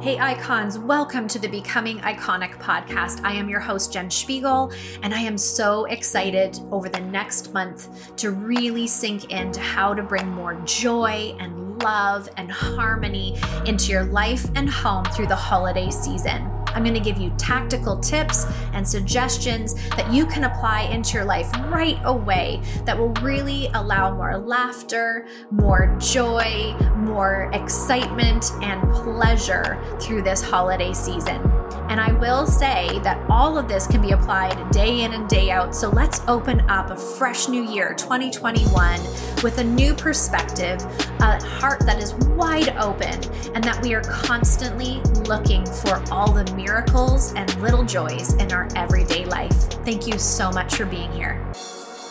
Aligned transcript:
Hey, 0.00 0.18
icons, 0.18 0.78
welcome 0.78 1.28
to 1.28 1.38
the 1.38 1.46
Becoming 1.46 1.98
Iconic 1.98 2.52
podcast. 2.52 3.22
I 3.22 3.34
am 3.34 3.50
your 3.50 3.60
host, 3.60 3.92
Jen 3.92 4.10
Spiegel, 4.10 4.72
and 5.02 5.12
I 5.12 5.20
am 5.20 5.36
so 5.36 5.84
excited 5.84 6.58
over 6.72 6.88
the 6.88 7.00
next 7.00 7.52
month 7.52 8.16
to 8.16 8.30
really 8.30 8.86
sink 8.86 9.30
into 9.30 9.60
how 9.60 9.92
to 9.92 10.02
bring 10.02 10.26
more 10.28 10.54
joy 10.64 11.36
and 11.38 11.82
love 11.82 12.30
and 12.38 12.50
harmony 12.50 13.38
into 13.66 13.92
your 13.92 14.04
life 14.04 14.46
and 14.54 14.70
home 14.70 15.04
through 15.04 15.26
the 15.26 15.36
holiday 15.36 15.90
season. 15.90 16.50
I'm 16.74 16.82
going 16.82 16.94
to 16.94 17.00
give 17.00 17.18
you 17.18 17.32
tactical 17.36 17.98
tips 17.98 18.46
and 18.72 18.86
suggestions 18.86 19.74
that 19.90 20.12
you 20.12 20.26
can 20.26 20.44
apply 20.44 20.82
into 20.82 21.14
your 21.14 21.24
life 21.24 21.50
right 21.68 21.98
away 22.04 22.62
that 22.84 22.98
will 22.98 23.12
really 23.22 23.68
allow 23.74 24.14
more 24.14 24.38
laughter, 24.38 25.26
more 25.50 25.96
joy, 25.98 26.74
more 26.96 27.50
excitement, 27.52 28.52
and 28.62 28.80
pleasure 28.92 29.78
through 30.00 30.22
this 30.22 30.42
holiday 30.42 30.92
season. 30.92 31.59
And 31.90 32.00
I 32.00 32.12
will 32.12 32.46
say 32.46 33.00
that 33.00 33.20
all 33.28 33.58
of 33.58 33.66
this 33.66 33.88
can 33.88 34.00
be 34.00 34.12
applied 34.12 34.70
day 34.70 35.00
in 35.00 35.12
and 35.12 35.28
day 35.28 35.50
out. 35.50 35.74
So 35.74 35.88
let's 35.88 36.20
open 36.28 36.60
up 36.70 36.90
a 36.90 36.96
fresh 36.96 37.48
new 37.48 37.68
year, 37.68 37.94
2021, 37.94 39.00
with 39.42 39.58
a 39.58 39.64
new 39.64 39.92
perspective, 39.92 40.80
a 41.18 41.44
heart 41.44 41.80
that 41.80 42.00
is 42.00 42.14
wide 42.14 42.76
open, 42.76 43.20
and 43.56 43.64
that 43.64 43.80
we 43.82 43.92
are 43.92 44.02
constantly 44.02 45.00
looking 45.26 45.66
for 45.66 46.00
all 46.12 46.32
the 46.32 46.44
miracles 46.54 47.34
and 47.34 47.52
little 47.60 47.84
joys 47.84 48.34
in 48.34 48.52
our 48.52 48.68
everyday 48.76 49.24
life. 49.24 49.52
Thank 49.84 50.06
you 50.06 50.16
so 50.16 50.52
much 50.52 50.76
for 50.76 50.86
being 50.86 51.10
here. 51.10 51.44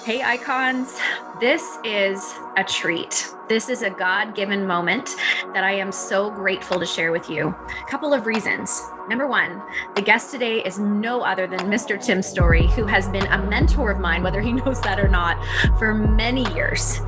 Hey, 0.04 0.22
icons. 0.22 1.00
This 1.40 1.78
is 1.86 2.34
a 2.58 2.66
treat. 2.66 3.34
This 3.50 3.68
is 3.68 3.82
a 3.82 3.90
God 3.90 4.36
given 4.36 4.68
moment 4.68 5.16
that 5.56 5.64
I 5.64 5.72
am 5.72 5.92
so 5.92 6.30
grateful 6.30 6.80
to 6.80 6.86
share 6.86 7.12
with 7.12 7.32
you. 7.32 7.48
A 7.48 7.90
couple 7.90 8.14
of 8.14 8.28
reasons. 8.28 8.80
Number 9.10 9.26
one, 9.26 9.60
the 9.96 10.04
guest 10.04 10.30
today 10.30 10.62
is 10.64 10.78
no 10.78 11.22
other 11.22 11.48
than 11.48 11.62
Mr. 11.62 12.00
Tim 12.00 12.22
Storey, 12.22 12.68
who 12.68 12.86
has 12.86 13.10
been 13.10 13.26
a 13.26 13.42
mentor 13.42 13.90
of 13.90 14.00
mine, 14.00 14.22
whether 14.22 14.40
he 14.40 14.54
knows 14.54 14.80
that 14.82 15.00
or 15.00 15.08
not, 15.08 15.44
for 15.80 15.96
many 15.96 16.44
years. 16.54 17.02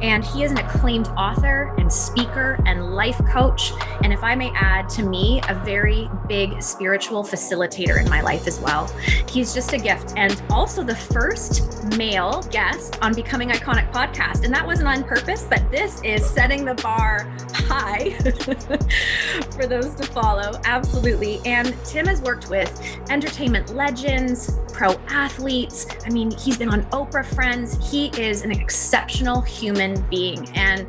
And 0.00 0.24
he 0.24 0.44
is 0.44 0.52
an 0.52 0.58
acclaimed 0.58 1.08
author 1.16 1.74
and 1.78 1.92
speaker 1.92 2.62
and 2.64 2.94
life 2.94 3.20
coach. 3.32 3.72
And 4.04 4.12
if 4.12 4.22
I 4.22 4.36
may 4.36 4.52
add, 4.54 4.88
to 4.90 5.02
me, 5.02 5.40
a 5.48 5.54
very 5.64 6.08
big 6.28 6.62
spiritual 6.62 7.24
facilitator 7.24 8.00
in 8.00 8.08
my 8.08 8.20
life 8.20 8.46
as 8.46 8.60
well. 8.60 8.86
He's 9.28 9.52
just 9.52 9.72
a 9.72 9.78
gift. 9.78 10.12
And 10.16 10.40
also 10.50 10.84
the 10.84 10.94
first 10.94 11.82
male 11.96 12.42
guest 12.52 12.98
on 13.02 13.14
Becoming 13.14 13.48
Iconic 13.48 13.90
podcast. 13.90 14.44
And 14.44 14.54
that 14.54 14.64
wasn't 14.64 14.86
on 14.86 15.02
purpose, 15.02 15.44
but 15.50 15.68
this 15.72 15.87
is 16.02 16.24
setting 16.24 16.64
the 16.64 16.74
bar 16.74 17.30
high 17.52 18.10
for 19.52 19.66
those 19.66 19.94
to 19.94 20.06
follow. 20.12 20.60
Absolutely. 20.64 21.40
And 21.44 21.74
Tim 21.84 22.06
has 22.06 22.20
worked 22.20 22.48
with 22.50 22.70
entertainment 23.10 23.74
legends, 23.74 24.58
pro 24.72 24.92
athletes. 25.08 25.86
I 26.04 26.10
mean, 26.10 26.30
he's 26.30 26.56
been 26.56 26.68
on 26.68 26.82
Oprah 26.90 27.24
Friends. 27.24 27.90
He 27.90 28.08
is 28.20 28.42
an 28.42 28.52
exceptional 28.52 29.40
human 29.40 30.00
being. 30.08 30.48
And 30.50 30.86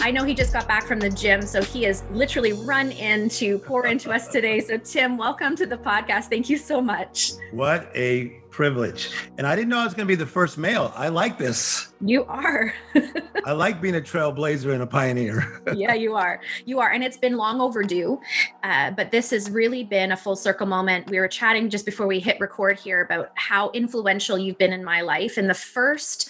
I 0.00 0.10
know 0.10 0.24
he 0.24 0.34
just 0.34 0.52
got 0.52 0.68
back 0.68 0.86
from 0.86 1.00
the 1.00 1.10
gym, 1.10 1.42
so 1.42 1.62
he 1.62 1.84
has 1.84 2.04
literally 2.10 2.52
run 2.52 2.92
in 2.92 3.28
to 3.30 3.58
pour 3.58 3.86
into 3.86 4.10
us 4.10 4.28
today. 4.28 4.60
So, 4.60 4.76
Tim, 4.76 5.16
welcome 5.16 5.56
to 5.56 5.66
the 5.66 5.78
podcast. 5.78 6.24
Thank 6.24 6.48
you 6.48 6.58
so 6.58 6.80
much. 6.80 7.32
What 7.52 7.90
a 7.94 8.40
privilege. 8.60 9.10
And 9.38 9.46
I 9.46 9.56
didn't 9.56 9.70
know 9.70 9.78
I 9.78 9.84
was 9.84 9.94
going 9.94 10.06
to 10.06 10.12
be 10.12 10.16
the 10.16 10.26
first 10.26 10.58
male. 10.58 10.92
I 10.94 11.08
like 11.08 11.38
this. 11.38 11.94
You 12.02 12.24
are. 12.24 12.74
I 13.46 13.52
like 13.52 13.80
being 13.80 13.96
a 13.96 14.02
trailblazer 14.02 14.74
and 14.74 14.82
a 14.82 14.86
pioneer. 14.86 15.62
yeah, 15.74 15.94
you 15.94 16.14
are. 16.14 16.42
You 16.66 16.78
are. 16.78 16.90
And 16.90 17.02
it's 17.02 17.16
been 17.16 17.38
long 17.38 17.62
overdue. 17.62 18.20
Uh, 18.62 18.90
but 18.90 19.12
this 19.12 19.30
has 19.30 19.50
really 19.50 19.82
been 19.82 20.12
a 20.12 20.16
full 20.16 20.36
circle 20.36 20.66
moment. 20.66 21.08
We 21.08 21.18
were 21.18 21.28
chatting 21.28 21.70
just 21.70 21.86
before 21.86 22.06
we 22.06 22.20
hit 22.20 22.38
record 22.38 22.78
here 22.78 23.00
about 23.00 23.30
how 23.34 23.70
influential 23.70 24.36
you've 24.36 24.58
been 24.58 24.74
in 24.74 24.84
my 24.84 25.00
life. 25.00 25.38
And 25.38 25.48
the 25.48 25.54
first 25.54 26.28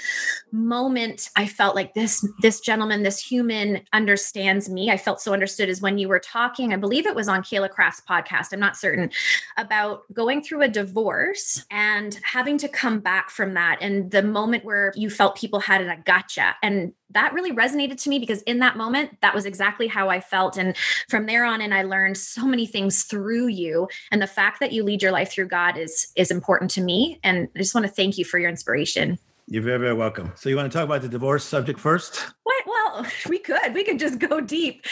moment 0.53 1.31
I 1.35 1.47
felt 1.47 1.75
like 1.75 1.95
this 1.95 2.27
this 2.43 2.61
gentleman, 2.61 3.03
this 3.03 3.19
human 3.19 3.83
understands 3.93 4.69
me. 4.69 4.91
I 4.91 4.97
felt 4.97 5.21
so 5.21 5.33
understood 5.33 5.69
is 5.69 5.81
when 5.81 5.99
you 5.99 6.09
were 6.09 6.21
talking, 6.21 6.73
I 6.73 6.77
believe 6.77 7.07
it 7.07 7.15
was 7.15 7.29
on 7.29 7.43
Kayla 7.43 7.71
Craft's 7.71 8.03
podcast, 8.09 8.53
I'm 8.53 8.61
not 8.61 8.77
certain, 8.77 9.11
about 9.57 10.03
going 10.13 10.43
through 10.43 10.63
a 10.63 10.69
divorce 10.69 11.65
and 11.71 12.20
having 12.23 12.59
to 12.59 12.69
come 12.69 13.01
back 13.01 13.31
from 13.31 13.55
that 13.55 13.79
and 13.81 14.11
the 14.11 14.23
moment 14.23 14.65
where 14.65 14.93
you 14.97 15.11
felt 15.11 15.37
people 15.37 15.61
had 15.61 15.81
a 15.81 15.97
gotcha. 16.05 16.55
And 16.63 16.93
that 17.11 17.33
really 17.33 17.53
resonated 17.53 18.01
to 18.03 18.09
me 18.09 18.19
because 18.19 18.43
in 18.43 18.59
that 18.61 18.77
moment, 18.77 19.19
that 19.23 19.35
was 19.35 19.47
exactly 19.47 19.87
how 19.87 20.09
I 20.09 20.21
felt. 20.21 20.57
And 20.57 20.77
from 21.09 21.27
there 21.27 21.45
on 21.45 21.61
in, 21.61 21.73
I 21.73 21.83
learned 21.83 22.17
so 22.17 22.47
many 22.47 22.67
things 22.67 23.03
through 23.05 23.49
you. 23.49 23.89
And 24.11 24.23
the 24.23 24.27
fact 24.27 24.61
that 24.61 24.73
you 24.73 24.83
lead 24.83 25.03
your 25.03 25.13
life 25.13 25.33
through 25.33 25.49
God 25.49 25.77
is 25.77 26.13
is 26.17 26.31
important 26.31 26.71
to 26.73 26.81
me. 26.81 27.19
And 27.23 27.49
I 27.55 27.59
just 27.59 27.75
want 27.75 27.87
to 27.87 27.93
thank 27.93 28.19
you 28.19 28.25
for 28.25 28.39
your 28.39 28.51
inspiration. 28.51 29.19
You're 29.53 29.65
very, 29.65 29.79
very 29.79 29.95
welcome. 29.95 30.33
So 30.37 30.49
you 30.49 30.55
want 30.55 30.71
to 30.71 30.79
talk 30.79 30.85
about 30.85 31.03
the 31.03 31.09
divorce 31.09 31.45
subject 31.45 31.81
first? 31.81 32.25
What? 32.45 32.65
Well, 32.67 33.07
we 33.29 33.41
could. 33.41 33.75
We 33.75 33.83
could 33.83 33.99
just 33.99 34.21
go 34.21 34.41
deep. 34.41 34.87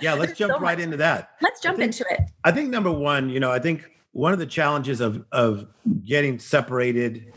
yeah, 0.00 0.14
let's 0.14 0.32
jump 0.38 0.52
so 0.52 0.60
right 0.60 0.78
much. 0.78 0.84
into 0.84 0.96
that. 0.98 1.30
Let's 1.42 1.60
jump 1.60 1.78
think, 1.78 1.88
into 1.88 2.04
it. 2.08 2.20
I 2.44 2.52
think 2.52 2.70
number 2.70 2.92
one, 2.92 3.28
you 3.28 3.40
know, 3.40 3.50
I 3.50 3.58
think 3.58 3.90
one 4.14 4.32
of 4.32 4.38
the 4.38 4.46
challenges 4.46 5.00
of 5.00 5.24
of 5.32 5.66
getting 6.04 6.38
separated 6.38 7.32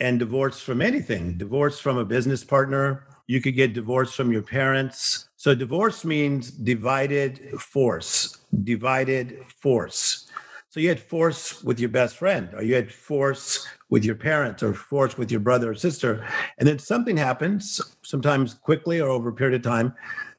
and 0.00 0.18
divorced 0.18 0.62
from 0.62 0.80
anything 0.80 1.36
divorce 1.36 1.78
from 1.78 1.98
a 1.98 2.04
business 2.04 2.42
partner 2.42 3.04
you 3.26 3.42
could 3.42 3.54
get 3.54 3.74
divorced 3.74 4.16
from 4.16 4.32
your 4.32 4.40
parents. 4.40 5.28
So 5.36 5.54
divorce 5.54 6.02
means 6.04 6.50
divided 6.50 7.60
force 7.60 8.38
divided 8.64 9.44
force. 9.60 10.30
So 10.70 10.80
you 10.80 10.88
had 10.88 11.00
force 11.00 11.62
with 11.62 11.78
your 11.78 11.90
best 11.90 12.16
friend 12.16 12.48
or 12.54 12.62
you 12.62 12.74
had 12.74 12.90
force 12.90 13.66
with 13.90 14.02
your 14.02 14.14
parents 14.14 14.62
or 14.62 14.72
force 14.72 15.18
with 15.18 15.30
your 15.30 15.40
brother 15.40 15.70
or 15.70 15.74
sister. 15.74 16.26
And 16.56 16.66
then 16.66 16.78
something 16.78 17.18
happens 17.18 17.80
sometimes 18.02 18.54
quickly 18.54 18.98
or 19.00 19.10
over 19.10 19.28
a 19.28 19.32
period 19.34 19.56
of 19.56 19.62
time 19.62 19.94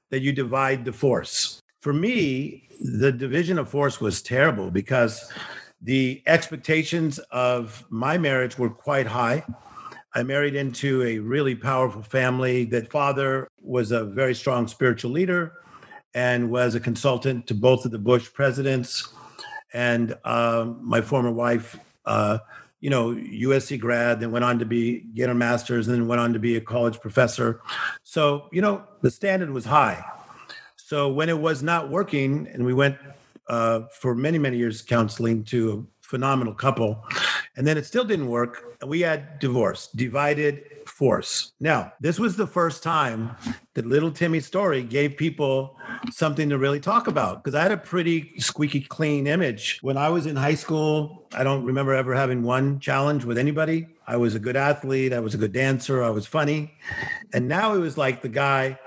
that 0.09 0.21
you 0.21 0.31
divide 0.31 0.83
the 0.83 0.93
force. 0.93 1.61
For 1.81 1.93
me 1.93 2.69
the 2.79 3.11
division 3.11 3.59
of 3.59 3.69
force 3.69 3.99
was 3.99 4.21
terrible 4.21 4.71
because 4.71 5.31
the 5.81 6.21
expectations 6.27 7.19
of 7.31 7.85
my 7.89 8.17
marriage 8.17 8.57
were 8.57 8.69
quite 8.69 9.07
high. 9.07 9.43
I 10.13 10.23
married 10.23 10.55
into 10.55 11.03
a 11.03 11.19
really 11.19 11.55
powerful 11.55 12.01
family. 12.01 12.65
That 12.65 12.91
father 12.91 13.47
was 13.61 13.91
a 13.91 14.03
very 14.03 14.35
strong 14.35 14.67
spiritual 14.67 15.11
leader 15.11 15.53
and 16.13 16.49
was 16.49 16.75
a 16.75 16.79
consultant 16.79 17.47
to 17.47 17.53
both 17.53 17.85
of 17.85 17.91
the 17.91 17.99
Bush 17.99 18.31
presidents. 18.33 19.13
And 19.73 20.17
um, 20.25 20.79
my 20.81 21.01
former 21.01 21.31
wife, 21.31 21.79
uh, 22.05 22.39
you 22.79 22.89
know, 22.89 23.09
USC 23.09 23.79
grad, 23.79 24.19
then 24.19 24.31
went 24.31 24.43
on 24.43 24.57
to 24.59 24.65
be 24.65 25.01
get 25.13 25.29
a 25.29 25.35
master's, 25.35 25.87
and 25.87 25.95
then 25.95 26.07
went 26.07 26.19
on 26.19 26.33
to 26.33 26.39
be 26.39 26.55
a 26.55 26.61
college 26.61 26.99
professor. 26.99 27.61
So, 28.03 28.49
you 28.51 28.61
know, 28.61 28.83
the 29.01 29.11
standard 29.11 29.51
was 29.51 29.65
high. 29.65 30.03
So 30.75 31.09
when 31.09 31.29
it 31.29 31.37
was 31.37 31.61
not 31.61 31.89
working, 31.89 32.47
and 32.51 32.65
we 32.65 32.73
went 32.73 32.97
uh, 33.49 33.81
for 33.91 34.15
many, 34.15 34.37
many 34.37 34.57
years 34.57 34.81
counseling 34.81 35.43
to 35.45 35.71
a 35.71 36.05
phenomenal 36.05 36.53
couple. 36.53 37.03
And 37.55 37.67
then 37.67 37.77
it 37.77 37.85
still 37.85 38.03
didn't 38.03 38.29
work. 38.29 38.77
We 38.85 39.01
had 39.01 39.39
divorce, 39.39 39.87
divided 39.87 40.63
force. 40.87 41.51
Now, 41.59 41.93
this 41.99 42.19
was 42.19 42.35
the 42.35 42.47
first 42.47 42.81
time 42.81 43.35
that 43.73 43.85
little 43.85 44.11
Timmy 44.11 44.39
Storey 44.39 44.83
gave 44.83 45.17
people 45.17 45.77
something 46.11 46.49
to 46.49 46.57
really 46.57 46.79
talk 46.79 47.07
about 47.07 47.43
because 47.43 47.55
I 47.55 47.61
had 47.61 47.71
a 47.71 47.77
pretty 47.77 48.33
squeaky 48.39 48.81
clean 48.81 49.27
image. 49.27 49.79
When 49.81 49.97
I 49.97 50.09
was 50.09 50.25
in 50.25 50.35
high 50.35 50.55
school, 50.55 51.27
I 51.33 51.43
don't 51.43 51.63
remember 51.63 51.93
ever 51.93 52.15
having 52.15 52.43
one 52.43 52.79
challenge 52.79 53.25
with 53.25 53.37
anybody. 53.37 53.87
I 54.07 54.17
was 54.17 54.33
a 54.33 54.39
good 54.39 54.55
athlete, 54.55 55.13
I 55.13 55.19
was 55.19 55.35
a 55.35 55.37
good 55.37 55.53
dancer, 55.53 56.03
I 56.03 56.09
was 56.09 56.25
funny. 56.25 56.73
And 57.33 57.47
now 57.47 57.75
it 57.75 57.79
was 57.79 57.97
like 57.97 58.21
the 58.21 58.29
guy, 58.29 58.79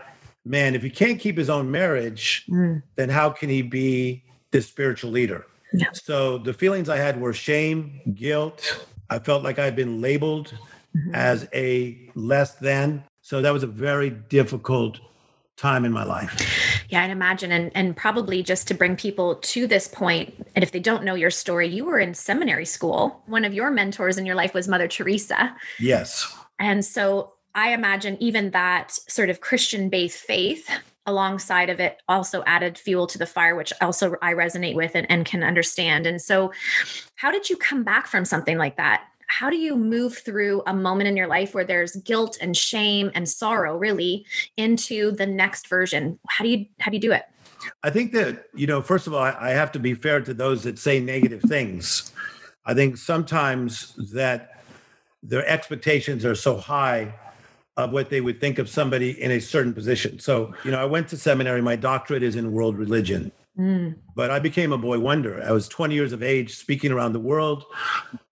man, 0.45 0.75
if 0.75 0.83
he 0.83 0.91
can't 0.91 1.21
keep 1.21 1.39
his 1.39 1.49
own 1.49 1.71
marriage, 1.71 2.45
mm. 2.49 2.83
then 2.97 3.09
how 3.09 3.31
can 3.31 3.49
he 3.49 3.63
be 3.63 4.25
this 4.53 4.67
spiritual 4.67 5.11
leader. 5.11 5.47
Yeah. 5.73 5.89
So 5.93 6.39
the 6.39 6.53
feelings 6.53 6.89
I 6.89 6.99
had 6.99 7.21
were 7.21 7.33
shame, 7.33 8.01
guilt. 8.15 8.87
I 9.11 9.19
felt 9.19 9.43
like 9.43 9.59
I'd 9.59 9.75
been 9.75 10.01
labeled 10.01 10.55
mm-hmm. 10.97 11.15
as 11.15 11.49
a 11.53 12.11
less 12.15 12.55
than. 12.57 13.05
So 13.23 13.43
that 13.43 13.53
was 13.53 13.63
a 13.63 13.67
very 13.67 14.11
difficult 14.11 15.01
time 15.57 15.85
in 15.85 15.93
my 15.93 16.05
life. 16.05 16.87
Yeah, 16.89 17.05
I'd 17.05 17.11
imagine. 17.11 17.53
And, 17.53 17.71
and 17.75 17.97
probably 17.97 18.43
just 18.43 18.69
to 18.69 18.75
bring 18.75 18.97
people 18.97 19.37
to 19.37 19.67
this 19.67 19.89
point, 19.89 20.35
and 20.55 20.63
if 20.63 20.73
they 20.73 20.81
don't 20.81 21.05
know 21.05 21.15
your 21.15 21.31
story, 21.31 21.69
you 21.69 21.85
were 21.85 21.99
in 21.99 22.15
seminary 22.15 22.67
school. 22.67 23.23
One 23.27 23.45
of 23.45 23.55
your 23.55 23.71
mentors 23.71 24.19
in 24.19 24.27
your 24.27 24.35
life 24.35 24.55
was 24.55 24.69
Mother 24.69 24.89
Teresa. 24.89 25.55
Yes. 25.79 26.35
And 26.59 26.85
so 26.85 27.33
I 27.55 27.73
imagine 27.73 28.17
even 28.21 28.51
that 28.51 28.93
sort 29.09 29.31
of 29.31 29.41
Christian 29.41 29.89
based 29.89 30.19
faith 30.19 30.69
alongside 31.07 31.69
of 31.69 31.81
it 31.81 32.01
also 32.09 32.43
added 32.47 32.79
fuel 32.79 33.07
to 33.09 33.19
the 33.19 33.27
fire 33.27 33.57
which 33.57 33.73
also 33.81 34.15
i 34.23 34.33
resonate 34.33 34.75
with 34.75 34.95
and, 34.95 35.11
and 35.11 35.25
can 35.25 35.43
understand. 35.43 36.07
And 36.07 36.21
so 36.21 36.53
how 37.17 37.31
did 37.31 37.49
you 37.49 37.57
come 37.57 37.83
back 37.83 38.07
from 38.07 38.25
something 38.25 38.59
like 38.59 38.77
that? 38.77 39.05
How 39.29 39.49
do 39.49 39.57
you 39.57 39.77
move 39.77 40.19
through 40.19 40.63
a 40.67 40.75
moment 40.75 41.09
in 41.09 41.17
your 41.17 41.27
life 41.27 41.55
where 41.55 41.65
there's 41.65 41.97
guilt 41.97 42.37
and 42.41 42.57
shame 42.57 43.11
and 43.15 43.27
sorrow 43.29 43.79
really 43.79 44.27
into 44.57 45.11
the 45.13 45.27
next 45.27 45.69
version? 45.69 46.19
How 46.29 46.45
do 46.45 46.51
you 46.51 46.67
how 46.81 46.91
do 46.91 46.97
you 46.97 47.01
do 47.01 47.13
it? 47.13 47.23
I 47.83 47.91
think 47.91 48.13
that, 48.13 48.47
you 48.55 48.67
know, 48.67 48.83
first 48.83 49.07
of 49.07 49.15
all, 49.15 49.23
I, 49.23 49.37
I 49.39 49.51
have 49.51 49.73
to 49.73 49.79
be 49.79 49.95
fair 49.95 50.21
to 50.21 50.35
those 50.35 50.65
that 50.65 50.79
say 50.79 51.01
negative 51.01 51.43
things. 51.43 52.13
I 52.67 52.75
think 52.75 52.97
sometimes 52.97 53.95
that 54.13 54.63
their 55.23 55.47
expectations 55.47 56.25
are 56.25 56.35
so 56.35 56.57
high 56.57 57.15
of 57.77 57.93
what 57.93 58.11
they 58.11 58.21
would 58.21 58.41
think 58.41 58.59
of 58.59 58.69
somebody 58.69 59.21
in 59.21 59.31
a 59.31 59.41
certain 59.41 59.73
position. 59.73 60.19
So, 60.19 60.55
you 60.65 60.71
know, 60.71 60.81
I 60.81 60.85
went 60.85 61.09
to 61.09 61.17
seminary, 61.17 61.63
my 61.63 61.77
doctorate 61.77 62.23
is 62.23 62.37
in 62.37 62.53
world 62.53 62.77
religion. 62.77 63.33
Mm. 63.59 63.97
But 64.15 64.31
I 64.31 64.39
became 64.39 64.73
a 64.73 64.79
boy 64.79 64.99
wonder. 64.99 65.43
I 65.43 65.53
was 65.53 65.69
20 65.69 65.95
years 65.95 66.13
of 66.13 66.23
age, 66.23 66.57
speaking 66.57 66.91
around 66.91 67.13
the 67.13 67.21
world. 67.21 67.65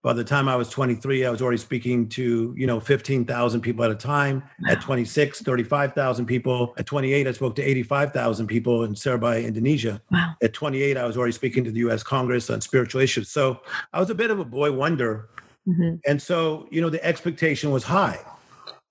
By 0.02 0.14
the 0.14 0.24
time 0.24 0.48
I 0.48 0.56
was 0.56 0.70
23, 0.70 1.26
I 1.26 1.30
was 1.30 1.42
already 1.42 1.58
speaking 1.58 2.08
to, 2.10 2.54
you 2.56 2.66
know, 2.66 2.80
15,000 2.80 3.60
people 3.60 3.84
at 3.84 3.90
a 3.90 3.94
time. 3.94 4.42
Wow. 4.62 4.72
At 4.72 4.80
26, 4.80 5.42
35,000 5.42 6.24
people. 6.24 6.74
At 6.78 6.86
28, 6.86 7.26
I 7.26 7.32
spoke 7.32 7.54
to 7.56 7.62
85,000 7.62 8.46
people 8.46 8.84
in 8.84 8.96
Surabaya, 8.96 9.42
Indonesia. 9.42 10.00
Wow. 10.10 10.34
At 10.42 10.54
28, 10.54 10.96
I 10.96 11.04
was 11.04 11.18
already 11.18 11.32
speaking 11.32 11.64
to 11.64 11.70
the 11.70 11.80
US 11.80 12.02
Congress 12.02 12.48
on 12.48 12.62
spiritual 12.62 13.02
issues. 13.02 13.30
So 13.30 13.60
I 13.92 14.00
was 14.00 14.08
a 14.08 14.14
bit 14.14 14.30
of 14.30 14.38
a 14.38 14.44
boy 14.44 14.72
wonder. 14.72 15.28
Mm-hmm. 15.68 15.96
And 16.06 16.22
so, 16.22 16.66
you 16.70 16.80
know, 16.80 16.88
the 16.88 17.04
expectation 17.04 17.70
was 17.70 17.84
high. 17.84 18.18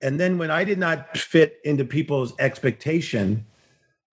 And 0.02 0.18
then 0.18 0.38
when 0.38 0.50
I 0.50 0.64
did 0.64 0.78
not 0.78 1.16
fit 1.16 1.58
into 1.64 1.84
people's 1.84 2.32
expectation 2.38 3.46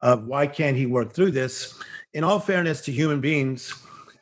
of 0.01 0.25
why 0.25 0.47
can't 0.47 0.77
he 0.77 0.85
work 0.85 1.13
through 1.13 1.31
this, 1.31 1.79
in 2.13 2.23
all 2.23 2.39
fairness 2.39 2.81
to 2.81 2.91
human 2.91 3.21
beings, 3.21 3.73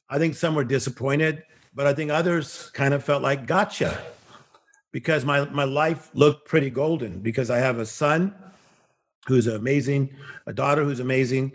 I 0.09 0.19
think 0.19 0.35
some 0.35 0.55
were 0.55 0.63
disappointed, 0.63 1.43
but 1.73 1.87
I 1.87 1.93
think 1.93 2.11
others 2.11 2.69
kind 2.73 2.93
of 2.93 3.03
felt 3.03 3.23
like 3.23 3.47
gotcha 3.47 4.01
because 4.91 5.25
my, 5.25 5.43
my 5.49 5.65
life 5.65 6.09
looked 6.13 6.47
pretty 6.47 6.69
golden 6.69 7.19
because 7.19 7.49
I 7.49 7.57
have 7.57 7.79
a 7.79 7.85
son 7.85 8.33
who's 9.27 9.47
amazing, 9.47 10.15
a 10.45 10.53
daughter 10.53 10.83
who's 10.83 10.99
amazing. 10.99 11.53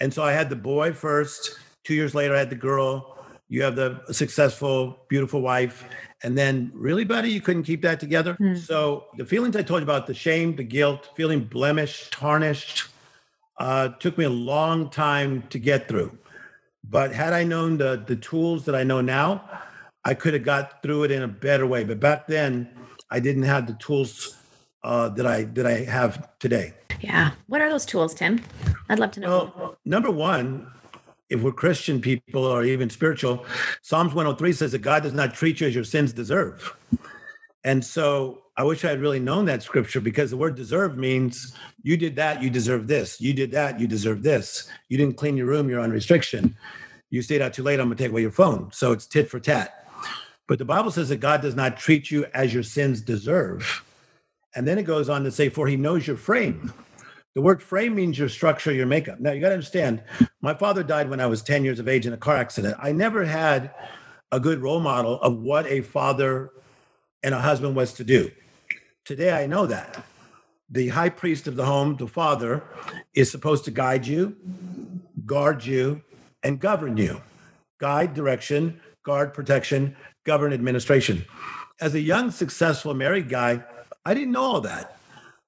And 0.00 0.12
so 0.12 0.24
I 0.24 0.32
had 0.32 0.48
the 0.48 0.56
boy 0.56 0.92
first. 0.92 1.58
Two 1.84 1.94
years 1.94 2.14
later, 2.14 2.34
I 2.34 2.38
had 2.38 2.50
the 2.50 2.56
girl. 2.56 3.18
You 3.48 3.62
have 3.62 3.76
the 3.76 4.00
successful, 4.10 5.04
beautiful 5.08 5.40
wife. 5.42 5.84
And 6.22 6.36
then, 6.36 6.70
really, 6.74 7.04
buddy, 7.04 7.30
you 7.30 7.40
couldn't 7.40 7.62
keep 7.62 7.82
that 7.82 7.98
together. 7.98 8.36
Mm. 8.40 8.58
So, 8.58 9.06
the 9.16 9.24
feelings 9.24 9.56
I 9.56 9.62
told 9.62 9.80
you 9.80 9.84
about 9.84 10.06
the 10.06 10.14
shame, 10.14 10.54
the 10.54 10.64
guilt, 10.64 11.08
feeling 11.16 11.44
blemished, 11.44 12.12
tarnished, 12.12 12.88
uh, 13.58 13.88
took 14.00 14.18
me 14.18 14.24
a 14.24 14.30
long 14.30 14.90
time 14.90 15.44
to 15.50 15.58
get 15.58 15.88
through. 15.88 16.16
But 16.84 17.12
had 17.12 17.32
I 17.32 17.44
known 17.44 17.78
the, 17.78 18.02
the 18.06 18.16
tools 18.16 18.64
that 18.66 18.74
I 18.74 18.82
know 18.82 19.00
now, 19.00 19.48
I 20.04 20.14
could 20.14 20.34
have 20.34 20.44
got 20.44 20.82
through 20.82 21.04
it 21.04 21.10
in 21.10 21.22
a 21.22 21.28
better 21.28 21.66
way. 21.66 21.84
But 21.84 22.00
back 22.00 22.26
then, 22.26 22.68
I 23.10 23.20
didn't 23.20 23.42
have 23.44 23.66
the 23.66 23.74
tools 23.74 24.36
uh, 24.82 25.10
that 25.10 25.26
I 25.26 25.44
that 25.44 25.66
I 25.66 25.84
have 25.84 26.28
today. 26.38 26.74
Yeah. 27.00 27.32
What 27.46 27.60
are 27.60 27.68
those 27.68 27.86
tools, 27.86 28.14
Tim? 28.14 28.42
I'd 28.88 28.98
love 28.98 29.10
to 29.12 29.20
know. 29.20 29.52
Well, 29.56 29.78
number 29.84 30.10
one, 30.10 30.70
if 31.30 31.40
we're 31.40 31.52
Christian 31.52 32.00
people 32.00 32.44
or 32.44 32.64
even 32.64 32.90
spiritual, 32.90 33.46
Psalms 33.82 34.12
103 34.12 34.52
says 34.52 34.72
that 34.72 34.80
God 34.80 35.02
does 35.02 35.12
not 35.12 35.32
treat 35.32 35.60
you 35.60 35.68
as 35.68 35.74
your 35.74 35.84
sins 35.84 36.12
deserve. 36.12 36.76
And 37.64 37.84
so 37.84 38.42
I 38.56 38.64
wish 38.64 38.84
I 38.84 38.90
had 38.90 39.00
really 39.00 39.20
known 39.20 39.44
that 39.46 39.62
scripture 39.62 40.00
because 40.00 40.30
the 40.30 40.36
word 40.36 40.56
deserve 40.56 40.98
means 40.98 41.54
you 41.82 41.96
did 41.96 42.16
that, 42.16 42.42
you 42.42 42.50
deserve 42.50 42.88
this. 42.88 43.20
You 43.20 43.32
did 43.32 43.52
that, 43.52 43.78
you 43.78 43.86
deserve 43.86 44.22
this. 44.22 44.68
You 44.88 44.98
didn't 44.98 45.16
clean 45.16 45.36
your 45.36 45.46
room, 45.46 45.68
you're 45.68 45.80
on 45.80 45.90
restriction. 45.90 46.56
You 47.10 47.22
stayed 47.22 47.42
out 47.42 47.54
too 47.54 47.62
late, 47.62 47.80
I'm 47.80 47.86
gonna 47.86 47.96
take 47.96 48.10
away 48.10 48.22
your 48.22 48.30
phone. 48.30 48.70
So 48.72 48.92
it's 48.92 49.06
tit 49.06 49.30
for 49.30 49.40
tat. 49.40 49.86
But 50.48 50.58
the 50.58 50.64
Bible 50.64 50.90
says 50.90 51.08
that 51.10 51.20
God 51.20 51.42
does 51.42 51.54
not 51.54 51.76
treat 51.76 52.10
you 52.10 52.26
as 52.34 52.52
your 52.52 52.64
sins 52.64 53.00
deserve. 53.00 53.84
And 54.56 54.66
then 54.66 54.78
it 54.78 54.82
goes 54.82 55.08
on 55.08 55.22
to 55.24 55.30
say, 55.30 55.48
for 55.48 55.68
he 55.68 55.76
knows 55.76 56.06
your 56.06 56.16
frame. 56.16 56.72
The 57.34 57.42
word 57.42 57.62
frame 57.62 57.94
means 57.94 58.18
your 58.18 58.28
structure, 58.28 58.72
your 58.72 58.86
makeup. 58.86 59.20
Now 59.20 59.30
you 59.30 59.40
got 59.40 59.48
to 59.48 59.54
understand, 59.54 60.02
my 60.40 60.52
father 60.52 60.82
died 60.82 61.08
when 61.08 61.20
I 61.20 61.26
was 61.26 61.42
10 61.42 61.62
years 61.62 61.78
of 61.78 61.86
age 61.86 62.06
in 62.06 62.12
a 62.12 62.16
car 62.16 62.36
accident. 62.36 62.76
I 62.80 62.90
never 62.90 63.24
had 63.24 63.72
a 64.32 64.40
good 64.40 64.60
role 64.60 64.80
model 64.80 65.20
of 65.20 65.38
what 65.38 65.66
a 65.66 65.80
father 65.80 66.50
and 67.22 67.34
a 67.34 67.40
husband 67.40 67.76
was 67.76 67.92
to 67.94 68.04
do. 68.04 68.32
Today, 69.04 69.32
I 69.32 69.46
know 69.46 69.66
that. 69.66 70.04
The 70.70 70.88
high 70.88 71.08
priest 71.08 71.46
of 71.46 71.56
the 71.56 71.64
home, 71.64 71.96
the 71.96 72.08
father, 72.08 72.64
is 73.14 73.30
supposed 73.30 73.64
to 73.66 73.70
guide 73.70 74.06
you, 74.06 74.36
guard 75.24 75.64
you, 75.64 76.02
and 76.42 76.60
govern 76.60 76.96
you. 76.96 77.20
Guide, 77.78 78.14
direction, 78.14 78.80
guard, 79.04 79.34
protection, 79.34 79.96
govern, 80.24 80.52
administration. 80.52 81.24
As 81.80 81.94
a 81.94 82.00
young, 82.00 82.30
successful 82.30 82.94
married 82.94 83.28
guy, 83.28 83.64
I 84.04 84.14
didn't 84.14 84.32
know 84.32 84.42
all 84.42 84.60
that. 84.62 84.99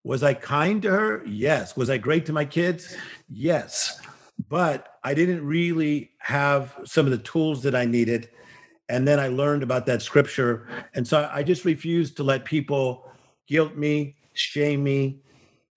Was 0.05 0.23
I 0.23 0.35
kind 0.35 0.83
to 0.83 0.91
her? 0.91 1.25
Yes. 1.27 1.77
Was 1.77 1.91
I 1.91 1.99
great 1.99 2.27
to 2.27 2.33
my 2.33 2.45
kids? 2.45 2.97
Yes. 3.29 4.01
But 4.49 4.99
I 5.05 5.15
didn't 5.15 5.45
really 5.45 6.11
have 6.19 6.77
some 6.85 7.07
of 7.07 7.13
the 7.13 7.19
tools 7.19 7.63
that 7.63 7.75
I 7.75 7.85
needed 7.85 8.29
and 8.93 9.09
then 9.09 9.19
I 9.19 9.29
learned 9.29 9.63
about 9.63 9.87
that 9.87 10.03
scripture. 10.03 10.69
And 10.95 11.09
so 11.09 11.29
I 11.33 11.43
just 11.43 11.65
refused 11.65 12.17
to 12.19 12.23
let 12.23 12.45
people 12.45 13.11
guilt 13.49 13.75
me, 13.75 14.17
shame 14.35 14.85
me, 14.85 15.23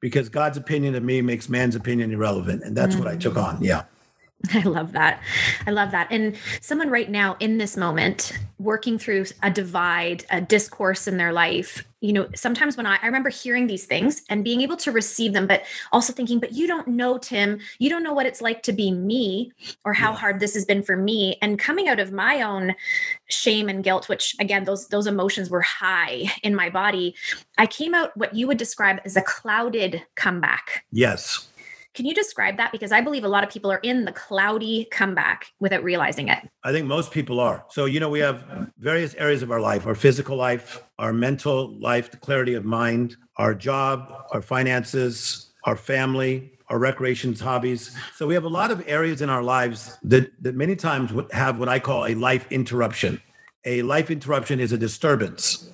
because 0.01 0.27
God's 0.27 0.57
opinion 0.57 0.95
of 0.95 1.03
me 1.03 1.21
makes 1.21 1.47
man's 1.47 1.75
opinion 1.75 2.11
irrelevant. 2.11 2.63
And 2.63 2.75
that's 2.75 2.95
mm-hmm. 2.95 3.05
what 3.05 3.13
I 3.13 3.15
took 3.15 3.37
on. 3.37 3.63
Yeah. 3.63 3.83
I 4.53 4.61
love 4.61 4.91
that. 4.93 5.21
I 5.65 5.71
love 5.71 5.91
that. 5.91 6.07
And 6.11 6.35
someone 6.61 6.89
right 6.89 7.09
now 7.09 7.37
in 7.39 7.57
this 7.57 7.77
moment 7.77 8.33
working 8.59 8.97
through 8.97 9.25
a 9.43 9.49
divide, 9.51 10.25
a 10.29 10.41
discourse 10.41 11.07
in 11.07 11.17
their 11.17 11.33
life, 11.33 11.85
you 12.01 12.13
know, 12.13 12.27
sometimes 12.35 12.77
when 12.77 12.85
I, 12.85 12.99
I 13.01 13.05
remember 13.07 13.29
hearing 13.29 13.67
these 13.67 13.85
things 13.85 14.21
and 14.29 14.43
being 14.43 14.61
able 14.61 14.77
to 14.77 14.91
receive 14.91 15.33
them, 15.33 15.47
but 15.47 15.63
also 15.91 16.13
thinking, 16.13 16.39
but 16.39 16.53
you 16.53 16.67
don't 16.67 16.87
know, 16.87 17.17
Tim, 17.17 17.59
you 17.79 17.89
don't 17.89 18.03
know 18.03 18.13
what 18.13 18.25
it's 18.25 18.41
like 18.41 18.61
to 18.63 18.73
be 18.73 18.91
me 18.91 19.51
or 19.83 19.93
how 19.93 20.11
yeah. 20.11 20.17
hard 20.17 20.39
this 20.39 20.53
has 20.53 20.65
been 20.65 20.83
for 20.83 20.95
me. 20.95 21.37
And 21.41 21.57
coming 21.57 21.87
out 21.87 21.99
of 21.99 22.11
my 22.11 22.41
own 22.41 22.75
shame 23.27 23.69
and 23.69 23.83
guilt, 23.83 24.07
which 24.07 24.35
again, 24.39 24.65
those, 24.65 24.87
those 24.89 25.07
emotions 25.07 25.49
were 25.49 25.61
high 25.61 26.25
in 26.43 26.55
my 26.55 26.69
body, 26.69 27.15
I 27.57 27.65
came 27.65 27.95
out 27.95 28.15
what 28.15 28.35
you 28.35 28.45
would 28.47 28.57
describe 28.57 28.99
as 29.05 29.15
a 29.15 29.21
clouded 29.21 30.03
comeback. 30.15 30.85
Yes 30.91 31.47
can 31.95 32.05
you 32.05 32.13
describe 32.13 32.57
that? 32.57 32.71
Because 32.71 32.91
I 32.91 33.01
believe 33.01 33.23
a 33.23 33.29
lot 33.29 33.43
of 33.43 33.49
people 33.49 33.71
are 33.71 33.79
in 33.79 34.05
the 34.05 34.11
cloudy 34.11 34.87
comeback 34.91 35.47
without 35.59 35.83
realizing 35.83 36.27
it. 36.27 36.39
I 36.63 36.71
think 36.71 36.87
most 36.87 37.11
people 37.11 37.39
are. 37.39 37.65
So, 37.69 37.85
you 37.85 37.99
know, 37.99 38.09
we 38.09 38.19
have 38.19 38.69
various 38.77 39.15
areas 39.15 39.41
of 39.41 39.51
our 39.51 39.61
life 39.61 39.87
our 39.87 39.95
physical 39.95 40.35
life, 40.35 40.83
our 40.99 41.13
mental 41.13 41.79
life, 41.79 42.11
the 42.11 42.17
clarity 42.17 42.53
of 42.53 42.65
mind, 42.65 43.15
our 43.37 43.55
job, 43.55 44.25
our 44.31 44.41
finances, 44.41 45.51
our 45.63 45.75
family, 45.75 46.51
our 46.69 46.79
recreations, 46.79 47.39
hobbies. 47.39 47.95
So 48.15 48.27
we 48.27 48.33
have 48.33 48.43
a 48.43 48.49
lot 48.49 48.71
of 48.71 48.83
areas 48.87 49.21
in 49.21 49.29
our 49.29 49.43
lives 49.43 49.97
that, 50.03 50.31
that 50.43 50.55
many 50.55 50.75
times 50.75 51.13
would 51.13 51.31
have 51.31 51.59
what 51.59 51.69
I 51.69 51.79
call 51.79 52.05
a 52.05 52.15
life 52.15 52.51
interruption. 52.51 53.21
A 53.65 53.81
life 53.83 54.11
interruption 54.11 54.59
is 54.59 54.71
a 54.71 54.77
disturbance. 54.77 55.69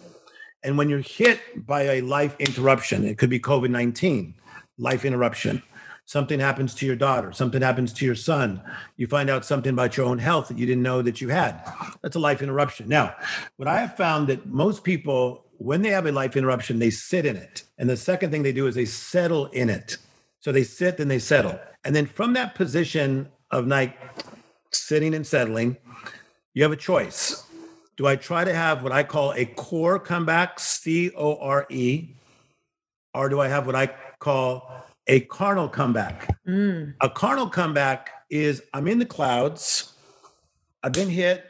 And 0.63 0.78
when 0.78 0.90
you're 0.90 1.00
hit 1.00 1.66
by 1.66 1.84
a 1.84 2.01
life 2.01 2.36
interruption, 2.40 3.06
it 3.06 3.18
could 3.18 3.30
be 3.30 3.40
COVID 3.40 3.70
19, 3.70 4.36
life 4.78 5.06
interruption 5.06 5.63
something 6.05 6.39
happens 6.39 6.75
to 6.75 6.86
your 6.86 6.96
daughter, 6.96 7.31
something 7.31 7.62
happens 7.62 7.93
to 7.93 8.05
your 8.05 8.15
son, 8.15 8.62
you 8.98 9.08
find 9.08 9.29
out 9.29 9.46
something 9.46 9.74
about 9.74 9.96
your 9.96 10.05
own 10.05 10.20
health 10.20 10.48
that 10.50 10.58
you 10.58 10.65
didn't 10.65 10.84
know 10.84 11.01
that 11.01 11.22
you 11.22 11.29
had. 11.29 11.62
That's 12.01 12.15
a 12.15 12.20
life 12.20 12.41
interruption. 12.41 12.89
Now, 12.89 13.15
what 13.58 13.67
I 13.67 13.79
have 13.79 13.96
found 13.96 14.27
that 14.27 14.46
most 14.46 14.84
people, 14.84 15.46
when 15.58 15.81
they 15.81 15.89
have 15.89 16.05
a 16.05 16.12
life 16.12 16.36
interruption, 16.36 16.79
they 16.79 16.89
sit 16.89 17.25
in 17.25 17.38
it. 17.38 17.63
And 17.77 17.89
the 17.89 17.98
second 17.98 18.31
thing 18.31 18.43
they 18.43 18.51
do 18.51 18.67
is 18.67 18.75
they 18.75 18.86
settle 18.86 19.46
in 19.48 19.70
it. 19.70 19.98
So 20.39 20.51
they 20.51 20.63
sit 20.63 21.00
and 21.00 21.10
they 21.10 21.20
settle. 21.20 21.60
And 21.84 21.96
then 21.96 22.08
from 22.08 22.34
that 22.34 22.55
position 22.55 23.29
of 23.51 23.67
like 23.67 23.98
sitting 24.72 25.13
and 25.13 25.25
settling, 25.25 25.77
you 26.53 26.63
have 26.63 26.72
a 26.72 26.77
choice. 26.77 27.46
Do 27.96 28.08
I 28.08 28.15
try 28.15 28.43
to 28.43 28.53
have 28.53 28.84
what 28.84 28.91
I 28.91 29.03
call 29.03 29.34
a 29.34 29.46
core 29.46 30.00
comeback, 30.00 30.60
C 30.60 31.12
O 31.15 31.38
R 31.38 31.67
E, 31.70 32.15
or 33.13 33.29
do 33.29 33.39
I 33.39 33.48
have 33.48 33.65
what 33.65 33.75
I 33.75 33.93
call 34.20 34.81
a 35.08 35.22
carnal 35.22 35.67
comeback. 35.67 36.27
Mm. 36.48 36.93
A 37.01 37.10
carnal 37.10 37.50
comeback 37.50 38.10
is 38.29 38.62
I'm 38.74 38.88
in 38.88 39.00
the 39.00 39.05
clouds. 39.05 39.93
I've 40.84 40.93
been 40.93 41.10
hit. 41.10 41.46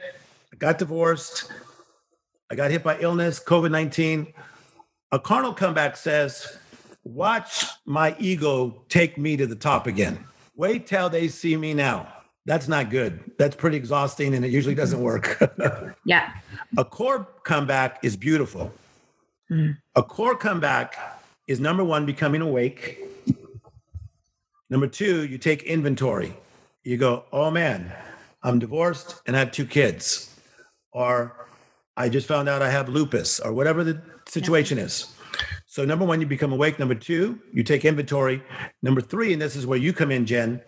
I 0.51 0.55
got 0.57 0.77
divorced. 0.77 1.51
I 2.49 2.55
got 2.55 2.71
hit 2.71 2.83
by 2.83 2.99
illness, 2.99 3.41
COVID 3.41 3.71
19. 3.71 4.33
A 5.11 5.19
carnal 5.19 5.53
comeback 5.53 5.95
says, 5.95 6.57
Watch 7.03 7.65
my 7.85 8.15
ego 8.19 8.83
take 8.89 9.17
me 9.17 9.35
to 9.37 9.47
the 9.47 9.55
top 9.55 9.87
again. 9.87 10.23
Wait 10.55 10.85
till 10.85 11.09
they 11.09 11.27
see 11.27 11.55
me 11.55 11.73
now. 11.73 12.07
That's 12.45 12.67
not 12.67 12.89
good. 12.89 13.31
That's 13.37 13.55
pretty 13.55 13.77
exhausting 13.77 14.33
and 14.35 14.43
it 14.43 14.51
usually 14.51 14.75
doesn't 14.75 15.01
work. 15.01 15.41
yeah. 16.05 16.33
A 16.77 16.85
core 16.85 17.27
comeback 17.43 17.99
is 18.03 18.15
beautiful. 18.15 18.73
Mm. 19.49 19.77
A 19.95 20.03
core 20.03 20.35
comeback 20.35 20.95
is 21.47 21.59
number 21.59 21.83
one, 21.83 22.05
becoming 22.05 22.41
awake. 22.41 22.99
Number 24.71 24.87
two, 24.87 25.25
you 25.25 25.37
take 25.37 25.63
inventory. 25.63 26.33
You 26.85 26.95
go, 26.95 27.25
oh 27.33 27.51
man, 27.51 27.91
I'm 28.41 28.57
divorced 28.57 29.21
and 29.27 29.35
I 29.35 29.39
have 29.39 29.51
two 29.51 29.65
kids. 29.65 30.33
Or 30.93 31.49
I 31.97 32.07
just 32.07 32.25
found 32.25 32.47
out 32.47 32.61
I 32.61 32.71
have 32.71 32.87
lupus 32.87 33.41
or 33.41 33.51
whatever 33.51 33.83
the 33.83 34.01
situation 34.27 34.77
is. 34.77 35.13
So, 35.67 35.83
number 35.83 36.05
one, 36.05 36.21
you 36.21 36.27
become 36.27 36.53
awake. 36.53 36.79
Number 36.79 36.95
two, 36.95 37.39
you 37.53 37.63
take 37.63 37.83
inventory. 37.83 38.41
Number 38.81 39.01
three, 39.01 39.33
and 39.33 39.41
this 39.41 39.57
is 39.57 39.67
where 39.67 39.77
you 39.77 39.91
come 39.91 40.09
in, 40.09 40.25
Jen, 40.25 40.61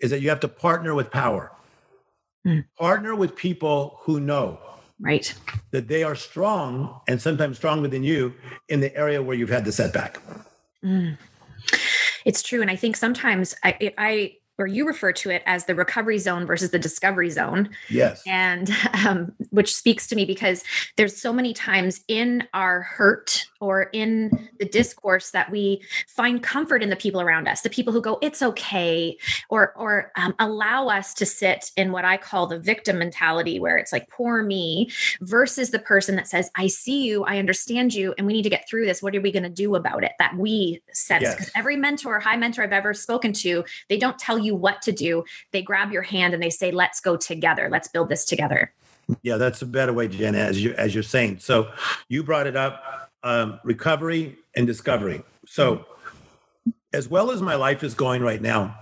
is 0.00 0.10
that 0.10 0.20
you 0.20 0.28
have 0.28 0.40
to 0.40 0.48
partner 0.48 0.94
with 0.94 1.10
power. 1.10 1.52
Mm. 2.46 2.64
Partner 2.78 3.14
with 3.14 3.36
people 3.36 4.00
who 4.02 4.20
know 4.20 4.58
right 4.98 5.34
that 5.72 5.88
they 5.88 6.02
are 6.02 6.14
strong 6.14 7.00
and 7.06 7.20
sometimes 7.20 7.58
stronger 7.58 7.86
than 7.86 8.02
you 8.02 8.32
in 8.68 8.80
the 8.80 8.96
area 8.96 9.22
where 9.22 9.36
you've 9.36 9.50
had 9.50 9.64
the 9.64 9.72
setback. 9.72 10.18
Mm. 10.84 11.16
It's 12.26 12.42
true, 12.42 12.60
and 12.60 12.70
I 12.70 12.76
think 12.76 12.96
sometimes 12.96 13.54
I, 13.64 13.92
I 13.96 14.32
or 14.58 14.66
you 14.66 14.86
refer 14.86 15.12
to 15.12 15.30
it 15.30 15.42
as 15.46 15.66
the 15.66 15.74
recovery 15.74 16.18
zone 16.18 16.46
versus 16.46 16.70
the 16.70 16.78
discovery 16.78 17.30
zone. 17.30 17.68
Yes. 17.88 18.22
And 18.26 18.70
um, 19.06 19.32
which 19.50 19.74
speaks 19.74 20.06
to 20.08 20.16
me 20.16 20.24
because 20.24 20.64
there's 20.96 21.16
so 21.16 21.32
many 21.32 21.52
times 21.52 22.00
in 22.08 22.46
our 22.54 22.82
hurt 22.82 23.46
or 23.60 23.84
in 23.92 24.48
the 24.58 24.66
discourse 24.66 25.30
that 25.30 25.50
we 25.50 25.82
find 26.06 26.42
comfort 26.42 26.82
in 26.82 26.90
the 26.90 26.96
people 26.96 27.20
around 27.20 27.48
us, 27.48 27.62
the 27.62 27.70
people 27.70 27.92
who 27.92 28.00
go, 28.00 28.18
it's 28.22 28.42
okay, 28.42 29.16
or, 29.48 29.72
or 29.76 30.12
um, 30.16 30.34
allow 30.38 30.88
us 30.88 31.14
to 31.14 31.26
sit 31.26 31.70
in 31.76 31.92
what 31.92 32.04
I 32.04 32.16
call 32.16 32.46
the 32.46 32.58
victim 32.58 32.98
mentality, 32.98 33.58
where 33.58 33.76
it's 33.76 33.92
like, 33.92 34.08
poor 34.08 34.42
me, 34.42 34.90
versus 35.20 35.70
the 35.70 35.78
person 35.78 36.16
that 36.16 36.28
says, 36.28 36.50
I 36.54 36.66
see 36.66 37.04
you, 37.04 37.24
I 37.24 37.38
understand 37.38 37.94
you, 37.94 38.14
and 38.18 38.26
we 38.26 38.34
need 38.34 38.42
to 38.42 38.50
get 38.50 38.68
through 38.68 38.86
this. 38.86 39.02
What 39.02 39.14
are 39.16 39.20
we 39.20 39.32
going 39.32 39.42
to 39.42 39.48
do 39.48 39.74
about 39.74 40.04
it? 40.04 40.12
That 40.18 40.36
we 40.36 40.82
sense. 40.92 41.24
Because 41.24 41.46
yes. 41.46 41.50
every 41.54 41.76
mentor, 41.76 42.20
high 42.20 42.36
mentor 42.36 42.62
I've 42.62 42.72
ever 42.72 42.94
spoken 42.94 43.32
to, 43.34 43.64
they 43.88 43.98
don't 43.98 44.18
tell 44.18 44.38
you 44.38 44.45
you 44.46 44.54
what 44.54 44.80
to 44.82 44.92
do. 44.92 45.24
They 45.52 45.62
grab 45.62 45.92
your 45.92 46.02
hand 46.02 46.32
and 46.32 46.42
they 46.42 46.50
say, 46.50 46.70
let's 46.70 47.00
go 47.00 47.16
together. 47.16 47.68
Let's 47.70 47.88
build 47.88 48.08
this 48.08 48.24
together. 48.24 48.72
Yeah, 49.22 49.36
that's 49.36 49.62
a 49.62 49.66
better 49.66 49.92
way, 49.92 50.08
Jen, 50.08 50.34
as 50.34 50.62
you 50.62 50.72
as 50.74 50.94
you're 50.94 51.02
saying. 51.02 51.38
So 51.38 51.70
you 52.08 52.22
brought 52.22 52.46
it 52.46 52.56
up, 52.56 53.10
um, 53.22 53.60
recovery 53.62 54.36
and 54.56 54.66
discovery. 54.66 55.22
So 55.46 55.86
as 56.92 57.08
well 57.08 57.30
as 57.30 57.40
my 57.40 57.54
life 57.54 57.84
is 57.84 57.94
going 57.94 58.22
right 58.22 58.42
now, 58.42 58.76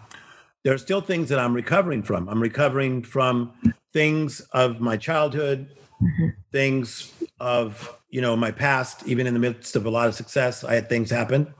there 0.63 0.73
are 0.73 0.79
still 0.79 1.03
things 1.03 1.29
that 1.29 1.39
I'm 1.39 1.53
recovering 1.53 2.03
from. 2.03 2.29
I'm 2.29 2.41
recovering 2.41 3.03
from 3.03 3.53
things 3.93 4.41
of 4.53 4.81
my 4.81 4.97
childhood, 4.97 5.69
mm-hmm. 6.03 6.29
things 6.53 7.13
of 7.39 7.99
you 8.09 8.23
know 8.23 8.35
my 8.35 8.51
past. 8.51 9.07
Even 9.07 9.27
in 9.27 9.35
the 9.35 9.41
midst 9.41 9.77
of 9.77 9.85
a 9.85 9.91
lot 9.91 10.09
of 10.09 10.15
success, 10.15 10.65
I 10.65 10.75
had 10.75 10.89
things 10.89 11.11
happen. 11.11 11.53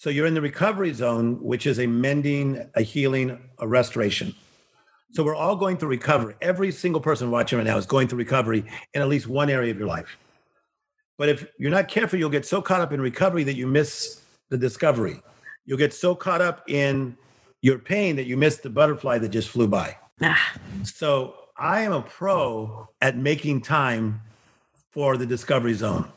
So 0.00 0.08
you're 0.08 0.24
in 0.24 0.32
the 0.32 0.40
recovery 0.40 0.94
zone, 0.94 1.38
which 1.42 1.66
is 1.66 1.78
a 1.78 1.86
mending, 1.86 2.66
a 2.74 2.80
healing, 2.80 3.38
a 3.58 3.68
restoration. 3.68 4.34
So 5.12 5.22
we're 5.22 5.36
all 5.36 5.56
going 5.56 5.76
through 5.76 5.90
recovery. 5.90 6.36
Every 6.40 6.72
single 6.72 7.02
person 7.02 7.30
watching 7.30 7.58
right 7.58 7.66
now 7.66 7.76
is 7.76 7.84
going 7.84 8.08
through 8.08 8.20
recovery 8.20 8.64
in 8.94 9.02
at 9.02 9.08
least 9.08 9.26
one 9.26 9.50
area 9.50 9.70
of 9.70 9.78
your 9.78 9.86
life. 9.86 10.16
But 11.18 11.28
if 11.28 11.44
you're 11.58 11.70
not 11.70 11.88
careful, 11.88 12.18
you'll 12.18 12.30
get 12.30 12.46
so 12.46 12.62
caught 12.62 12.80
up 12.80 12.94
in 12.94 13.00
recovery 13.02 13.44
that 13.44 13.56
you 13.56 13.66
miss 13.66 14.22
the 14.48 14.56
discovery. 14.56 15.20
You'll 15.66 15.76
get 15.76 15.92
so 15.92 16.14
caught 16.14 16.40
up 16.40 16.64
in 16.70 17.14
your 17.60 17.78
pain 17.78 18.16
that 18.16 18.24
you 18.24 18.38
miss 18.38 18.56
the 18.56 18.70
butterfly 18.70 19.18
that 19.18 19.28
just 19.28 19.50
flew 19.50 19.68
by. 19.68 19.98
Ah. 20.22 20.54
So 20.82 21.34
I 21.58 21.82
am 21.82 21.92
a 21.92 22.00
pro 22.00 22.88
at 23.02 23.18
making 23.18 23.60
time 23.60 24.22
for 24.92 25.18
the 25.18 25.26
discovery 25.26 25.74
zone. 25.74 26.10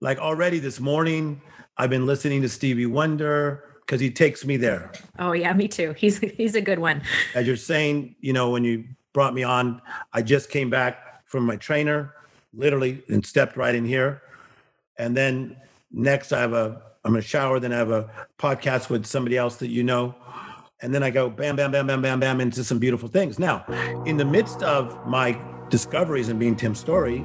Like 0.00 0.16
already 0.16 0.58
this 0.58 0.80
morning, 0.80 1.42
I've 1.76 1.90
been 1.90 2.06
listening 2.06 2.42
to 2.42 2.48
Stevie 2.48 2.86
Wonder 2.86 3.64
because 3.80 4.00
he 4.00 4.10
takes 4.10 4.44
me 4.44 4.56
there. 4.56 4.92
Oh 5.18 5.32
yeah, 5.32 5.52
me 5.52 5.66
too. 5.66 5.92
He's 5.96 6.18
he's 6.18 6.54
a 6.54 6.60
good 6.60 6.78
one. 6.78 7.02
As 7.34 7.46
you're 7.46 7.56
saying, 7.56 8.14
you 8.20 8.32
know, 8.32 8.50
when 8.50 8.64
you 8.64 8.84
brought 9.12 9.34
me 9.34 9.42
on, 9.42 9.82
I 10.12 10.22
just 10.22 10.50
came 10.50 10.70
back 10.70 11.26
from 11.26 11.44
my 11.44 11.56
trainer, 11.56 12.14
literally, 12.54 13.02
and 13.08 13.24
stepped 13.24 13.56
right 13.56 13.74
in 13.74 13.84
here. 13.84 14.22
And 14.98 15.16
then 15.16 15.56
next, 15.90 16.32
I 16.32 16.40
have 16.40 16.52
a 16.52 16.82
I'm 17.04 17.12
gonna 17.12 17.22
shower. 17.22 17.58
Then 17.58 17.72
I 17.72 17.76
have 17.76 17.90
a 17.90 18.10
podcast 18.38 18.90
with 18.90 19.06
somebody 19.06 19.36
else 19.36 19.56
that 19.56 19.68
you 19.68 19.82
know. 19.82 20.14
And 20.82 20.94
then 20.94 21.02
I 21.02 21.10
go 21.10 21.28
bam, 21.28 21.56
bam, 21.56 21.72
bam, 21.72 21.86
bam, 21.86 22.00
bam, 22.00 22.20
bam 22.20 22.40
into 22.40 22.64
some 22.64 22.78
beautiful 22.78 23.08
things. 23.08 23.38
Now, 23.38 23.64
in 24.06 24.16
the 24.16 24.24
midst 24.24 24.62
of 24.62 25.06
my 25.06 25.38
discoveries 25.68 26.28
and 26.28 26.38
being 26.38 26.56
Tim 26.56 26.74
Storey, 26.74 27.24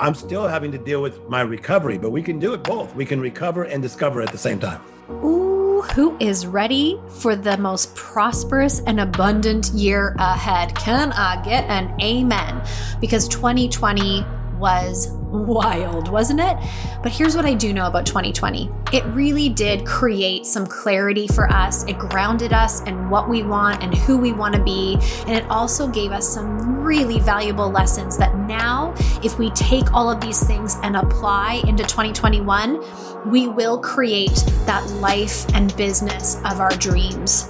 I'm 0.00 0.14
still 0.14 0.46
having 0.46 0.70
to 0.72 0.78
deal 0.78 1.02
with 1.02 1.28
my 1.28 1.40
recovery, 1.40 1.98
but 1.98 2.10
we 2.10 2.22
can 2.22 2.38
do 2.38 2.54
it 2.54 2.62
both. 2.62 2.94
We 2.94 3.04
can 3.04 3.20
recover 3.20 3.64
and 3.64 3.82
discover 3.82 4.22
at 4.22 4.30
the 4.30 4.38
same 4.38 4.60
time. 4.60 4.80
Ooh, 5.10 5.82
who 5.82 6.16
is 6.18 6.46
ready 6.46 7.00
for 7.08 7.34
the 7.34 7.56
most 7.56 7.94
prosperous 7.96 8.80
and 8.86 9.00
abundant 9.00 9.70
year 9.70 10.14
ahead? 10.18 10.74
Can 10.76 11.12
I 11.12 11.42
get 11.42 11.64
an 11.64 12.00
amen? 12.00 12.62
Because 13.00 13.26
2020 13.26 14.24
was 14.58 15.08
wild, 15.30 16.10
wasn't 16.10 16.40
it? 16.40 16.56
But 17.02 17.12
here's 17.12 17.36
what 17.36 17.44
I 17.44 17.54
do 17.54 17.72
know 17.72 17.86
about 17.86 18.06
2020 18.06 18.70
it 18.92 19.04
really 19.06 19.50
did 19.50 19.84
create 19.84 20.46
some 20.46 20.66
clarity 20.66 21.26
for 21.26 21.50
us. 21.50 21.84
It 21.84 21.98
grounded 21.98 22.54
us 22.54 22.82
in 22.84 23.10
what 23.10 23.28
we 23.28 23.42
want 23.42 23.82
and 23.82 23.94
who 23.94 24.16
we 24.16 24.32
want 24.32 24.54
to 24.54 24.62
be. 24.62 24.98
And 25.26 25.36
it 25.36 25.44
also 25.50 25.86
gave 25.86 26.10
us 26.10 26.26
some 26.26 26.82
really 26.82 27.20
valuable 27.20 27.68
lessons 27.68 28.16
that 28.16 28.34
now, 28.38 28.94
if 29.22 29.38
we 29.38 29.50
take 29.50 29.92
all 29.92 30.10
of 30.10 30.22
these 30.22 30.42
things 30.42 30.76
and 30.82 30.96
apply 30.96 31.62
into 31.66 31.82
2021, 31.84 32.82
we 33.30 33.46
will 33.46 33.78
create 33.78 34.42
that 34.64 34.88
life 34.92 35.46
and 35.54 35.76
business 35.76 36.36
of 36.46 36.60
our 36.60 36.70
dreams. 36.70 37.46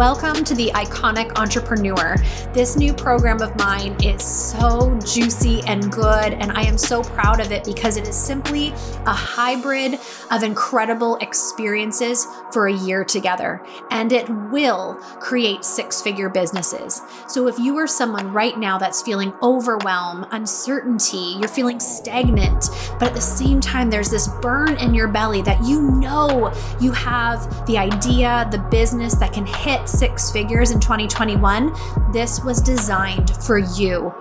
Welcome 0.00 0.44
to 0.44 0.54
the 0.54 0.68
Iconic 0.68 1.38
Entrepreneur. 1.38 2.16
This 2.54 2.74
new 2.74 2.94
program 2.94 3.42
of 3.42 3.54
mine 3.58 4.02
is 4.02 4.22
so 4.22 4.98
juicy 5.04 5.60
and 5.66 5.92
good, 5.92 6.32
and 6.32 6.50
I 6.52 6.62
am 6.62 6.78
so 6.78 7.02
proud 7.02 7.38
of 7.38 7.52
it 7.52 7.64
because 7.64 7.98
it 7.98 8.08
is 8.08 8.16
simply 8.16 8.68
a 9.04 9.12
hybrid 9.12 10.00
of 10.30 10.42
incredible 10.42 11.16
experiences 11.16 12.26
for 12.52 12.66
a 12.66 12.72
year 12.72 13.04
together, 13.04 13.64
and 13.90 14.12
it 14.12 14.28
will 14.50 14.94
create 15.20 15.64
six 15.64 16.00
figure 16.02 16.28
businesses. 16.28 17.02
So 17.28 17.48
if 17.48 17.58
you 17.58 17.76
are 17.78 17.86
someone 17.86 18.32
right 18.32 18.58
now 18.58 18.78
that's 18.78 19.02
feeling 19.02 19.32
overwhelm, 19.42 20.26
uncertainty, 20.30 21.36
you're 21.38 21.48
feeling 21.48 21.80
stagnant, 21.80 22.70
but 22.98 23.08
at 23.08 23.14
the 23.14 23.20
same 23.20 23.60
time, 23.60 23.90
there's 23.90 24.10
this 24.10 24.28
burn 24.40 24.76
in 24.78 24.94
your 24.94 25.08
belly 25.08 25.42
that 25.42 25.64
you 25.64 25.82
know 25.82 26.52
you 26.80 26.92
have 26.92 27.66
the 27.66 27.78
idea, 27.78 28.48
the 28.50 28.58
business 28.70 29.14
that 29.16 29.32
can 29.32 29.46
hit 29.46 29.88
six 29.88 30.30
figures 30.30 30.70
in 30.70 30.80
2021, 30.80 31.72
this 32.12 32.42
was 32.44 32.60
designed 32.60 33.30
for 33.36 33.58
you. 33.58 34.12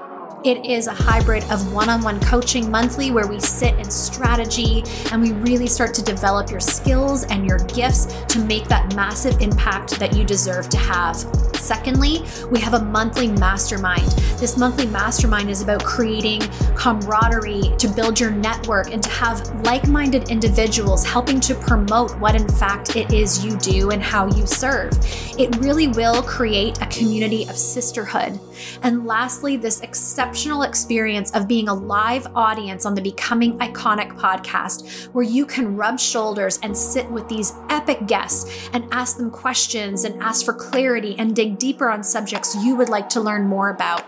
It 0.45 0.65
is 0.65 0.87
a 0.87 0.93
hybrid 0.93 1.43
of 1.51 1.73
one 1.73 1.89
on 1.89 2.01
one 2.01 2.17
coaching 2.21 2.71
monthly 2.71 3.11
where 3.11 3.27
we 3.27 3.41
sit 3.41 3.77
in 3.77 3.91
strategy 3.91 4.85
and 5.11 5.21
we 5.21 5.33
really 5.33 5.67
start 5.67 5.93
to 5.95 6.01
develop 6.01 6.49
your 6.49 6.61
skills 6.61 7.25
and 7.25 7.45
your 7.45 7.57
gifts 7.57 8.05
to 8.29 8.39
make 8.39 8.65
that 8.69 8.95
massive 8.95 9.41
impact 9.41 9.99
that 9.99 10.15
you 10.15 10.23
deserve 10.23 10.69
to 10.69 10.77
have. 10.77 11.17
Secondly, 11.55 12.23
we 12.49 12.59
have 12.61 12.73
a 12.73 12.79
monthly 12.79 13.27
mastermind. 13.27 14.07
This 14.39 14.55
monthly 14.57 14.85
mastermind 14.85 15.49
is 15.49 15.61
about 15.61 15.83
creating 15.83 16.39
camaraderie 16.73 17.75
to 17.77 17.89
build 17.89 18.17
your 18.17 18.31
network 18.31 18.93
and 18.93 19.03
to 19.03 19.09
have 19.09 19.45
like 19.65 19.89
minded 19.89 20.29
individuals 20.29 21.05
helping 21.05 21.41
to 21.41 21.53
promote 21.53 22.17
what, 22.17 22.33
in 22.33 22.47
fact, 22.47 22.95
it 22.95 23.11
is 23.11 23.43
you 23.43 23.57
do 23.57 23.91
and 23.91 24.01
how 24.01 24.27
you 24.27 24.47
serve. 24.47 24.93
It 25.37 25.53
really 25.57 25.89
will 25.89 26.23
create 26.23 26.81
a 26.81 26.85
community 26.85 27.43
of 27.43 27.57
sisterhood. 27.57 28.39
And 28.83 29.05
lastly, 29.05 29.57
this 29.57 29.81
exceptional 29.81 30.63
experience 30.63 31.31
of 31.31 31.47
being 31.47 31.67
a 31.67 31.73
live 31.73 32.27
audience 32.35 32.85
on 32.85 32.95
the 32.95 33.01
Becoming 33.01 33.57
Iconic 33.59 34.17
podcast, 34.17 35.07
where 35.13 35.25
you 35.25 35.45
can 35.45 35.75
rub 35.75 35.99
shoulders 35.99 36.59
and 36.63 36.75
sit 36.75 37.09
with 37.11 37.27
these 37.27 37.53
epic 37.69 38.07
guests 38.07 38.69
and 38.73 38.87
ask 38.91 39.17
them 39.17 39.31
questions 39.31 40.03
and 40.03 40.21
ask 40.21 40.45
for 40.45 40.53
clarity 40.53 41.15
and 41.17 41.35
dig 41.35 41.57
deeper 41.57 41.89
on 41.89 42.03
subjects 42.03 42.55
you 42.63 42.75
would 42.75 42.89
like 42.89 43.09
to 43.09 43.21
learn 43.21 43.47
more 43.47 43.69
about. 43.69 44.05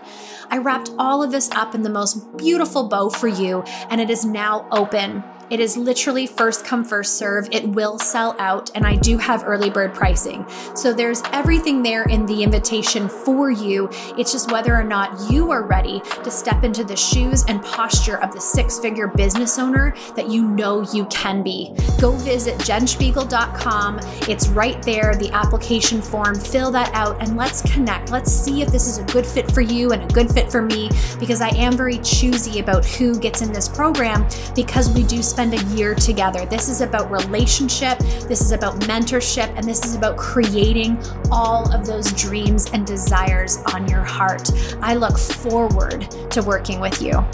I 0.50 0.58
wrapped 0.58 0.92
all 0.98 1.24
of 1.24 1.32
this 1.32 1.50
up 1.52 1.74
in 1.76 1.82
the 1.82 1.90
most 1.90 2.38
beautiful 2.38 2.90
bow 2.90 3.10
for 3.10 3.30
you, 3.30 3.62
and 3.90 4.02
it 4.02 4.10
is 4.10 4.26
now 4.26 4.68
open. 4.72 5.24
It 5.52 5.60
is 5.60 5.76
literally 5.76 6.28
first 6.28 6.64
come, 6.64 6.86
first 6.86 7.18
serve. 7.18 7.50
It 7.52 7.68
will 7.68 8.00
sell 8.00 8.38
out, 8.40 8.72
and 8.74 8.88
I 8.88 8.96
do 8.96 9.18
have 9.18 9.44
early 9.46 9.70
bird 9.70 9.94
pricing. 9.94 10.46
So 10.76 10.94
there's 10.94 11.22
everything 11.34 11.84
there 11.84 12.04
in 12.04 12.26
the 12.26 12.42
invitation 12.42 13.10
for 13.10 13.52
you. 13.52 13.90
It's 14.18 14.32
just 14.32 14.50
whether 14.50 14.74
or 14.74 14.86
not 14.86 15.30
you 15.30 15.52
are 15.52 15.64
ready 15.64 16.02
to 16.24 16.32
step 16.32 16.64
into 16.64 16.86
the 16.86 16.96
shoes 16.96 17.44
and 17.50 17.62
posture 17.64 18.24
of 18.24 18.32
the 18.32 18.40
six 18.40 18.80
figure 18.80 19.08
business 19.08 19.60
owner 19.60 19.94
that 20.16 20.30
you 20.30 20.42
know 20.42 20.90
you 20.94 21.04
can 21.08 21.44
be. 21.44 21.76
Go 22.00 22.12
visit 22.14 22.58
jenspiegel.com. 22.60 24.00
It's 24.30 24.48
right 24.48 24.82
there, 24.84 25.16
the 25.16 25.32
application 25.34 26.02
form. 26.02 26.36
Fill 26.36 26.72
that 26.72 26.94
out 26.94 27.22
and 27.22 27.36
let's 27.36 27.62
connect. 27.74 28.10
Let's 28.10 28.32
see 28.32 28.62
if 28.62 28.70
this 28.70 28.88
is 28.88 29.00
a 29.00 29.04
good 29.12 29.26
fit 29.26 29.52
for 29.52 29.60
you 29.60 29.92
and 29.92 30.02
a 30.02 30.14
good 30.14 30.32
fit 30.32 30.50
for 30.50 30.62
me 30.62 30.90
because 31.20 31.42
I 31.42 31.50
am 31.50 31.76
very 31.76 31.98
choosy 31.98 32.60
about 32.60 32.86
who 32.86 33.20
gets 33.20 33.42
in 33.42 33.52
this 33.52 33.68
program 33.68 34.26
because 34.56 34.90
we 34.90 35.04
do 35.04 35.22
spend 35.22 35.41
spend 35.42 35.56
a 35.56 35.76
year 35.76 35.96
together. 35.96 36.46
This 36.46 36.70
is 36.70 36.82
about 36.82 37.10
relationship, 37.10 37.98
this 38.28 38.42
is 38.42 38.52
about 38.52 38.80
mentorship, 38.82 39.52
and 39.58 39.66
this 39.66 39.84
is 39.84 39.96
about 39.96 40.16
creating 40.16 41.02
all 41.32 41.74
of 41.74 41.84
those 41.84 42.12
dreams 42.14 42.70
and 42.74 42.86
desires 42.86 43.58
on 43.74 43.88
your 43.88 44.04
heart. 44.04 44.52
I 44.84 44.94
look 44.94 45.18
forward 45.18 46.02
to 46.30 46.44
working 46.44 46.80
with 46.80 47.02
you. 47.02 47.26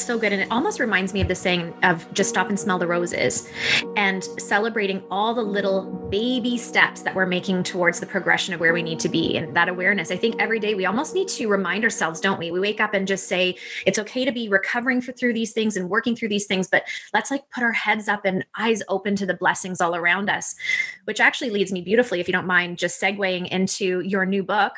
it's 0.02 0.08
so 0.08 0.18
good. 0.18 0.32
And 0.32 0.42
it 0.42 0.48
almost 0.50 0.80
reminds 0.80 1.14
me 1.14 1.20
of 1.20 1.28
the 1.28 1.34
saying 1.36 1.72
of 1.84 2.12
just 2.12 2.28
stop 2.28 2.48
and 2.48 2.58
smell 2.58 2.76
the 2.76 2.88
roses 2.88 3.48
and 3.96 4.24
celebrating 4.36 5.00
all 5.12 5.32
the 5.32 5.42
little 5.42 5.84
baby 6.10 6.58
steps 6.58 7.02
that 7.02 7.14
we're 7.14 7.24
making 7.24 7.62
towards 7.62 8.00
the 8.00 8.06
progression 8.06 8.52
of 8.52 8.58
where 8.58 8.72
we 8.72 8.82
need 8.82 8.98
to 8.98 9.08
be 9.08 9.36
and 9.36 9.54
that 9.54 9.68
awareness. 9.68 10.10
I 10.10 10.16
think 10.16 10.42
every 10.42 10.58
day 10.58 10.74
we 10.74 10.86
almost 10.86 11.14
need 11.14 11.28
to 11.28 11.46
remind 11.46 11.84
ourselves, 11.84 12.20
don't 12.20 12.36
we? 12.40 12.50
We 12.50 12.58
wake 12.58 12.80
up 12.80 12.94
and 12.94 13.06
just 13.06 13.28
say, 13.28 13.56
it's 13.86 13.96
okay 14.00 14.24
to 14.24 14.32
be 14.32 14.48
recovering 14.48 15.00
for, 15.00 15.12
through 15.12 15.34
these 15.34 15.52
things 15.52 15.76
and 15.76 15.88
working 15.88 16.16
through 16.16 16.30
these 16.30 16.46
things, 16.46 16.66
but 16.66 16.82
let's 17.14 17.30
like 17.30 17.48
put 17.50 17.62
our 17.62 17.70
heads 17.70 18.08
up 18.08 18.24
and 18.24 18.44
eyes 18.58 18.82
open 18.88 19.14
to 19.16 19.24
the 19.24 19.34
blessings 19.34 19.80
all 19.80 19.94
around 19.94 20.28
us, 20.28 20.56
which 21.04 21.20
actually 21.20 21.50
leads 21.50 21.70
me 21.70 21.80
beautifully, 21.80 22.18
if 22.18 22.26
you 22.26 22.32
don't 22.32 22.46
mind, 22.46 22.76
just 22.76 23.00
segueing 23.00 23.46
into 23.50 24.00
your 24.00 24.26
new 24.26 24.42
book. 24.42 24.72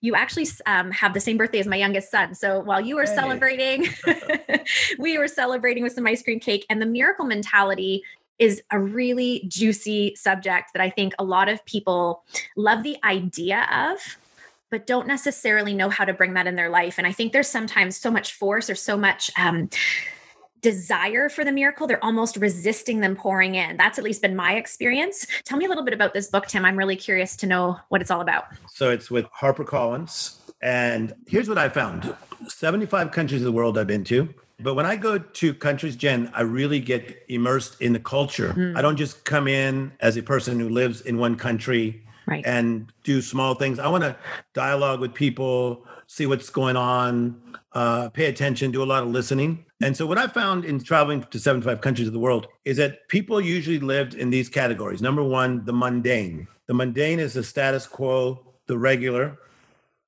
You 0.00 0.14
actually 0.14 0.46
um, 0.64 0.90
have 0.90 1.12
the 1.12 1.20
same 1.20 1.36
birthday 1.36 1.58
as 1.58 1.66
my 1.66 1.76
youngest 1.76 2.10
son. 2.10 2.34
So 2.34 2.60
while 2.60 2.80
you 2.80 2.96
were 2.96 3.02
hey. 3.02 3.14
celebrating, 3.14 3.88
we 4.98 5.18
were 5.18 5.28
celebrating 5.28 5.82
with 5.82 5.92
some 5.92 6.06
ice 6.06 6.22
cream 6.22 6.40
cake. 6.40 6.66
And 6.68 6.80
the 6.80 6.86
miracle 6.86 7.24
mentality 7.24 8.02
is 8.38 8.62
a 8.70 8.78
really 8.78 9.44
juicy 9.48 10.14
subject 10.16 10.72
that 10.74 10.82
I 10.82 10.90
think 10.90 11.14
a 11.18 11.24
lot 11.24 11.48
of 11.48 11.64
people 11.66 12.24
love 12.56 12.82
the 12.82 12.96
idea 13.04 13.66
of, 13.72 14.18
but 14.70 14.86
don't 14.86 15.06
necessarily 15.06 15.72
know 15.72 15.88
how 15.88 16.04
to 16.04 16.12
bring 16.12 16.34
that 16.34 16.46
in 16.46 16.56
their 16.56 16.68
life. 16.68 16.98
And 16.98 17.06
I 17.06 17.12
think 17.12 17.32
there's 17.32 17.48
sometimes 17.48 17.96
so 17.96 18.10
much 18.10 18.34
force 18.34 18.68
or 18.68 18.74
so 18.74 18.96
much 18.96 19.30
um, 19.38 19.68
desire 20.64 21.28
for 21.28 21.44
the 21.44 21.52
miracle, 21.52 21.86
they're 21.86 22.02
almost 22.02 22.38
resisting 22.38 23.00
them 23.00 23.14
pouring 23.14 23.54
in. 23.54 23.76
That's 23.76 23.98
at 23.98 24.04
least 24.04 24.22
been 24.22 24.34
my 24.34 24.54
experience. 24.54 25.26
Tell 25.44 25.58
me 25.58 25.66
a 25.66 25.68
little 25.68 25.84
bit 25.84 25.92
about 25.92 26.14
this 26.14 26.28
book, 26.28 26.46
Tim. 26.46 26.64
I'm 26.64 26.76
really 26.76 26.96
curious 26.96 27.36
to 27.36 27.46
know 27.46 27.76
what 27.90 28.00
it's 28.00 28.10
all 28.10 28.22
about. 28.22 28.46
So 28.72 28.90
it's 28.90 29.10
with 29.10 29.26
HarperCollins. 29.26 30.38
And 30.62 31.12
here's 31.26 31.50
what 31.50 31.58
I 31.58 31.68
found 31.68 32.16
75 32.48 33.12
countries 33.12 33.42
of 33.42 33.44
the 33.44 33.52
world 33.52 33.76
I've 33.76 33.86
been 33.86 34.04
to. 34.04 34.32
But 34.60 34.74
when 34.74 34.86
I 34.86 34.96
go 34.96 35.18
to 35.18 35.54
countries, 35.54 35.96
Jen, 35.96 36.30
I 36.34 36.42
really 36.42 36.80
get 36.80 37.24
immersed 37.28 37.80
in 37.80 37.92
the 37.92 38.00
culture. 38.00 38.54
Mm. 38.56 38.76
I 38.76 38.82
don't 38.82 38.96
just 38.96 39.24
come 39.24 39.48
in 39.48 39.92
as 40.00 40.16
a 40.16 40.22
person 40.22 40.60
who 40.60 40.68
lives 40.68 41.00
in 41.00 41.18
one 41.18 41.36
country 41.36 42.04
right. 42.26 42.44
and 42.46 42.92
do 43.02 43.20
small 43.20 43.54
things. 43.54 43.78
I 43.78 43.88
want 43.88 44.04
to 44.04 44.16
dialogue 44.52 45.00
with 45.00 45.12
people, 45.12 45.84
see 46.06 46.26
what's 46.26 46.50
going 46.50 46.76
on, 46.76 47.40
uh, 47.72 48.10
pay 48.10 48.26
attention, 48.26 48.70
do 48.70 48.82
a 48.82 48.84
lot 48.84 49.02
of 49.02 49.08
listening. 49.08 49.64
And 49.82 49.96
so, 49.96 50.06
what 50.06 50.18
I 50.18 50.28
found 50.28 50.64
in 50.64 50.82
traveling 50.82 51.24
to 51.24 51.38
75 51.38 51.80
countries 51.80 52.06
of 52.06 52.14
the 52.14 52.20
world 52.20 52.46
is 52.64 52.76
that 52.76 53.08
people 53.08 53.40
usually 53.40 53.80
lived 53.80 54.14
in 54.14 54.30
these 54.30 54.48
categories. 54.48 55.02
Number 55.02 55.22
one, 55.22 55.64
the 55.64 55.72
mundane. 55.72 56.46
The 56.66 56.74
mundane 56.74 57.18
is 57.18 57.34
the 57.34 57.42
status 57.42 57.86
quo, 57.86 58.40
the 58.66 58.78
regular, 58.78 59.38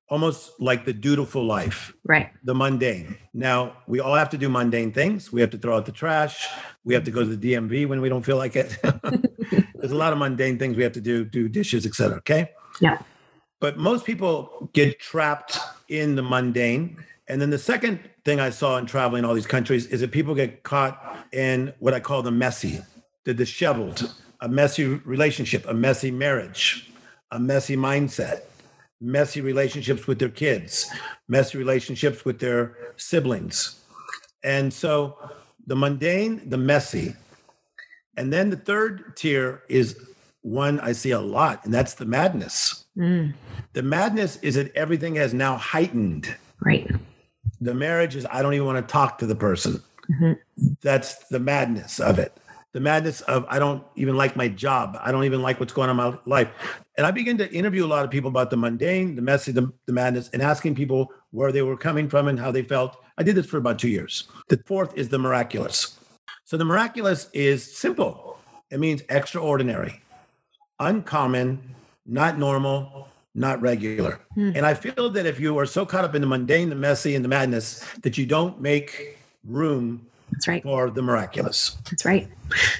almost 0.09 0.51
like 0.59 0.85
the 0.85 0.93
dutiful 0.93 1.45
life. 1.45 1.93
Right. 2.05 2.31
The 2.43 2.55
mundane. 2.55 3.17
Now, 3.33 3.73
we 3.87 3.99
all 3.99 4.15
have 4.15 4.29
to 4.29 4.37
do 4.37 4.49
mundane 4.49 4.91
things. 4.91 5.31
We 5.31 5.41
have 5.41 5.49
to 5.51 5.57
throw 5.57 5.75
out 5.75 5.85
the 5.85 5.91
trash. 5.91 6.47
We 6.85 6.93
have 6.93 7.03
to 7.05 7.11
go 7.11 7.21
to 7.21 7.35
the 7.35 7.53
DMV 7.53 7.87
when 7.87 7.99
we 8.01 8.09
don't 8.09 8.23
feel 8.23 8.37
like 8.37 8.55
it. 8.55 8.77
There's 9.75 9.91
a 9.91 9.95
lot 9.95 10.13
of 10.13 10.19
mundane 10.19 10.57
things 10.57 10.77
we 10.77 10.83
have 10.83 10.93
to 10.93 11.01
do, 11.01 11.25
do 11.25 11.49
dishes, 11.49 11.85
etc. 11.85 12.17
Okay. 12.17 12.51
Yeah. 12.79 12.99
But 13.59 13.77
most 13.77 14.05
people 14.05 14.69
get 14.73 14.99
trapped 14.99 15.57
in 15.89 16.15
the 16.15 16.23
mundane. 16.23 17.03
And 17.27 17.41
then 17.41 17.49
the 17.49 17.57
second 17.57 17.99
thing 18.23 18.39
I 18.39 18.49
saw 18.49 18.77
in 18.77 18.85
traveling 18.85 19.25
all 19.25 19.33
these 19.33 19.47
countries 19.47 19.87
is 19.87 20.01
that 20.01 20.11
people 20.11 20.35
get 20.35 20.63
caught 20.63 21.17
in 21.33 21.73
what 21.79 21.93
I 21.93 21.99
call 21.99 22.21
the 22.21 22.31
messy, 22.31 22.79
the 23.25 23.33
disheveled, 23.33 24.13
a 24.39 24.47
messy 24.47 24.85
relationship, 24.85 25.65
a 25.67 25.73
messy 25.73 26.11
marriage, 26.11 26.89
a 27.31 27.39
messy 27.39 27.75
mindset, 27.75 28.43
messy 28.99 29.41
relationships 29.41 30.07
with 30.07 30.19
their 30.19 30.29
kids, 30.29 30.89
messy 31.27 31.57
relationships 31.57 32.25
with 32.25 32.39
their 32.39 32.75
siblings. 32.97 33.79
And 34.43 34.73
so 34.73 35.17
the 35.65 35.75
mundane, 35.75 36.49
the 36.49 36.57
messy. 36.57 37.15
And 38.15 38.33
then 38.33 38.49
the 38.49 38.57
third 38.57 39.15
tier 39.15 39.63
is 39.69 39.99
one 40.41 40.79
I 40.79 40.93
see 40.93 41.11
a 41.11 41.19
lot, 41.19 41.65
and 41.65 41.73
that's 41.73 41.95
the 41.95 42.05
madness. 42.05 42.85
Mm. 42.97 43.33
The 43.73 43.83
madness 43.83 44.37
is 44.37 44.55
that 44.55 44.73
everything 44.75 45.15
has 45.15 45.33
now 45.33 45.57
heightened. 45.57 46.33
Right. 46.61 46.89
The 47.61 47.73
marriage 47.73 48.15
is 48.15 48.25
I 48.31 48.41
don't 48.41 48.53
even 48.53 48.65
want 48.65 48.85
to 48.85 48.91
talk 48.91 49.19
to 49.19 49.25
the 49.25 49.35
person. 49.35 49.81
Mm-hmm. 50.09 50.33
That's 50.81 51.15
the 51.27 51.39
madness 51.39 51.99
of 51.99 52.17
it. 52.17 52.35
The 52.73 52.79
madness 52.79 53.21
of 53.21 53.45
I 53.49 53.59
don't 53.59 53.83
even 53.95 54.15
like 54.15 54.35
my 54.35 54.47
job. 54.47 54.97
I 55.01 55.11
don't 55.11 55.23
even 55.23 55.41
like 55.41 55.59
what's 55.59 55.73
going 55.73 55.89
on 55.89 55.99
in 55.99 56.11
my 56.11 56.19
life. 56.25 56.49
And 56.97 57.05
I 57.07 57.11
began 57.11 57.37
to 57.37 57.51
interview 57.51 57.85
a 57.85 57.87
lot 57.87 58.03
of 58.03 58.11
people 58.11 58.29
about 58.29 58.49
the 58.49 58.57
mundane, 58.57 59.15
the 59.15 59.21
messy, 59.21 59.51
the, 59.51 59.71
the 59.85 59.93
madness, 59.93 60.29
and 60.33 60.41
asking 60.41 60.75
people 60.75 61.11
where 61.31 61.51
they 61.51 61.61
were 61.61 61.77
coming 61.77 62.09
from 62.09 62.27
and 62.27 62.39
how 62.39 62.51
they 62.51 62.63
felt. 62.63 62.97
I 63.17 63.23
did 63.23 63.35
this 63.35 63.45
for 63.45 63.57
about 63.57 63.79
two 63.79 63.89
years. 63.89 64.27
The 64.49 64.61
fourth 64.65 64.95
is 64.97 65.09
the 65.09 65.17
miraculous. 65.17 65.97
So 66.45 66.57
the 66.57 66.65
miraculous 66.65 67.29
is 67.33 67.75
simple. 67.77 68.37
It 68.69 68.79
means 68.79 69.01
extraordinary, 69.09 70.01
uncommon, 70.79 71.75
not 72.05 72.37
normal, 72.37 73.07
not 73.33 73.61
regular. 73.61 74.19
Hmm. 74.33 74.51
And 74.55 74.65
I 74.65 74.73
feel 74.73 75.09
that 75.11 75.25
if 75.25 75.39
you 75.39 75.57
are 75.59 75.65
so 75.65 75.85
caught 75.85 76.03
up 76.03 76.15
in 76.15 76.21
the 76.21 76.27
mundane, 76.27 76.69
the 76.69 76.75
messy, 76.75 77.15
and 77.15 77.23
the 77.23 77.29
madness 77.29 77.85
that 78.01 78.17
you 78.17 78.25
don't 78.25 78.59
make 78.59 79.17
room 79.45 80.07
that's 80.37 80.47
right. 80.47 80.61
For 80.61 80.91
the 80.91 81.01
miraculous. 81.01 81.75
That's 81.89 82.05
right. 82.05 82.27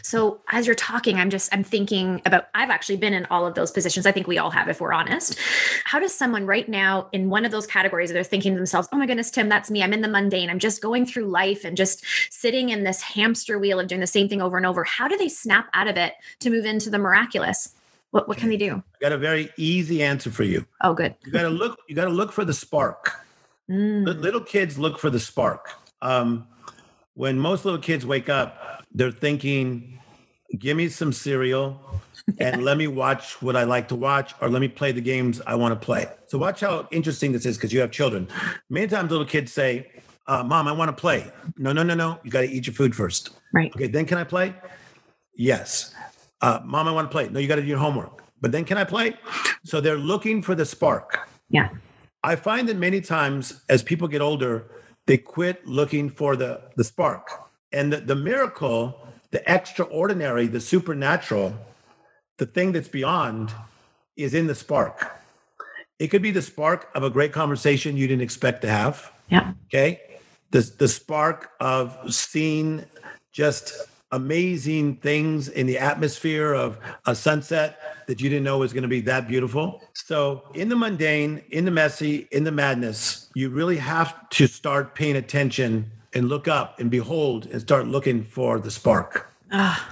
So 0.03 0.41
as 0.51 0.67
you're 0.67 0.75
talking, 0.75 1.17
I'm 1.17 1.31
just 1.31 1.51
I'm 1.51 1.63
thinking 1.63 2.21
about 2.23 2.49
I've 2.53 2.69
actually 2.69 2.97
been 2.97 3.13
in 3.13 3.25
all 3.31 3.47
of 3.47 3.55
those 3.55 3.71
positions. 3.71 4.05
I 4.05 4.11
think 4.11 4.27
we 4.27 4.37
all 4.37 4.51
have 4.51 4.69
if 4.69 4.79
we're 4.79 4.93
honest. 4.93 5.39
How 5.83 5.99
does 5.99 6.13
someone 6.13 6.45
right 6.45 6.69
now 6.69 7.09
in 7.13 7.31
one 7.31 7.45
of 7.45 7.51
those 7.51 7.65
categories 7.65 8.11
they're 8.11 8.23
thinking 8.23 8.53
to 8.53 8.57
themselves, 8.57 8.87
"Oh 8.91 8.97
my 8.97 9.07
goodness, 9.07 9.31
Tim, 9.31 9.49
that's 9.49 9.71
me. 9.71 9.81
I'm 9.81 9.91
in 9.91 10.01
the 10.01 10.07
mundane. 10.07 10.51
I'm 10.51 10.59
just 10.59 10.83
going 10.83 11.07
through 11.07 11.25
life 11.25 11.65
and 11.65 11.75
just 11.75 12.05
sitting 12.29 12.69
in 12.69 12.83
this 12.83 13.01
hamster 13.01 13.57
wheel 13.57 13.79
of 13.79 13.87
doing 13.87 14.01
the 14.01 14.07
same 14.07 14.29
thing 14.29 14.39
over 14.39 14.55
and 14.55 14.65
over." 14.67 14.83
How 14.83 15.07
do 15.07 15.17
they 15.17 15.29
snap 15.29 15.67
out 15.73 15.87
of 15.87 15.97
it 15.97 16.13
to 16.41 16.51
move 16.51 16.65
into 16.65 16.91
the 16.91 16.99
miraculous? 16.99 17.73
What 18.11 18.27
what 18.27 18.37
can 18.37 18.49
they 18.49 18.57
do? 18.57 18.75
I 18.75 18.99
got 19.01 19.13
a 19.13 19.17
very 19.17 19.49
easy 19.57 20.03
answer 20.03 20.29
for 20.29 20.43
you. 20.43 20.63
Oh, 20.81 20.93
good. 20.93 21.15
You 21.25 21.31
got 21.31 21.41
to 21.41 21.49
look 21.49 21.79
you 21.89 21.95
got 21.95 22.05
to 22.05 22.11
look 22.11 22.31
for 22.31 22.45
the 22.45 22.53
spark. 22.53 23.19
Mm. 23.67 24.21
Little 24.21 24.41
kids 24.41 24.77
look 24.77 24.99
for 24.99 25.09
the 25.09 25.19
spark. 25.19 25.71
Um, 26.03 26.47
when 27.17 27.39
most 27.39 27.65
little 27.65 27.79
kids 27.79 28.05
wake 28.05 28.29
up, 28.29 28.83
they're 28.93 29.11
thinking, 29.11 29.99
give 30.59 30.77
me 30.77 30.87
some 30.87 31.11
cereal 31.11 31.81
and 32.37 32.63
let 32.63 32.77
me 32.77 32.85
watch 32.85 33.41
what 33.41 33.55
I 33.55 33.63
like 33.63 33.87
to 33.87 33.95
watch 33.95 34.35
or 34.39 34.49
let 34.49 34.61
me 34.61 34.67
play 34.67 34.91
the 34.91 35.01
games 35.01 35.41
I 35.47 35.55
want 35.55 35.79
to 35.79 35.83
play. 35.83 36.05
So 36.27 36.37
watch 36.37 36.59
how 36.59 36.87
interesting 36.91 37.31
this 37.31 37.43
is 37.47 37.57
because 37.57 37.73
you 37.73 37.79
have 37.79 37.89
children. 37.89 38.27
Many 38.69 38.85
times 38.85 39.09
little 39.09 39.25
kids 39.25 39.51
say, 39.51 39.89
uh, 40.27 40.43
mom, 40.43 40.67
I 40.67 40.71
want 40.71 40.95
to 40.95 41.01
play. 41.01 41.31
No, 41.57 41.73
no, 41.73 41.81
no, 41.81 41.95
no. 41.95 42.19
You 42.23 42.29
got 42.29 42.41
to 42.41 42.49
eat 42.51 42.67
your 42.67 42.75
food 42.75 42.95
first. 42.95 43.31
Right. 43.51 43.73
Okay, 43.75 43.87
then 43.87 44.05
can 44.05 44.19
I 44.19 44.23
play? 44.23 44.53
Yes. 45.35 45.95
Uh, 46.41 46.59
mom, 46.63 46.87
I 46.87 46.91
want 46.91 47.09
to 47.09 47.11
play. 47.11 47.29
No, 47.29 47.39
you 47.39 47.47
got 47.47 47.55
to 47.55 47.63
do 47.63 47.67
your 47.67 47.79
homework. 47.79 48.23
But 48.41 48.51
then 48.51 48.63
can 48.63 48.77
I 48.77 48.83
play? 48.83 49.15
So 49.65 49.81
they're 49.81 49.97
looking 49.97 50.43
for 50.43 50.53
the 50.53 50.65
spark. 50.67 51.27
Yeah. 51.49 51.69
I 52.23 52.35
find 52.35 52.69
that 52.69 52.77
many 52.77 53.01
times 53.01 53.63
as 53.69 53.81
people 53.81 54.07
get 54.07 54.21
older, 54.21 54.69
they 55.07 55.17
quit 55.17 55.65
looking 55.65 56.09
for 56.09 56.35
the, 56.35 56.61
the 56.75 56.83
spark. 56.83 57.29
And 57.71 57.91
the, 57.91 57.97
the 57.97 58.15
miracle, 58.15 59.07
the 59.31 59.41
extraordinary, 59.51 60.47
the 60.47 60.61
supernatural, 60.61 61.55
the 62.37 62.45
thing 62.45 62.71
that's 62.73 62.87
beyond 62.87 63.53
is 64.15 64.33
in 64.33 64.47
the 64.47 64.55
spark. 64.55 65.11
It 65.97 66.09
could 66.09 66.21
be 66.21 66.31
the 66.31 66.41
spark 66.41 66.89
of 66.93 67.03
a 67.03 67.09
great 67.09 67.31
conversation 67.31 67.97
you 67.97 68.07
didn't 68.07 68.21
expect 68.21 68.61
to 68.61 68.69
have. 68.69 69.11
Yeah. 69.29 69.53
Okay. 69.67 70.01
The, 70.51 70.61
the 70.77 70.87
spark 70.87 71.51
of 71.59 72.13
seeing 72.13 72.85
just 73.31 73.73
amazing 74.11 74.95
things 74.97 75.49
in 75.49 75.67
the 75.67 75.77
atmosphere 75.77 76.53
of 76.53 76.77
a 77.05 77.15
sunset 77.15 78.05
that 78.07 78.21
you 78.21 78.29
didn't 78.29 78.43
know 78.43 78.57
was 78.57 78.73
going 78.73 78.83
to 78.83 78.87
be 78.87 79.01
that 79.01 79.27
beautiful. 79.27 79.81
So, 79.93 80.43
in 80.53 80.69
the 80.69 80.75
mundane, 80.75 81.43
in 81.51 81.65
the 81.65 81.71
messy, 81.71 82.27
in 82.31 82.43
the 82.43 82.51
madness, 82.51 83.29
you 83.35 83.49
really 83.49 83.77
have 83.77 84.29
to 84.29 84.47
start 84.47 84.95
paying 84.95 85.17
attention 85.17 85.91
and 86.13 86.29
look 86.29 86.47
up 86.47 86.79
and 86.79 86.89
behold 86.89 87.47
and 87.47 87.61
start 87.61 87.87
looking 87.87 88.23
for 88.23 88.59
the 88.59 88.71
spark. 88.71 89.31
Ah, 89.51 89.89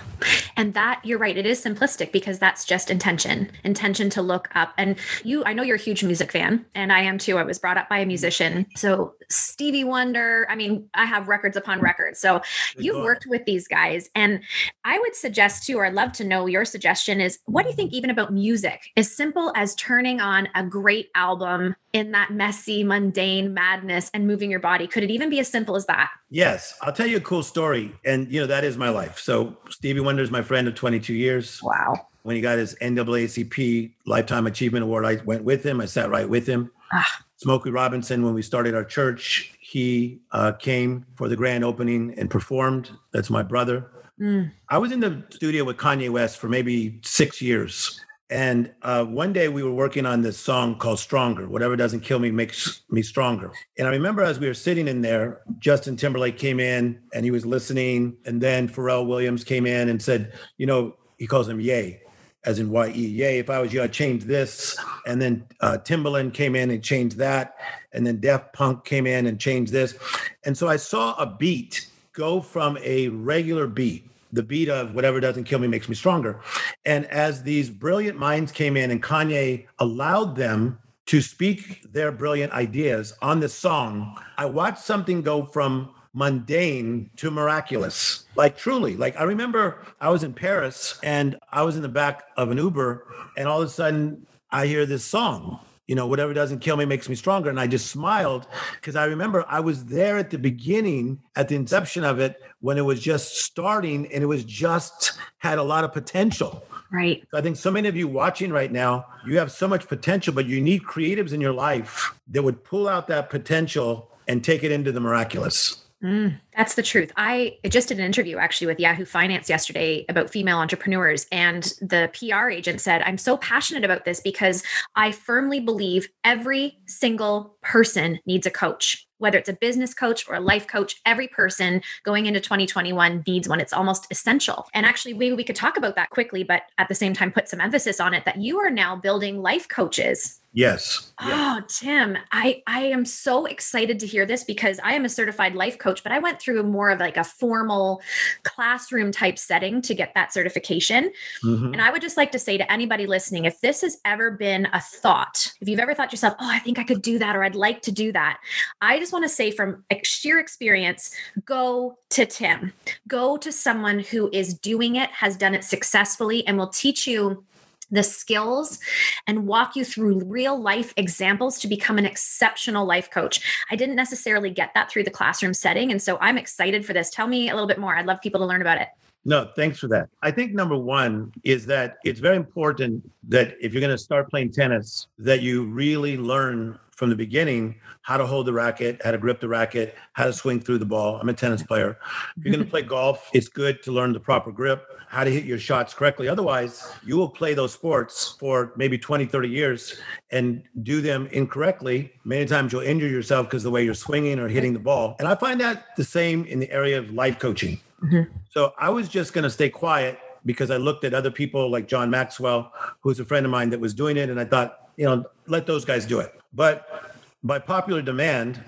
and 0.58 0.74
that 0.74 1.02
you're 1.04 1.20
right. 1.20 1.38
It 1.38 1.46
is 1.46 1.64
simplistic 1.64 2.12
because 2.12 2.40
that's 2.40 2.66
just 2.66 2.90
intention, 2.90 3.52
intention 3.64 4.10
to 4.12 4.22
look 4.22 4.50
up. 4.56 4.74
And 4.78 4.96
you, 5.24 5.44
I 5.46 5.54
know 5.54 5.64
you're 5.64 5.76
a 5.76 5.80
huge 5.80 6.04
music 6.04 6.32
fan, 6.32 6.66
and 6.76 6.92
I 6.92 7.02
am 7.02 7.18
too. 7.18 7.38
I 7.38 7.44
was 7.44 7.60
brought 7.60 7.78
up 7.78 7.90
by 7.90 8.00
a 8.00 8.06
musician. 8.06 8.66
So 8.76 9.14
Stevie 9.30 9.84
Wonder, 9.84 10.48
I 10.50 10.56
mean, 10.56 10.90
I 10.94 11.06
have 11.06 11.28
records 11.28 11.58
upon 11.58 11.80
records. 11.82 12.20
So 12.20 12.42
you've 12.78 13.02
worked 13.02 13.26
with 13.28 13.46
these 13.46 13.68
guys. 13.68 14.10
And 14.16 14.42
I 14.84 15.00
would 15.00 15.16
suggest 15.16 15.66
too, 15.66 15.78
or 15.78 15.86
I'd 15.86 15.94
love 15.94 16.12
to 16.14 16.24
know 16.24 16.46
your 16.46 16.66
suggestion 16.66 17.22
is 17.22 17.40
what 17.46 17.64
do 17.64 17.70
you 17.70 17.76
think 17.76 17.94
even 17.94 18.10
about 18.10 18.34
music? 18.34 18.92
As 18.98 19.12
simple 19.12 19.52
as 19.56 19.76
turning 19.76 20.22
on 20.22 20.48
a 20.56 20.64
great 20.64 21.10
album 21.16 21.76
in 21.96 22.12
that 22.12 22.30
messy, 22.30 22.84
mundane 22.84 23.54
madness 23.54 24.12
and 24.14 24.28
moving 24.28 24.52
your 24.52 24.60
body? 24.60 24.86
Could 24.86 25.04
it 25.04 25.12
even 25.12 25.30
be 25.30 25.40
as 25.40 25.48
simple 25.48 25.78
as 25.78 25.86
that? 25.86 26.12
Yes. 26.30 26.78
I'll 26.82 26.92
tell 26.92 27.08
you 27.08 27.16
a 27.18 27.22
cool 27.22 27.42
story. 27.42 27.96
And, 28.04 28.30
you 28.30 28.42
know, 28.42 28.48
that 28.48 28.66
is 28.66 28.78
my 28.78 28.90
life. 28.90 29.18
So, 29.18 29.58
Stevie 29.70 30.02
Wonder 30.02 30.22
is 30.22 30.30
my 30.30 30.42
friend 30.46 30.68
of 30.68 30.76
22 30.76 31.14
years. 31.14 31.62
Wow. 31.62 32.08
When 32.24 32.36
he 32.36 32.42
got 32.42 32.58
his 32.58 32.76
NAACP 32.82 33.92
Lifetime 34.06 34.48
Achievement 34.48 34.84
Award, 34.84 35.06
I 35.06 35.16
went 35.26 35.44
with 35.44 35.64
him. 35.64 35.82
I 35.82 35.86
sat 35.86 36.10
right 36.10 36.28
with 36.28 36.48
him. 36.48 36.72
Ah. 36.92 37.22
Smokey 37.38 37.70
Robinson, 37.70 38.24
when 38.24 38.34
we 38.34 38.42
started 38.42 38.74
our 38.74 38.86
church, 38.86 39.54
he 39.60 40.20
uh, 40.32 40.54
came 40.54 41.06
for 41.16 41.28
the 41.28 41.36
grand 41.36 41.64
opening 41.64 42.14
and 42.18 42.30
performed. 42.30 42.90
That's 43.12 43.30
my 43.30 43.44
brother. 43.44 43.92
Mm. 44.20 44.52
I 44.70 44.78
was 44.78 44.92
in 44.92 45.02
the 45.02 45.24
studio 45.30 45.66
with 45.66 45.78
Kanye 45.78 46.10
West 46.10 46.38
for 46.38 46.48
maybe 46.48 47.00
six 47.04 47.42
years. 47.42 48.00
And 48.30 48.74
uh, 48.82 49.06
one 49.06 49.34
day 49.34 49.50
we 49.50 49.62
were 49.62 49.74
working 49.74 50.06
on 50.06 50.22
this 50.22 50.38
song 50.38 50.80
called 50.80 50.98
Stronger. 51.00 51.48
Whatever 51.48 51.76
doesn't 51.76 52.00
kill 52.00 52.18
me 52.18 52.32
makes 52.32 52.82
me 52.90 53.04
stronger. 53.04 53.52
And 53.78 53.88
I 53.88 53.92
remember 53.92 54.24
as 54.24 54.40
we 54.40 54.48
were 54.48 54.56
sitting 54.56 54.88
in 54.88 55.02
there, 55.02 55.42
Justin 55.60 55.96
Timberlake 55.96 56.38
came 56.38 56.60
in 56.60 57.00
and 57.14 57.24
he 57.24 57.30
was 57.30 57.46
listening. 57.46 58.18
And 58.26 58.42
then 58.42 58.68
Pharrell 58.68 59.06
Williams 59.06 59.44
came 59.44 59.68
in 59.68 59.90
and 59.90 60.02
said, 60.02 60.34
you 60.58 60.66
know, 60.66 60.96
he 61.18 61.28
calls 61.28 61.48
him 61.48 61.60
Yay, 61.60 62.02
as 62.46 62.58
in 62.58 62.72
Y 62.72 62.94
E. 62.96 63.08
Yay, 63.08 63.38
if 63.38 63.52
I 63.52 63.60
was 63.60 63.72
you, 63.72 63.84
I'd 63.84 63.94
change 63.94 64.24
this. 64.24 64.76
And 65.06 65.22
then 65.22 65.46
uh, 65.62 65.78
Timbaland 65.84 66.34
came 66.34 66.56
in 66.56 66.72
and 66.72 66.84
changed 66.84 67.18
that. 67.18 67.58
And 67.94 68.08
then 68.08 68.20
Daft 68.20 68.54
Punk 68.54 68.86
came 68.86 69.06
in 69.06 69.28
and 69.28 69.40
changed 69.40 69.72
this. 69.72 69.96
And 70.44 70.58
so 70.58 70.68
I 70.68 70.78
saw 70.78 71.14
a 71.16 71.28
beat 71.28 71.88
go 72.14 72.42
from 72.42 72.78
a 72.82 73.10
regular 73.10 73.68
beat 73.68 74.10
the 74.36 74.44
beat 74.44 74.70
of 74.70 74.94
whatever 74.94 75.20
doesn't 75.20 75.46
kill 75.46 75.60
me 75.60 75.68
makes 75.68 75.90
me 75.90 75.96
stronger. 75.96 76.40
And 76.86 77.06
as 77.08 77.44
these 77.44 77.70
brilliant 77.70 78.20
minds 78.20 78.52
came 78.52 78.78
in 78.78 78.92
and 78.92 79.02
Kanye 79.02 79.66
allowed 79.80 80.36
them 80.36 80.80
to 81.08 81.22
speak 81.22 81.92
their 81.92 82.12
brilliant 82.12 82.52
ideas 82.54 83.14
on 83.22 83.40
this 83.40 83.54
song, 83.54 84.18
I 84.38 84.46
watched 84.46 84.80
something 84.80 85.22
go 85.22 85.46
from 85.46 85.92
mundane 86.14 87.10
to 87.18 87.30
miraculous. 87.30 88.26
Like 88.36 88.58
truly, 88.58 88.96
like 88.96 89.20
I 89.20 89.24
remember 89.24 89.86
I 90.00 90.10
was 90.10 90.24
in 90.24 90.34
Paris 90.34 91.00
and 91.04 91.38
I 91.52 91.64
was 91.64 91.76
in 91.76 91.82
the 91.82 91.90
back 91.90 92.24
of 92.38 92.52
an 92.52 92.58
Uber 92.58 93.06
and 93.38 93.48
all 93.48 93.62
of 93.62 93.68
a 93.68 93.72
sudden 93.72 94.26
I 94.52 94.68
hear 94.68 94.86
this 94.86 95.04
song 95.04 95.60
you 95.88 95.94
know, 95.94 96.08
whatever 96.08 96.34
doesn't 96.34 96.60
kill 96.60 96.78
me 96.78 96.86
makes 96.86 97.08
me 97.08 97.16
stronger. 97.16 97.50
And 97.50 97.60
I 97.60 97.68
just 97.68 97.88
smiled 97.92 98.48
because 98.76 98.96
I 98.96 99.06
remember 99.06 99.46
I 99.48 99.60
was 99.60 99.86
there 99.86 100.18
at 100.18 100.32
the 100.32 100.38
beginning, 100.38 101.20
at 101.36 101.48
the 101.48 101.56
inception 101.56 102.04
of 102.04 102.20
it, 102.20 102.42
when 102.66 102.80
it 102.80 102.82
was 102.82 103.00
just 103.00 103.44
starting 103.46 104.12
and 104.12 104.24
it 104.24 104.26
was 104.26 104.44
just 104.44 105.20
had 105.38 105.60
a 105.60 105.64
lot 105.64 105.84
of 105.84 105.94
potential. 105.94 106.66
Right. 106.92 107.24
So 107.30 107.38
I 107.38 107.42
think 107.42 107.58
so 107.58 107.70
many 107.70 107.88
of 107.88 107.96
you 107.96 108.08
watching 108.08 108.52
right 108.52 108.72
now, 108.72 109.06
you 109.24 109.38
have 109.38 109.52
so 109.52 109.68
much 109.68 109.88
potential, 109.88 110.34
but 110.34 110.48
you 110.48 110.60
need 110.60 110.82
creatives 110.82 111.32
in 111.32 111.40
your 111.40 111.54
life 111.54 112.16
that 112.30 112.42
would 112.42 112.64
pull 112.64 112.88
out 112.88 113.08
that 113.10 113.30
potential 113.30 114.10
and 114.28 114.44
take 114.44 114.64
it 114.64 114.72
into 114.72 114.92
the 114.92 115.00
miraculous. 115.00 115.85
Mm, 116.04 116.40
that's 116.56 116.76
the 116.76 116.84
truth. 116.84 117.12
I 117.16 117.58
just 117.68 117.88
did 117.88 118.00
an 118.00 118.06
interview 118.06 118.38
actually 118.38 118.68
with 118.68 118.80
Yahoo 118.80 119.06
Finance 119.06 119.50
yesterday 119.50 120.06
about 120.10 120.30
female 120.30 120.58
entrepreneurs, 120.58 121.26
and 121.32 121.64
the 121.82 122.12
PR 122.14 122.50
agent 122.50 122.82
said, 122.82 123.02
I'm 123.04 123.18
so 123.18 123.38
passionate 123.38 123.84
about 123.84 124.06
this 124.06 124.20
because 124.20 124.62
I 124.96 125.12
firmly 125.12 125.60
believe 125.60 126.10
every 126.24 126.80
single 126.86 127.58
person 127.62 128.20
needs 128.26 128.46
a 128.46 128.52
coach 128.52 129.06
whether 129.18 129.38
it's 129.38 129.50
a 129.50 129.54
business 129.54 129.94
coach 129.94 130.28
or 130.28 130.36
a 130.36 130.40
life 130.40 130.68
coach, 130.68 131.02
every 131.06 131.28
person 131.28 131.82
going 132.04 132.26
into 132.26 132.40
2021 132.40 133.24
needs 133.26 133.48
one. 133.48 133.60
It's 133.60 133.74
almost 133.74 134.08
essential. 134.12 134.68
And 134.74 134.86
actually, 134.86 135.14
maybe 135.14 135.36
we 135.36 135.44
could 135.44 135.56
talk 135.56 135.78
about 135.78 135.96
that 135.96 136.10
quickly, 136.10 136.44
but 136.44 136.64
at 136.78 136.90
the 136.90 136.96
same 136.96 137.14
time, 137.14 137.32
put 137.32 137.48
some 137.50 137.62
emphasis 137.62 138.00
on 138.00 138.14
it 138.14 138.26
that 138.26 138.38
you 138.38 138.60
are 138.60 138.70
now 138.70 138.96
building 138.96 139.42
life 139.42 139.68
coaches 139.68 140.42
Yes. 140.56 141.12
Oh, 141.20 141.62
Tim, 141.68 142.18
I 142.32 142.64
I 142.66 142.84
am 142.84 143.04
so 143.04 143.46
excited 143.46 144.00
to 144.00 144.08
hear 144.08 144.26
this 144.26 144.46
because 144.46 144.80
I 144.82 144.94
am 144.94 145.04
a 145.04 145.10
certified 145.10 145.54
life 145.54 145.78
coach, 145.78 146.02
but 146.02 146.14
I 146.14 146.20
went 146.20 146.40
through 146.40 146.64
more 146.64 146.92
of 146.92 147.00
like 147.02 147.18
a 147.18 147.26
formal 147.26 148.02
classroom 148.44 149.12
type 149.12 149.38
setting 149.38 149.82
to 149.82 149.94
get 149.94 150.14
that 150.16 150.32
certification. 150.32 151.12
Mm-hmm. 151.44 151.74
And 151.74 151.82
I 151.82 151.92
would 151.92 152.02
just 152.02 152.16
like 152.16 152.32
to 152.32 152.40
say 152.40 152.58
to 152.58 152.72
anybody 152.72 153.06
listening, 153.06 153.44
if 153.44 153.60
this 153.60 153.82
has 153.82 153.98
ever 154.06 154.32
been 154.32 154.70
a 154.72 154.80
thought, 154.80 155.54
if 155.60 155.68
you've 155.68 155.80
ever 155.82 155.94
thought 155.94 156.10
to 156.12 156.14
yourself, 156.14 156.36
"Oh, 156.40 156.50
I 156.50 156.60
think 156.60 156.80
I 156.80 156.86
could 156.86 157.02
do 157.02 157.20
that 157.20 157.36
or 157.36 157.44
I'd 157.44 157.56
like 157.56 157.82
to 157.82 157.92
do 157.92 158.14
that." 158.14 158.40
I 158.80 158.98
just 158.98 159.12
want 159.12 159.26
to 159.26 159.30
say 159.30 159.52
from 159.52 159.84
sheer 160.04 160.40
experience, 160.40 161.14
go 161.44 161.98
to 162.12 162.26
Tim. 162.26 162.72
Go 163.10 163.36
to 163.36 163.52
someone 163.52 164.00
who 164.00 164.30
is 164.32 164.54
doing 164.54 164.96
it, 164.96 165.10
has 165.10 165.36
done 165.36 165.54
it 165.54 165.66
successfully 165.66 166.48
and 166.48 166.58
will 166.58 166.70
teach 166.70 167.06
you 167.06 167.44
the 167.92 168.04
skills 168.04 168.80
and 169.28 169.48
walk 169.48 169.76
you 169.76 169.86
through 169.86 170.24
real 170.26 170.60
life 170.60 170.94
examples 170.98 171.60
to 171.60 171.68
become 171.68 171.98
an 171.98 172.06
exceptional 172.06 172.86
life 172.86 173.10
coach. 173.10 173.66
I 173.70 173.76
didn't 173.76 173.96
necessarily 173.96 174.50
get 174.50 174.74
that 174.74 174.90
through 174.90 175.04
the 175.04 175.12
classroom 175.12 175.54
setting. 175.54 175.92
And 175.92 176.02
so 176.02 176.18
I'm 176.22 176.38
excited 176.38 176.86
for 176.86 176.94
this. 176.94 177.10
Tell 177.10 177.28
me 177.28 177.50
a 177.50 177.54
little 177.54 177.68
bit 177.68 177.80
more. 177.80 177.96
I'd 177.96 178.06
love 178.06 178.22
people 178.22 178.40
to 178.40 178.46
learn 178.46 178.62
about 178.62 178.82
it. 178.82 178.90
No, 179.28 179.50
thanks 179.56 179.80
for 179.80 179.88
that. 179.88 180.08
I 180.22 180.30
think 180.30 180.54
number 180.54 180.78
one 180.78 181.34
is 181.44 181.66
that 181.66 181.98
it's 182.06 182.20
very 182.20 182.36
important 182.36 183.10
that 183.28 183.56
if 183.60 183.74
you're 183.74 183.82
going 183.82 183.90
to 183.90 183.98
start 183.98 184.30
playing 184.30 184.52
tennis, 184.52 185.08
that 185.18 185.42
you 185.42 185.66
really 185.66 186.16
learn 186.16 186.78
from 186.96 187.10
the 187.10 187.16
beginning 187.16 187.76
how 188.02 188.18
to 188.18 188.26
hold 188.26 188.46
the 188.46 188.54
racket, 188.54 189.02
how 189.04 189.12
to 189.12 189.18
grip 189.18 189.40
the 189.40 189.48
racket, 189.48 189.96
how 190.14 190.26
to 190.26 190.34
swing 190.34 190.60
through 190.60 190.78
the 190.78 190.86
ball. 190.86 191.18
I'm 191.20 191.30
a 191.30 191.34
tennis 191.34 191.62
player. 191.62 191.98
If 192.38 192.46
you're 192.46 192.54
going 192.54 192.64
to 192.64 192.70
play 192.70 192.82
golf, 192.98 193.30
it's 193.34 193.48
good 193.48 193.84
to 193.84 193.92
learn 193.92 194.14
the 194.14 194.20
proper 194.20 194.52
grip, 194.52 194.88
how 195.10 195.24
to 195.24 195.32
hit 195.32 195.44
your 195.44 195.60
shots 195.60 195.94
correctly. 195.94 196.28
Otherwise, 196.28 196.88
you 197.06 197.18
will 197.18 197.30
play 197.30 197.54
those 197.54 197.74
sports 197.74 198.36
for 198.40 198.74
maybe 198.76 198.98
20, 198.98 199.26
30 199.26 199.50
years 199.50 200.00
and 200.32 200.64
do 200.84 201.02
them 201.02 201.28
incorrectly. 201.32 202.14
Many 202.24 202.46
times 202.46 202.72
you'll 202.72 202.82
injure 202.82 203.08
yourself 203.08 203.48
because 203.48 203.64
the 203.64 203.72
way 203.72 203.84
you're 203.84 203.94
swinging 203.94 204.40
or 204.40 204.48
hitting 204.48 204.74
the 204.74 204.80
ball. 204.80 205.16
And 205.20 205.28
I 205.28 205.36
find 205.36 205.60
that 205.62 205.96
the 205.98 206.04
same 206.04 206.46
in 206.46 206.60
the 206.60 206.72
area 206.72 206.98
of 206.98 207.12
life 207.12 207.40
coaching. 207.40 207.80
Mm-hmm. 208.04 208.32
So 208.50 208.74
I 208.78 208.90
was 208.90 209.10
just 209.10 209.34
going 209.34 209.44
to 209.44 209.50
stay 209.50 209.70
quiet 209.70 210.20
because 210.46 210.70
I 210.70 210.78
looked 210.78 211.04
at 211.04 211.14
other 211.14 211.32
people 211.32 211.70
like 211.72 211.88
John 211.88 212.10
Maxwell, 212.10 212.72
who's 213.02 213.20
a 213.20 213.26
friend 213.26 213.46
of 213.46 213.52
mine 213.52 213.72
that 213.72 213.80
was 213.80 213.94
doing 213.94 214.16
it. 214.16 214.30
And 214.30 214.40
I 214.40 214.46
thought, 214.46 214.85
you 214.98 215.06
know, 215.06 215.26
let 215.48 215.66
those 215.66 215.86
guys 215.86 216.06
do 216.06 216.20
it. 216.20 216.34
But 216.54 217.14
by 217.44 217.60
popular 217.60 218.02
demand 218.02 218.62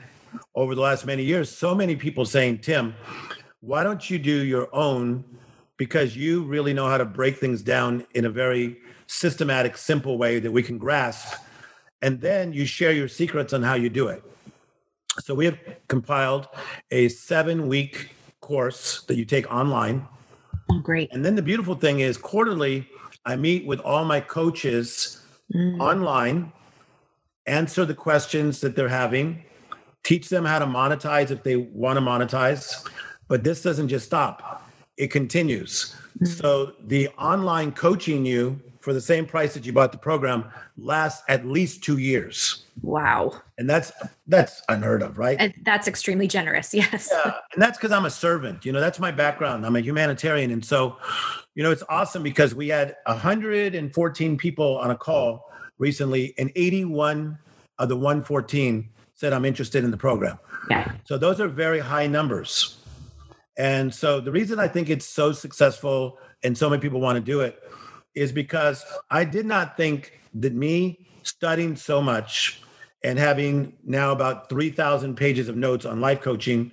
over 0.55 0.75
the 0.75 0.81
last 0.81 1.05
many 1.05 1.23
years, 1.23 1.49
so 1.49 1.73
many 1.73 1.95
people 1.95 2.25
saying, 2.25 2.59
Tim, 2.59 2.93
why 3.61 3.83
don't 3.83 4.09
you 4.09 4.19
do 4.19 4.43
your 4.43 4.73
own? 4.73 5.23
Because 5.77 6.15
you 6.15 6.43
really 6.43 6.73
know 6.73 6.87
how 6.87 6.97
to 6.97 7.05
break 7.05 7.37
things 7.37 7.61
down 7.61 8.05
in 8.13 8.25
a 8.25 8.29
very 8.29 8.77
systematic, 9.07 9.77
simple 9.77 10.17
way 10.17 10.39
that 10.39 10.51
we 10.51 10.61
can 10.61 10.77
grasp. 10.77 11.39
And 12.01 12.19
then 12.21 12.53
you 12.53 12.65
share 12.65 12.91
your 12.91 13.07
secrets 13.07 13.53
on 13.53 13.63
how 13.63 13.73
you 13.73 13.89
do 13.89 14.07
it. 14.07 14.23
So 15.19 15.33
we 15.33 15.45
have 15.45 15.57
compiled 15.87 16.47
a 16.91 17.09
seven 17.09 17.67
week 17.67 18.11
course 18.41 19.01
that 19.03 19.15
you 19.15 19.25
take 19.25 19.51
online. 19.51 20.07
Oh, 20.69 20.79
great. 20.79 21.11
And 21.11 21.25
then 21.25 21.35
the 21.35 21.41
beautiful 21.41 21.75
thing 21.75 22.01
is 22.01 22.17
quarterly, 22.17 22.87
I 23.25 23.35
meet 23.35 23.65
with 23.65 23.79
all 23.79 24.05
my 24.05 24.19
coaches 24.19 25.16
mm. 25.53 25.79
online 25.79 26.51
answer 27.45 27.85
the 27.85 27.93
questions 27.93 28.59
that 28.61 28.75
they're 28.75 28.89
having, 28.89 29.43
teach 30.03 30.29
them 30.29 30.45
how 30.45 30.59
to 30.59 30.65
monetize 30.65 31.31
if 31.31 31.43
they 31.43 31.55
want 31.55 31.97
to 31.97 32.01
monetize. 32.01 32.87
But 33.27 33.43
this 33.43 33.61
doesn't 33.61 33.87
just 33.87 34.05
stop, 34.05 34.69
it 34.97 35.07
continues. 35.07 35.95
Mm-hmm. 36.19 36.25
So 36.25 36.73
the 36.85 37.09
online 37.09 37.71
coaching 37.71 38.25
you 38.25 38.59
for 38.87 38.93
the 38.93 39.01
same 39.01 39.25
price 39.25 39.53
that 39.53 39.65
you 39.65 39.73
bought 39.73 39.91
the 39.91 39.97
program 39.97 40.45
lasts 40.77 41.21
at 41.27 41.45
least 41.45 41.83
two 41.83 41.97
years. 41.97 42.63
Wow. 42.81 43.33
And 43.57 43.69
that's 43.69 43.91
that's 44.27 44.61
unheard 44.69 45.01
of, 45.01 45.17
right? 45.17 45.35
And 45.39 45.53
that's 45.63 45.89
extremely 45.89 46.27
generous. 46.27 46.73
Yes. 46.77 47.09
Yeah. 47.11 47.33
And 47.53 47.61
that's 47.61 47.77
because 47.77 47.91
I'm 47.91 48.05
a 48.05 48.09
servant. 48.09 48.65
You 48.65 48.71
know, 48.71 48.79
that's 48.79 48.97
my 48.97 49.11
background. 49.11 49.65
I'm 49.65 49.75
a 49.75 49.81
humanitarian. 49.81 50.51
And 50.51 50.63
so, 50.63 50.95
you 51.57 51.63
know, 51.63 51.71
it's 51.71 51.83
awesome 51.89 52.21
because 52.21 52.53
we 52.53 52.67
had 52.67 52.97
114 53.07 54.37
people 54.37 54.77
on 54.77 54.91
a 54.91 54.95
call 54.95 55.51
recently, 55.79 56.35
and 56.37 56.51
81 56.55 57.35
of 57.79 57.89
the 57.89 57.95
114 57.95 58.87
said, 59.15 59.33
I'm 59.33 59.43
interested 59.43 59.83
in 59.83 59.89
the 59.89 59.97
program. 59.97 60.37
Yeah. 60.69 60.91
So 61.05 61.17
those 61.17 61.41
are 61.41 61.47
very 61.47 61.79
high 61.79 62.05
numbers. 62.05 62.77
And 63.57 63.91
so 63.91 64.19
the 64.19 64.31
reason 64.31 64.59
I 64.59 64.67
think 64.67 64.91
it's 64.91 65.07
so 65.07 65.31
successful 65.31 66.19
and 66.43 66.55
so 66.55 66.69
many 66.69 66.79
people 66.79 66.99
want 66.99 67.15
to 67.15 67.23
do 67.23 67.41
it 67.41 67.59
is 68.13 68.31
because 68.31 68.85
I 69.09 69.23
did 69.23 69.47
not 69.47 69.75
think 69.75 70.21
that 70.35 70.53
me 70.53 71.07
studying 71.23 71.75
so 71.75 72.03
much 72.03 72.61
and 73.03 73.17
having 73.17 73.75
now 73.83 74.11
about 74.11 74.47
3,000 74.47 75.15
pages 75.15 75.49
of 75.49 75.57
notes 75.57 75.85
on 75.85 76.01
life 76.01 76.21
coaching, 76.21 76.71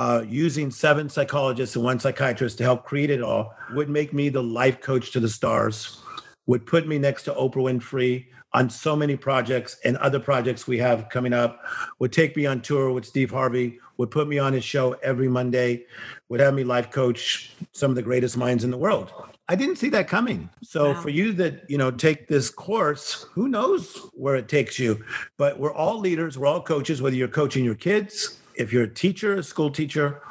uh, 0.00 0.24
using 0.26 0.70
seven 0.70 1.10
psychologists 1.10 1.76
and 1.76 1.84
one 1.84 2.00
psychiatrist 2.00 2.56
to 2.56 2.64
help 2.64 2.84
create 2.84 3.10
it 3.10 3.22
all 3.22 3.54
would 3.74 3.90
make 3.90 4.14
me 4.14 4.30
the 4.30 4.42
life 4.42 4.80
coach 4.80 5.10
to 5.10 5.20
the 5.20 5.28
stars, 5.28 6.00
would 6.46 6.64
put 6.64 6.88
me 6.88 6.98
next 6.98 7.24
to 7.24 7.32
Oprah 7.34 7.56
Winfrey, 7.56 8.24
on 8.54 8.70
so 8.70 8.96
many 8.96 9.14
projects 9.14 9.76
and 9.84 9.98
other 9.98 10.18
projects 10.18 10.66
we 10.66 10.78
have 10.78 11.08
coming 11.10 11.34
up. 11.34 11.62
Would 11.98 12.12
take 12.12 12.34
me 12.34 12.46
on 12.46 12.62
tour 12.62 12.90
with 12.90 13.04
Steve 13.04 13.30
Harvey, 13.30 13.78
would 13.98 14.10
put 14.10 14.26
me 14.26 14.38
on 14.38 14.54
his 14.54 14.64
show 14.64 14.94
every 15.02 15.28
Monday, 15.28 15.84
would 16.30 16.40
have 16.40 16.54
me 16.54 16.64
life 16.64 16.90
coach 16.90 17.52
some 17.72 17.90
of 17.90 17.94
the 17.94 18.02
greatest 18.02 18.38
minds 18.38 18.64
in 18.64 18.70
the 18.70 18.78
world. 18.78 19.12
I 19.48 19.54
didn't 19.54 19.76
see 19.76 19.90
that 19.90 20.08
coming. 20.08 20.48
So 20.62 20.92
wow. 20.92 21.00
for 21.02 21.10
you 21.10 21.32
that, 21.34 21.68
you 21.68 21.76
know, 21.76 21.90
take 21.90 22.26
this 22.26 22.48
course, 22.48 23.26
who 23.32 23.48
knows 23.48 23.96
where 24.14 24.36
it 24.36 24.48
takes 24.48 24.78
you. 24.78 25.04
But 25.36 25.60
we're 25.60 25.74
all 25.74 26.00
leaders, 26.00 26.38
we're 26.38 26.46
all 26.46 26.62
coaches, 26.62 27.02
whether 27.02 27.16
you're 27.16 27.28
coaching 27.28 27.64
your 27.64 27.74
kids, 27.74 28.39
if 28.60 28.72
you're 28.72 28.84
a 28.84 28.94
teacher, 28.94 29.34
a 29.36 29.42
school 29.42 29.70
teacher, 29.70 30.22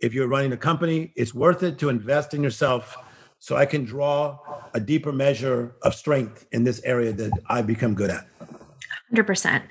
if 0.00 0.12
you're 0.12 0.26
running 0.26 0.52
a 0.52 0.56
company, 0.56 1.12
it's 1.16 1.32
worth 1.32 1.62
it 1.62 1.78
to 1.78 1.88
invest 1.88 2.34
in 2.34 2.42
yourself 2.42 2.96
so 3.38 3.56
I 3.56 3.64
can 3.64 3.84
draw 3.84 4.38
a 4.74 4.80
deeper 4.80 5.12
measure 5.12 5.76
of 5.82 5.94
strength 5.94 6.46
in 6.52 6.64
this 6.64 6.82
area 6.84 7.12
that 7.12 7.30
I've 7.48 7.66
become 7.66 7.94
good 7.94 8.10
at. 8.10 8.26
100%. 9.14 9.62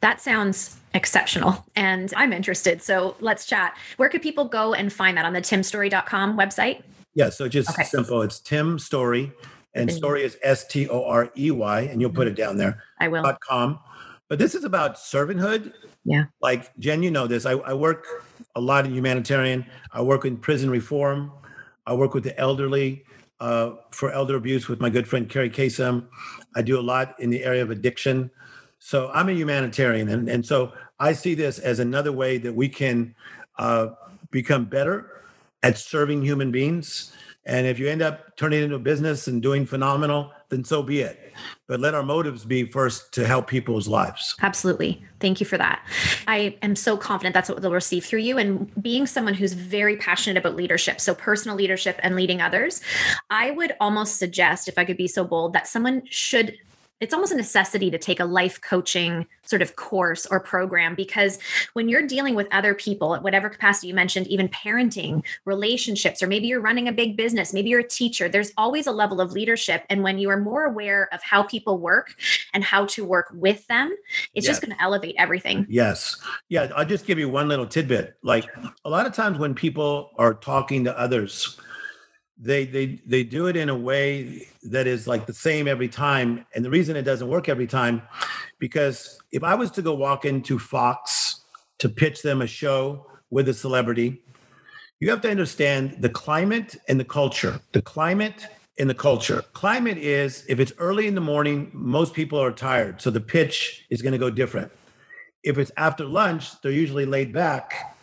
That 0.00 0.20
sounds 0.20 0.78
exceptional 0.94 1.66
and 1.74 2.14
I'm 2.16 2.32
interested. 2.32 2.82
So 2.82 3.16
let's 3.20 3.44
chat. 3.44 3.76
Where 3.96 4.08
could 4.08 4.22
people 4.22 4.44
go 4.44 4.72
and 4.72 4.92
find 4.92 5.16
that 5.18 5.26
on 5.26 5.32
the 5.32 5.42
timstorey.com 5.42 6.38
website? 6.38 6.82
Yeah, 7.14 7.30
so 7.30 7.48
just 7.48 7.70
okay. 7.70 7.82
simple. 7.82 8.22
It's 8.22 8.38
Tim 8.38 8.78
Storey 8.78 9.32
and 9.76 9.92
story 9.92 10.22
is 10.22 10.38
S 10.42 10.66
T 10.66 10.88
O 10.88 11.04
R 11.04 11.30
E 11.36 11.50
Y, 11.50 11.80
and 11.82 12.00
you'll 12.00 12.10
put 12.10 12.26
it 12.26 12.34
down 12.34 12.56
there. 12.56 12.82
I 12.98 13.08
will. 13.08 13.24
.com. 13.40 13.78
But 14.28 14.38
this 14.38 14.54
is 14.54 14.64
about 14.64 14.96
servanthood. 14.96 15.72
Yeah. 16.04 16.24
Like 16.40 16.76
Jen, 16.78 17.02
you 17.02 17.10
know 17.10 17.26
this. 17.26 17.46
I, 17.46 17.52
I 17.52 17.74
work 17.74 18.06
a 18.54 18.60
lot 18.60 18.86
in 18.86 18.94
humanitarian. 18.94 19.66
I 19.92 20.02
work 20.02 20.24
in 20.24 20.36
prison 20.36 20.70
reform. 20.70 21.32
I 21.86 21.94
work 21.94 22.14
with 22.14 22.24
the 22.24 22.38
elderly 22.38 23.04
uh, 23.38 23.72
for 23.90 24.10
elder 24.12 24.36
abuse 24.36 24.68
with 24.68 24.80
my 24.80 24.90
good 24.90 25.06
friend 25.06 25.28
Kerri 25.28 25.52
Kasem. 25.52 26.06
I 26.56 26.62
do 26.62 26.78
a 26.78 26.82
lot 26.82 27.14
in 27.20 27.30
the 27.30 27.44
area 27.44 27.62
of 27.62 27.70
addiction. 27.70 28.30
So 28.78 29.10
I'm 29.12 29.28
a 29.28 29.32
humanitarian, 29.32 30.08
and, 30.10 30.28
and 30.28 30.44
so 30.44 30.72
I 31.00 31.12
see 31.12 31.34
this 31.34 31.58
as 31.58 31.78
another 31.78 32.12
way 32.12 32.38
that 32.38 32.52
we 32.52 32.68
can 32.68 33.14
uh, 33.58 33.88
become 34.30 34.66
better 34.66 35.22
at 35.62 35.78
serving 35.78 36.22
human 36.22 36.52
beings 36.52 37.12
and 37.46 37.66
if 37.66 37.78
you 37.78 37.88
end 37.88 38.02
up 38.02 38.36
turning 38.36 38.64
into 38.64 38.74
a 38.74 38.80
business 38.80 39.28
and 39.28 39.40
doing 39.40 39.64
phenomenal, 39.64 40.32
then 40.48 40.64
so 40.64 40.82
be 40.82 41.00
it. 41.00 41.32
But 41.66 41.80
let 41.80 41.94
our 41.94 42.02
motives 42.02 42.44
be 42.44 42.64
first 42.64 43.12
to 43.14 43.26
help 43.26 43.48
people's 43.48 43.88
lives. 43.88 44.34
Absolutely. 44.40 45.04
Thank 45.20 45.40
you 45.40 45.46
for 45.46 45.58
that. 45.58 45.84
I 46.28 46.56
am 46.62 46.76
so 46.76 46.96
confident 46.96 47.34
that's 47.34 47.48
what 47.48 47.60
they'll 47.60 47.72
receive 47.72 48.04
through 48.04 48.20
you. 48.20 48.38
And 48.38 48.70
being 48.82 49.06
someone 49.06 49.34
who's 49.34 49.52
very 49.52 49.96
passionate 49.96 50.38
about 50.38 50.56
leadership, 50.56 51.00
so 51.00 51.14
personal 51.14 51.56
leadership 51.56 51.98
and 52.02 52.14
leading 52.14 52.40
others, 52.40 52.80
I 53.30 53.50
would 53.50 53.74
almost 53.80 54.18
suggest, 54.18 54.68
if 54.68 54.78
I 54.78 54.84
could 54.84 54.96
be 54.96 55.08
so 55.08 55.24
bold, 55.24 55.52
that 55.54 55.66
someone 55.66 56.02
should 56.08 56.56
it's 57.00 57.12
almost 57.12 57.32
a 57.32 57.36
necessity 57.36 57.90
to 57.90 57.98
take 57.98 58.20
a 58.20 58.24
life 58.24 58.60
coaching 58.60 59.26
sort 59.44 59.62
of 59.62 59.76
course 59.76 60.26
or 60.26 60.40
program 60.40 60.94
because 60.94 61.38
when 61.74 61.88
you're 61.88 62.06
dealing 62.06 62.34
with 62.34 62.48
other 62.52 62.74
people 62.74 63.14
at 63.14 63.22
whatever 63.22 63.48
capacity 63.48 63.88
you 63.88 63.94
mentioned 63.94 64.26
even 64.28 64.48
parenting 64.48 65.22
relationships 65.44 66.22
or 66.22 66.26
maybe 66.26 66.46
you're 66.46 66.60
running 66.60 66.88
a 66.88 66.92
big 66.92 67.16
business 67.16 67.52
maybe 67.52 67.68
you're 67.68 67.80
a 67.80 67.88
teacher 67.88 68.28
there's 68.28 68.52
always 68.56 68.86
a 68.86 68.92
level 68.92 69.20
of 69.20 69.32
leadership. 69.32 69.84
And 69.90 70.02
when 70.02 70.18
you 70.18 70.30
are 70.30 70.38
more 70.38 70.64
aware 70.64 71.08
of 71.12 71.22
how 71.22 71.42
people 71.42 71.78
work 71.78 72.14
and 72.54 72.64
how 72.64 72.86
to 72.86 73.04
work 73.04 73.30
with 73.32 73.66
them 73.66 73.94
it's 74.34 74.46
yes. 74.46 74.56
just 74.56 74.62
going 74.62 74.76
to 74.76 74.82
elevate 74.82 75.14
everything. 75.18 75.66
Yes. 75.68 76.16
Yeah 76.48 76.68
i'll 76.76 76.84
just 76.84 77.06
give 77.06 77.18
you 77.18 77.28
one 77.28 77.48
little 77.48 77.66
tidbit. 77.66 78.16
Like 78.22 78.46
a 78.84 78.90
lot 78.90 79.06
of 79.06 79.12
times 79.12 79.38
when 79.38 79.54
people 79.54 80.10
are 80.18 80.34
talking 80.34 80.84
to 80.84 80.98
others 80.98 81.58
they 82.38 82.66
they 82.66 83.00
they 83.06 83.24
do 83.24 83.46
it 83.46 83.56
in 83.56 83.68
a 83.68 83.76
way 83.76 84.46
that 84.64 84.86
is 84.86 85.06
like 85.06 85.26
the 85.26 85.32
same 85.34 85.66
every 85.66 85.88
time. 85.88 86.44
And 86.54 86.64
the 86.64 86.70
reason 86.70 86.96
it 86.96 87.02
doesn't 87.02 87.28
work 87.28 87.48
every 87.48 87.66
time 87.66 88.02
because 88.58 89.18
if 89.32 89.42
i 89.44 89.54
was 89.54 89.70
to 89.72 89.82
go 89.82 89.94
walk 89.94 90.24
into 90.24 90.58
fox 90.58 91.40
to 91.78 91.88
pitch 91.88 92.22
them 92.22 92.42
a 92.42 92.46
show 92.46 93.06
with 93.30 93.48
a 93.48 93.54
celebrity 93.54 94.22
you 95.00 95.10
have 95.10 95.20
to 95.20 95.30
understand 95.30 95.96
the 96.00 96.08
climate 96.08 96.76
and 96.88 96.98
the 96.98 97.04
culture 97.04 97.60
the 97.72 97.82
climate 97.82 98.46
and 98.78 98.90
the 98.90 98.94
culture. 98.94 99.42
Climate 99.54 99.96
is 99.96 100.44
if 100.50 100.60
it's 100.60 100.72
early 100.76 101.06
in 101.06 101.14
the 101.14 101.20
morning 101.20 101.70
most 101.72 102.12
people 102.12 102.40
are 102.40 102.52
tired 102.52 103.00
so 103.00 103.10
the 103.10 103.20
pitch 103.20 103.86
is 103.90 104.02
going 104.02 104.12
to 104.12 104.18
go 104.18 104.30
different. 104.30 104.70
If 105.42 105.58
it's 105.58 105.72
after 105.76 106.04
lunch 106.04 106.60
they're 106.60 106.72
usually 106.72 107.06
laid 107.06 107.32
back 107.32 107.96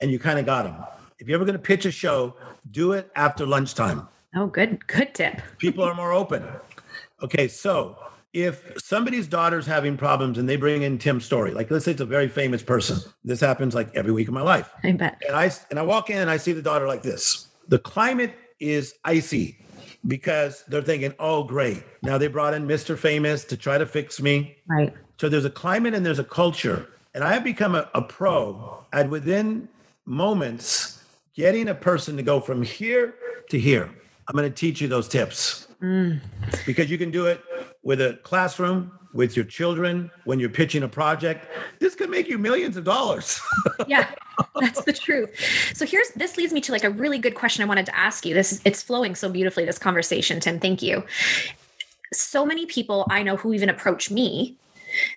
and 0.00 0.10
you 0.10 0.18
kind 0.18 0.38
of 0.38 0.46
got 0.46 0.64
them 0.64 0.95
if 1.18 1.28
you're 1.28 1.36
ever 1.36 1.44
going 1.44 1.58
to 1.58 1.62
pitch 1.62 1.86
a 1.86 1.90
show, 1.90 2.34
do 2.70 2.92
it 2.92 3.10
after 3.16 3.46
lunchtime. 3.46 4.08
Oh, 4.34 4.46
good, 4.46 4.86
good 4.86 5.14
tip. 5.14 5.40
People 5.58 5.84
are 5.84 5.94
more 5.94 6.12
open. 6.12 6.44
Okay, 7.22 7.48
so 7.48 7.96
if 8.34 8.72
somebody's 8.76 9.26
daughter's 9.26 9.66
having 9.66 9.96
problems 9.96 10.36
and 10.36 10.46
they 10.46 10.56
bring 10.56 10.82
in 10.82 10.98
Tim's 10.98 11.24
Storey, 11.24 11.52
like 11.52 11.70
let's 11.70 11.86
say 11.86 11.92
it's 11.92 12.02
a 12.02 12.06
very 12.06 12.28
famous 12.28 12.62
person, 12.62 12.98
this 13.24 13.40
happens 13.40 13.74
like 13.74 13.94
every 13.94 14.12
week 14.12 14.28
of 14.28 14.34
my 14.34 14.42
life. 14.42 14.70
I 14.84 14.92
bet. 14.92 15.20
And 15.26 15.34
I 15.34 15.50
and 15.70 15.78
I 15.78 15.82
walk 15.82 16.10
in 16.10 16.18
and 16.18 16.28
I 16.30 16.36
see 16.36 16.52
the 16.52 16.60
daughter 16.60 16.86
like 16.86 17.02
this. 17.02 17.48
The 17.68 17.78
climate 17.78 18.34
is 18.60 18.94
icy 19.04 19.58
because 20.06 20.64
they're 20.68 20.82
thinking, 20.82 21.14
"Oh, 21.18 21.44
great! 21.44 21.82
Now 22.02 22.18
they 22.18 22.26
brought 22.26 22.52
in 22.52 22.66
Mr. 22.68 22.98
Famous 22.98 23.44
to 23.46 23.56
try 23.56 23.78
to 23.78 23.86
fix 23.86 24.20
me." 24.20 24.58
Right. 24.68 24.92
So 25.18 25.30
there's 25.30 25.46
a 25.46 25.50
climate 25.50 25.94
and 25.94 26.04
there's 26.04 26.18
a 26.18 26.24
culture, 26.24 26.86
and 27.14 27.24
I 27.24 27.32
have 27.32 27.42
become 27.42 27.74
a, 27.74 27.88
a 27.94 28.02
pro 28.02 28.84
at 28.92 29.08
within 29.08 29.68
moments 30.04 30.95
getting 31.36 31.68
a 31.68 31.74
person 31.74 32.16
to 32.16 32.22
go 32.22 32.40
from 32.40 32.62
here 32.62 33.14
to 33.50 33.58
here. 33.58 33.90
I'm 34.28 34.34
going 34.34 34.50
to 34.50 34.54
teach 34.54 34.80
you 34.80 34.88
those 34.88 35.06
tips 35.06 35.68
mm. 35.80 36.18
because 36.64 36.90
you 36.90 36.98
can 36.98 37.10
do 37.10 37.26
it 37.26 37.40
with 37.82 38.00
a 38.00 38.18
classroom, 38.24 38.90
with 39.12 39.36
your 39.36 39.44
children, 39.44 40.10
when 40.24 40.40
you're 40.40 40.48
pitching 40.48 40.82
a 40.82 40.88
project. 40.88 41.46
This 41.78 41.94
could 41.94 42.10
make 42.10 42.26
you 42.26 42.38
millions 42.38 42.76
of 42.76 42.84
dollars. 42.84 43.40
yeah, 43.86 44.10
that's 44.60 44.82
the 44.84 44.92
truth. 44.92 45.30
So 45.74 45.86
here's 45.86 46.08
this 46.10 46.36
leads 46.36 46.52
me 46.52 46.60
to 46.62 46.72
like 46.72 46.84
a 46.84 46.90
really 46.90 47.18
good 47.18 47.34
question 47.34 47.62
I 47.62 47.66
wanted 47.66 47.86
to 47.86 47.96
ask 47.96 48.26
you. 48.26 48.34
This 48.34 48.60
it's 48.64 48.82
flowing 48.82 49.14
so 49.14 49.28
beautifully 49.28 49.64
this 49.64 49.78
conversation, 49.78 50.40
Tim. 50.40 50.58
Thank 50.58 50.82
you. 50.82 51.04
So 52.12 52.44
many 52.44 52.66
people 52.66 53.06
I 53.10 53.22
know 53.22 53.36
who 53.36 53.52
even 53.54 53.68
approach 53.68 54.10
me, 54.10 54.56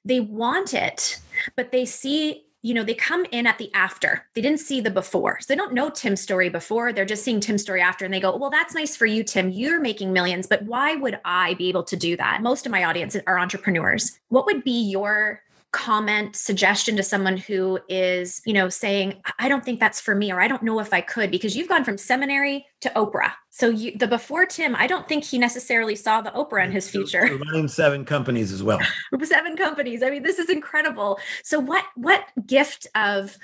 they 0.05 0.19
want 0.19 0.73
it, 0.73 1.19
but 1.55 1.71
they 1.71 1.85
see 1.85 2.43
you 2.61 2.73
know, 2.73 2.83
they 2.83 2.93
come 2.93 3.25
in 3.31 3.47
at 3.47 3.57
the 3.57 3.73
after. 3.73 4.25
They 4.35 4.41
didn't 4.41 4.59
see 4.59 4.81
the 4.81 4.91
before. 4.91 5.39
So 5.39 5.45
they 5.47 5.55
don't 5.55 5.73
know 5.73 5.89
Tim's 5.89 6.19
story 6.19 6.49
before. 6.49 6.91
They're 6.91 7.05
just 7.05 7.23
seeing 7.23 7.39
Tim's 7.39 7.61
story 7.61 7.81
after 7.81 8.03
and 8.03 8.13
they 8.13 8.19
go, 8.19 8.35
well, 8.35 8.49
that's 8.49 8.75
nice 8.75 8.97
for 8.97 9.05
you, 9.05 9.23
Tim. 9.23 9.49
You're 9.49 9.79
making 9.79 10.11
millions, 10.11 10.45
but 10.45 10.63
why 10.63 10.95
would 10.95 11.19
I 11.23 11.53
be 11.53 11.69
able 11.69 11.83
to 11.83 11.95
do 11.95 12.17
that? 12.17 12.41
Most 12.41 12.65
of 12.65 12.71
my 12.71 12.83
audience 12.83 13.15
are 13.27 13.39
entrepreneurs. 13.39 14.19
What 14.27 14.45
would 14.45 14.63
be 14.63 14.89
your 14.89 15.41
comment 15.71 16.35
suggestion 16.35 16.95
to 16.97 17.03
someone 17.03 17.37
who 17.37 17.79
is 17.87 18.41
you 18.43 18.53
know 18.53 18.69
saying 18.69 19.21
i 19.37 19.47
don't 19.47 19.63
think 19.63 19.79
that's 19.79 20.01
for 20.01 20.15
me 20.15 20.31
or 20.31 20.41
i 20.41 20.47
don't 20.47 20.63
know 20.63 20.79
if 20.79 20.93
i 20.93 21.01
could 21.01 21.29
because 21.29 21.55
you've 21.55 21.69
gone 21.69 21.83
from 21.83 21.97
seminary 21.97 22.65
to 22.81 22.89
oprah. 22.95 23.31
So 23.51 23.69
you 23.69 23.95
the 23.95 24.07
before 24.07 24.47
tim 24.47 24.75
i 24.75 24.87
don't 24.87 25.07
think 25.07 25.23
he 25.23 25.37
necessarily 25.37 25.95
saw 25.95 26.21
the 26.21 26.31
oprah 26.31 26.65
in 26.65 26.71
his 26.71 26.89
future. 26.89 27.21
We're 27.21 27.37
running 27.37 27.67
seven 27.67 28.03
companies 28.03 28.51
as 28.51 28.63
well. 28.63 28.79
Seven 29.23 29.55
companies. 29.57 30.01
I 30.01 30.09
mean 30.09 30.23
this 30.23 30.39
is 30.39 30.49
incredible. 30.49 31.19
So 31.43 31.59
what 31.59 31.85
what 31.95 32.25
gift 32.47 32.87
of 32.95 33.37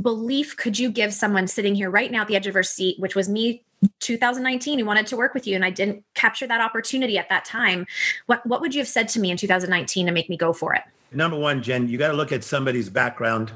belief 0.00 0.56
could 0.56 0.78
you 0.78 0.90
give 0.90 1.14
someone 1.14 1.46
sitting 1.46 1.74
here 1.74 1.90
right 1.90 2.10
now 2.10 2.22
at 2.22 2.28
the 2.28 2.36
edge 2.36 2.46
of 2.46 2.54
her 2.54 2.62
seat 2.62 2.98
which 2.98 3.14
was 3.14 3.28
me 3.28 3.62
2019 4.00 4.78
who 4.78 4.84
wanted 4.84 5.06
to 5.06 5.16
work 5.16 5.34
with 5.34 5.46
you 5.46 5.54
and 5.54 5.64
I 5.64 5.70
didn't 5.70 6.04
capture 6.14 6.46
that 6.46 6.60
opportunity 6.60 7.16
at 7.16 7.28
that 7.28 7.44
time. 7.44 7.86
What 8.26 8.44
what 8.44 8.60
would 8.60 8.74
you 8.74 8.80
have 8.80 8.88
said 8.88 9.08
to 9.10 9.20
me 9.20 9.30
in 9.30 9.36
2019 9.36 10.06
to 10.06 10.12
make 10.12 10.28
me 10.28 10.36
go 10.36 10.52
for 10.52 10.74
it? 10.74 10.82
Number 11.12 11.38
one, 11.38 11.62
Jen, 11.62 11.88
you 11.88 11.98
got 11.98 12.08
to 12.08 12.16
look 12.16 12.32
at 12.32 12.44
somebody's 12.44 12.88
background 12.88 13.52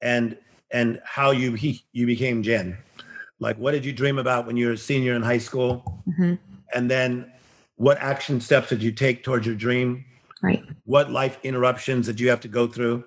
and 0.00 0.36
and 0.70 1.00
how 1.04 1.30
you 1.30 1.54
he, 1.54 1.84
you 1.92 2.06
became 2.06 2.42
Jen. 2.42 2.76
Like, 3.40 3.56
what 3.56 3.72
did 3.72 3.84
you 3.84 3.92
dream 3.92 4.18
about 4.18 4.46
when 4.46 4.56
you 4.56 4.66
were 4.66 4.72
a 4.72 4.78
senior 4.78 5.14
in 5.14 5.22
high 5.22 5.38
school? 5.38 6.02
Mm-hmm. 6.08 6.34
And 6.74 6.90
then, 6.90 7.32
what 7.76 7.98
action 7.98 8.40
steps 8.40 8.68
did 8.68 8.82
you 8.82 8.92
take 8.92 9.22
towards 9.22 9.46
your 9.46 9.54
dream? 9.54 10.04
Right. 10.42 10.62
What 10.84 11.10
life 11.10 11.38
interruptions 11.42 12.06
did 12.06 12.20
you 12.20 12.28
have 12.30 12.40
to 12.40 12.48
go 12.48 12.66
through? 12.66 13.04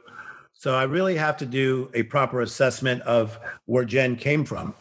So 0.53 0.75
I 0.75 0.83
really 0.83 1.15
have 1.15 1.37
to 1.37 1.45
do 1.45 1.89
a 1.93 2.03
proper 2.03 2.41
assessment 2.41 3.01
of 3.03 3.39
where 3.65 3.83
Jen 3.83 4.15
came 4.15 4.45
from. 4.45 4.75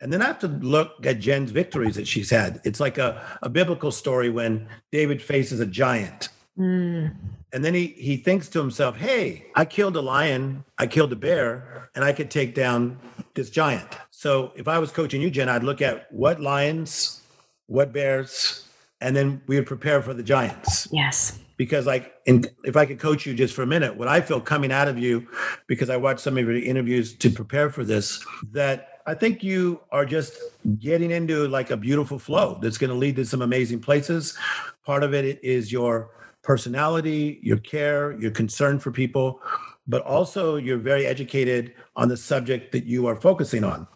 And 0.00 0.12
then 0.12 0.20
I 0.20 0.26
have 0.26 0.40
to 0.40 0.48
look 0.48 1.06
at 1.06 1.20
Jen's 1.20 1.50
victories 1.50 1.94
that 1.94 2.08
she's 2.08 2.28
had. 2.28 2.60
It's 2.64 2.80
like 2.80 2.98
a, 2.98 3.24
a 3.40 3.48
biblical 3.48 3.90
story 3.90 4.28
when 4.28 4.68
David 4.92 5.22
faces 5.22 5.60
a 5.60 5.66
giant 5.66 6.30
Mm. 6.58 7.14
And 7.52 7.64
then 7.64 7.74
he 7.74 7.88
he 7.88 8.16
thinks 8.16 8.48
to 8.50 8.58
himself, 8.60 8.96
"Hey, 8.96 9.46
I 9.54 9.64
killed 9.64 9.96
a 9.96 10.00
lion, 10.00 10.64
I 10.78 10.86
killed 10.86 11.12
a 11.12 11.16
bear, 11.16 11.90
and 11.94 12.04
I 12.04 12.12
could 12.12 12.30
take 12.30 12.54
down 12.54 12.98
this 13.34 13.50
giant." 13.50 13.88
So 14.10 14.52
if 14.54 14.68
I 14.68 14.78
was 14.78 14.90
coaching 14.90 15.20
you, 15.20 15.30
Jen, 15.30 15.48
I'd 15.48 15.64
look 15.64 15.82
at 15.82 16.12
what 16.12 16.40
lions, 16.40 17.22
what 17.66 17.92
bears, 17.92 18.68
and 19.00 19.14
then 19.14 19.42
we 19.46 19.56
would 19.56 19.66
prepare 19.66 20.00
for 20.00 20.14
the 20.14 20.22
giants. 20.22 20.88
Yes. 20.90 21.38
Because 21.56 21.86
like, 21.86 22.14
in, 22.26 22.44
if 22.64 22.76
I 22.76 22.86
could 22.86 22.98
coach 22.98 23.26
you 23.26 23.34
just 23.34 23.54
for 23.54 23.62
a 23.62 23.66
minute, 23.66 23.96
what 23.96 24.08
I 24.08 24.20
feel 24.20 24.40
coming 24.40 24.72
out 24.72 24.88
of 24.88 24.98
you, 24.98 25.28
because 25.66 25.90
I 25.90 25.96
watched 25.96 26.20
some 26.20 26.36
of 26.36 26.44
your 26.44 26.56
interviews 26.56 27.14
to 27.16 27.30
prepare 27.30 27.70
for 27.70 27.84
this, 27.84 28.24
that 28.50 29.00
I 29.06 29.14
think 29.14 29.44
you 29.44 29.80
are 29.92 30.06
just 30.06 30.38
getting 30.78 31.10
into 31.10 31.46
like 31.48 31.70
a 31.70 31.76
beautiful 31.76 32.18
flow 32.18 32.58
that's 32.62 32.78
going 32.78 32.90
to 32.90 32.96
lead 32.96 33.16
to 33.16 33.24
some 33.24 33.42
amazing 33.42 33.80
places. 33.80 34.36
Part 34.84 35.04
of 35.04 35.14
it 35.14 35.38
is 35.44 35.70
your 35.70 36.10
personality, 36.44 37.40
your 37.42 37.56
care, 37.56 38.12
your 38.20 38.30
concern 38.30 38.78
for 38.78 38.92
people, 38.92 39.40
but 39.88 40.02
also 40.02 40.56
you're 40.56 40.78
very 40.78 41.06
educated 41.06 41.74
on 41.96 42.08
the 42.08 42.16
subject 42.16 42.70
that 42.72 42.84
you 42.84 43.06
are 43.06 43.16
focusing 43.16 43.64
on. 43.64 43.86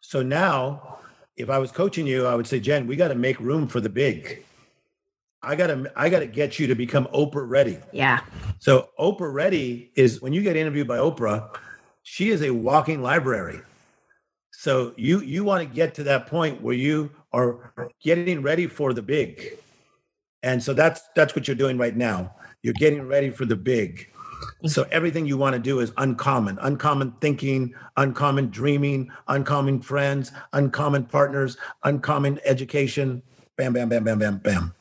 So 0.00 0.22
now, 0.22 0.98
if 1.36 1.50
I 1.50 1.58
was 1.58 1.70
coaching 1.70 2.06
you, 2.06 2.26
I 2.26 2.34
would 2.34 2.46
say, 2.46 2.58
Jen, 2.58 2.86
we 2.86 2.96
got 2.96 3.08
to 3.08 3.14
make 3.14 3.38
room 3.38 3.68
for 3.68 3.80
the 3.80 3.88
big. 3.88 4.44
I 5.42 5.56
got 5.56 5.66
to 5.68 5.92
I 5.94 6.08
got 6.08 6.20
to 6.20 6.26
get 6.26 6.58
you 6.58 6.66
to 6.66 6.74
become 6.74 7.06
Oprah 7.08 7.48
ready. 7.48 7.78
Yeah. 7.92 8.20
So 8.58 8.88
Oprah 8.98 9.32
ready 9.32 9.90
is 9.94 10.22
when 10.22 10.32
you 10.32 10.42
get 10.42 10.56
interviewed 10.56 10.88
by 10.88 10.98
Oprah, 10.98 11.54
she 12.02 12.30
is 12.30 12.42
a 12.42 12.50
walking 12.50 13.02
library. 13.02 13.60
So 14.52 14.94
you 14.96 15.20
you 15.20 15.44
want 15.44 15.68
to 15.68 15.74
get 15.74 15.94
to 15.96 16.02
that 16.04 16.28
point 16.28 16.62
where 16.62 16.74
you 16.74 17.10
are 17.32 17.74
getting 18.02 18.40
ready 18.40 18.66
for 18.66 18.94
the 18.94 19.02
big. 19.02 19.58
And 20.44 20.62
so 20.62 20.74
that's 20.74 21.08
that's 21.16 21.34
what 21.34 21.48
you're 21.48 21.56
doing 21.56 21.78
right 21.78 21.96
now. 21.96 22.34
You're 22.62 22.74
getting 22.74 23.08
ready 23.08 23.30
for 23.30 23.46
the 23.46 23.56
big. 23.56 24.10
So 24.66 24.82
mm-hmm. 24.82 24.92
everything 24.92 25.26
you 25.26 25.38
want 25.38 25.54
to 25.54 25.58
do 25.58 25.80
is 25.80 25.90
uncommon, 25.96 26.58
uncommon 26.60 27.12
thinking, 27.22 27.74
uncommon 27.96 28.50
dreaming, 28.50 29.10
uncommon 29.28 29.80
friends, 29.80 30.32
uncommon 30.52 31.06
partners, 31.06 31.56
uncommon 31.84 32.40
education. 32.44 33.22
Bam, 33.56 33.72
bam, 33.72 33.88
bam, 33.88 34.04
bam, 34.04 34.18
bam, 34.18 34.36
bam. 34.38 34.74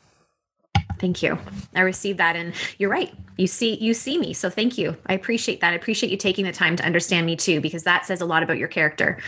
Thank 1.04 1.22
you. 1.22 1.38
I 1.76 1.82
received 1.82 2.18
that 2.20 2.38
and 2.38 2.54
you're 2.78 2.90
right. 2.90 3.14
You 3.36 3.46
see 3.46 3.76
you 3.76 3.94
see 3.94 4.18
me. 4.18 4.32
So 4.32 4.50
thank 4.50 4.78
you. 4.78 4.96
I 5.08 5.14
appreciate 5.14 5.60
that. 5.60 5.74
I 5.74 5.76
appreciate 5.76 6.14
you 6.14 6.16
taking 6.16 6.46
the 6.46 6.54
time 6.54 6.78
to 6.78 6.86
understand 6.86 7.26
me 7.26 7.36
too 7.36 7.60
because 7.60 7.84
that 7.84 8.06
says 8.06 8.22
a 8.22 8.26
lot 8.26 8.42
about 8.42 8.58
your 8.58 8.70
character. 8.70 9.20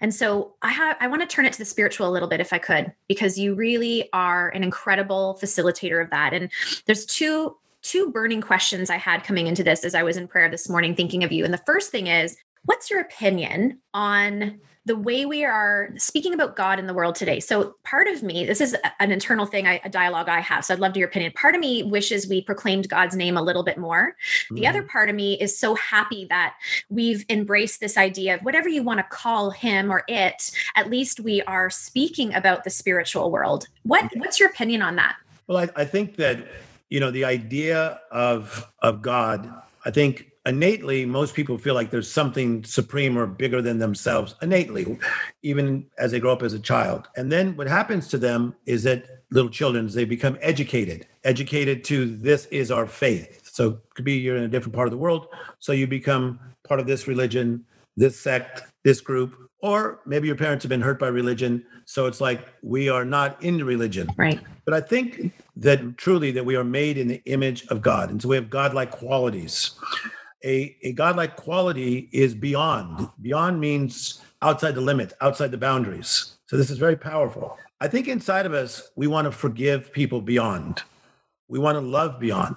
And 0.00 0.14
so 0.14 0.54
I 0.62 0.70
have 0.70 0.96
I 1.00 1.08
want 1.08 1.20
to 1.22 1.26
turn 1.26 1.44
it 1.44 1.54
to 1.54 1.58
the 1.58 1.64
spiritual 1.64 2.08
a 2.08 2.12
little 2.12 2.28
bit 2.28 2.38
if 2.38 2.52
I 2.52 2.58
could 2.58 2.92
because 3.08 3.36
you 3.36 3.56
really 3.56 4.10
are 4.12 4.50
an 4.50 4.62
incredible 4.62 5.40
facilitator 5.42 6.00
of 6.00 6.10
that. 6.10 6.34
And 6.34 6.52
there's 6.86 7.04
two 7.04 7.56
two 7.82 8.12
burning 8.12 8.40
questions 8.40 8.88
I 8.88 8.96
had 8.96 9.24
coming 9.24 9.48
into 9.48 9.64
this 9.64 9.84
as 9.84 9.96
I 9.96 10.04
was 10.04 10.16
in 10.16 10.28
prayer 10.28 10.48
this 10.48 10.68
morning 10.68 10.94
thinking 10.94 11.24
of 11.24 11.32
you. 11.32 11.44
And 11.44 11.52
the 11.52 11.62
first 11.66 11.90
thing 11.90 12.06
is, 12.06 12.36
what's 12.66 12.90
your 12.90 13.00
opinion 13.00 13.80
on 13.92 14.60
the 14.84 14.96
way 14.96 15.24
we 15.24 15.44
are 15.44 15.90
speaking 15.96 16.34
about 16.34 16.56
God 16.56 16.78
in 16.78 16.86
the 16.86 16.94
world 16.94 17.14
today. 17.14 17.40
So, 17.40 17.76
part 17.84 18.08
of 18.08 18.22
me, 18.22 18.44
this 18.44 18.60
is 18.60 18.76
an 18.98 19.12
internal 19.12 19.46
thing, 19.46 19.66
I, 19.66 19.80
a 19.84 19.88
dialogue 19.88 20.28
I 20.28 20.40
have. 20.40 20.64
So, 20.64 20.74
I'd 20.74 20.80
love 20.80 20.92
to 20.94 20.98
your 20.98 21.08
opinion. 21.08 21.32
Part 21.32 21.54
of 21.54 21.60
me 21.60 21.82
wishes 21.82 22.28
we 22.28 22.42
proclaimed 22.42 22.88
God's 22.88 23.14
name 23.14 23.36
a 23.36 23.42
little 23.42 23.62
bit 23.62 23.78
more. 23.78 24.16
Mm-hmm. 24.44 24.54
The 24.56 24.66
other 24.66 24.80
mm-hmm. 24.80 24.88
part 24.88 25.08
of 25.08 25.14
me 25.14 25.34
is 25.40 25.56
so 25.56 25.74
happy 25.76 26.26
that 26.30 26.54
we've 26.90 27.24
embraced 27.28 27.80
this 27.80 27.96
idea 27.96 28.36
of 28.36 28.40
whatever 28.40 28.68
you 28.68 28.82
want 28.82 28.98
to 28.98 29.04
call 29.04 29.50
him 29.50 29.90
or 29.90 30.04
it, 30.08 30.50
at 30.76 30.90
least 30.90 31.20
we 31.20 31.42
are 31.42 31.70
speaking 31.70 32.34
about 32.34 32.64
the 32.64 32.70
spiritual 32.70 33.30
world. 33.30 33.68
What, 33.84 34.10
what's 34.16 34.40
your 34.40 34.48
opinion 34.48 34.82
on 34.82 34.96
that? 34.96 35.16
Well, 35.46 35.58
I, 35.58 35.68
I 35.76 35.84
think 35.84 36.16
that 36.16 36.46
you 36.92 37.00
know 37.00 37.10
the 37.10 37.24
idea 37.24 37.98
of 38.10 38.70
of 38.80 39.00
god 39.00 39.50
i 39.86 39.90
think 39.90 40.31
innately 40.44 41.06
most 41.06 41.34
people 41.34 41.56
feel 41.56 41.74
like 41.74 41.90
there's 41.90 42.10
something 42.10 42.64
supreme 42.64 43.16
or 43.16 43.26
bigger 43.26 43.62
than 43.62 43.78
themselves 43.78 44.34
innately 44.42 44.98
even 45.42 45.86
as 45.98 46.10
they 46.10 46.18
grow 46.18 46.32
up 46.32 46.42
as 46.42 46.52
a 46.52 46.58
child. 46.58 47.08
And 47.16 47.30
then 47.30 47.56
what 47.56 47.68
happens 47.68 48.08
to 48.08 48.18
them 48.18 48.54
is 48.66 48.82
that 48.82 49.22
little 49.30 49.50
children 49.50 49.86
they 49.88 50.04
become 50.04 50.36
educated 50.40 51.06
educated 51.24 51.84
to 51.84 52.16
this 52.16 52.46
is 52.46 52.70
our 52.70 52.86
faith. 52.86 53.48
So 53.52 53.70
it 53.70 53.94
could 53.94 54.04
be 54.04 54.14
you're 54.14 54.36
in 54.36 54.44
a 54.44 54.48
different 54.48 54.74
part 54.74 54.88
of 54.88 54.92
the 54.92 54.98
world 54.98 55.28
so 55.60 55.72
you 55.72 55.86
become 55.86 56.40
part 56.66 56.80
of 56.80 56.86
this 56.86 57.06
religion 57.06 57.64
this 57.96 58.18
sect 58.18 58.62
this 58.82 59.00
group 59.00 59.36
or 59.60 60.00
maybe 60.06 60.26
your 60.26 60.36
parents 60.36 60.64
have 60.64 60.70
been 60.70 60.80
hurt 60.80 60.98
by 60.98 61.06
religion 61.06 61.64
so 61.84 62.06
it's 62.06 62.20
like 62.20 62.48
we 62.62 62.88
are 62.88 63.04
not 63.04 63.40
in 63.42 63.64
religion. 63.64 64.08
Right. 64.16 64.40
But 64.64 64.74
i 64.74 64.80
think 64.80 65.32
that 65.56 65.98
truly 65.98 66.32
that 66.32 66.44
we 66.44 66.56
are 66.56 66.64
made 66.64 66.96
in 66.98 67.06
the 67.06 67.22
image 67.26 67.66
of 67.66 67.82
god 67.82 68.10
and 68.10 68.20
so 68.20 68.28
we 68.28 68.36
have 68.36 68.48
godlike 68.48 68.90
qualities 68.90 69.72
a, 70.44 70.76
a 70.82 70.92
godlike 70.92 71.36
quality 71.36 72.08
is 72.12 72.34
beyond. 72.34 73.08
Beyond 73.20 73.60
means 73.60 74.20
outside 74.42 74.74
the 74.74 74.80
limit 74.80 75.12
outside 75.20 75.50
the 75.50 75.58
boundaries. 75.58 76.36
So 76.46 76.56
this 76.56 76.70
is 76.70 76.78
very 76.78 76.96
powerful. 76.96 77.56
I 77.80 77.88
think 77.88 78.08
inside 78.08 78.46
of 78.46 78.52
us 78.52 78.90
we 78.96 79.06
want 79.06 79.26
to 79.26 79.32
forgive 79.32 79.92
people 79.92 80.20
beyond. 80.20 80.82
We 81.48 81.58
want 81.58 81.76
to 81.76 81.80
love 81.80 82.20
beyond. 82.20 82.56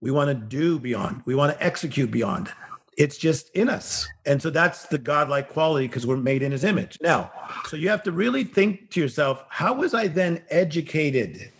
We 0.00 0.10
want 0.10 0.28
to 0.28 0.34
do 0.34 0.78
beyond. 0.78 1.22
We 1.24 1.34
want 1.34 1.56
to 1.56 1.64
execute 1.64 2.10
beyond. 2.10 2.52
It's 2.98 3.16
just 3.16 3.48
in 3.50 3.68
us. 3.68 4.06
And 4.26 4.42
so 4.42 4.50
that's 4.50 4.86
the 4.86 4.98
godlike 4.98 5.48
quality 5.48 5.86
because 5.86 6.06
we're 6.06 6.16
made 6.16 6.42
in 6.42 6.52
his 6.52 6.64
image. 6.64 6.98
Now, 7.00 7.32
so 7.66 7.76
you 7.76 7.88
have 7.88 8.02
to 8.02 8.12
really 8.12 8.44
think 8.44 8.90
to 8.90 9.00
yourself, 9.00 9.44
how 9.48 9.72
was 9.72 9.94
I 9.94 10.08
then 10.08 10.42
educated 10.50 11.50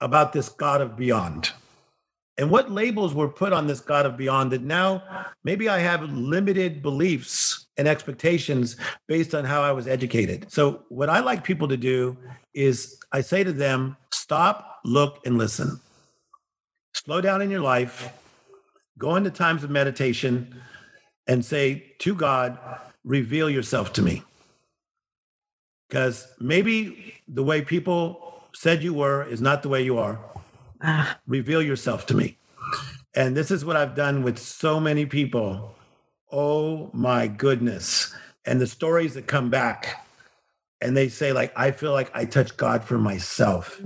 about 0.00 0.32
this 0.32 0.48
God 0.48 0.80
of 0.80 0.96
beyond? 0.96 1.52
And 2.40 2.50
what 2.50 2.72
labels 2.72 3.14
were 3.14 3.28
put 3.28 3.52
on 3.52 3.68
this 3.68 3.80
God 3.80 4.06
of 4.06 4.16
beyond 4.16 4.50
that 4.50 4.62
now 4.62 5.04
maybe 5.44 5.68
I 5.68 5.78
have 5.78 6.02
limited 6.10 6.82
beliefs 6.82 7.66
and 7.76 7.86
expectations 7.86 8.76
based 9.06 9.34
on 9.34 9.44
how 9.44 9.62
I 9.62 9.70
was 9.70 9.86
educated. 9.86 10.50
So, 10.50 10.82
what 10.88 11.08
I 11.08 11.20
like 11.20 11.44
people 11.44 11.68
to 11.68 11.76
do 11.76 12.16
is 12.52 12.98
I 13.12 13.20
say 13.20 13.44
to 13.44 13.52
them, 13.52 13.96
stop, 14.12 14.80
look, 14.84 15.20
and 15.24 15.38
listen. 15.38 15.80
Slow 16.94 17.20
down 17.20 17.42
in 17.42 17.50
your 17.50 17.60
life 17.60 18.10
go 19.00 19.16
into 19.16 19.30
times 19.30 19.64
of 19.64 19.70
meditation 19.70 20.54
and 21.26 21.44
say 21.44 21.94
to 22.00 22.14
God, 22.14 22.58
reveal 23.02 23.48
yourself 23.48 23.92
to 23.94 24.02
me. 24.02 24.22
Because 25.88 26.28
maybe 26.38 27.14
the 27.26 27.42
way 27.42 27.62
people 27.62 28.44
said 28.54 28.82
you 28.82 28.94
were 28.94 29.24
is 29.24 29.40
not 29.40 29.62
the 29.62 29.68
way 29.68 29.82
you 29.82 29.98
are. 29.98 30.20
Ah. 30.82 31.18
Reveal 31.26 31.62
yourself 31.62 32.06
to 32.06 32.14
me. 32.14 32.38
And 33.14 33.36
this 33.36 33.50
is 33.50 33.64
what 33.64 33.76
I've 33.76 33.94
done 33.94 34.22
with 34.22 34.38
so 34.38 34.78
many 34.78 35.06
people. 35.06 35.74
Oh 36.30 36.90
my 36.92 37.26
goodness. 37.26 38.14
And 38.46 38.60
the 38.60 38.66
stories 38.66 39.14
that 39.14 39.26
come 39.26 39.50
back 39.50 40.06
and 40.80 40.96
they 40.96 41.08
say, 41.08 41.32
like, 41.32 41.52
I 41.56 41.72
feel 41.72 41.92
like 41.92 42.10
I 42.14 42.24
touched 42.24 42.56
God 42.56 42.84
for 42.84 42.98
myself. 42.98 43.80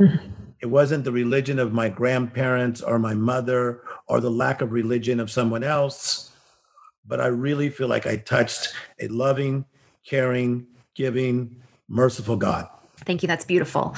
It 0.61 0.67
wasn't 0.67 1.05
the 1.05 1.13
religion 1.13 1.59
of 1.59 1.73
my 1.73 1.89
grandparents 1.89 2.81
or 2.81 2.99
my 2.99 3.15
mother 3.15 3.83
or 4.07 4.21
the 4.21 4.31
lack 4.31 4.61
of 4.61 4.73
religion 4.73 5.21
of 5.21 5.31
someone 5.31 5.65
else, 5.65 6.31
but 7.07 7.21
I 7.21 7.27
really 7.27 7.69
feel 7.69 7.89
like 7.89 8.07
I 8.07 8.17
touched 8.17 8.73
a 9.01 9.09
loving, 9.09 9.65
caring, 10.07 10.67
giving, 10.95 11.63
merciful 11.89 12.37
God. 12.37 12.69
Thank 13.07 13.23
you. 13.23 13.27
That's 13.27 13.45
beautiful. 13.45 13.95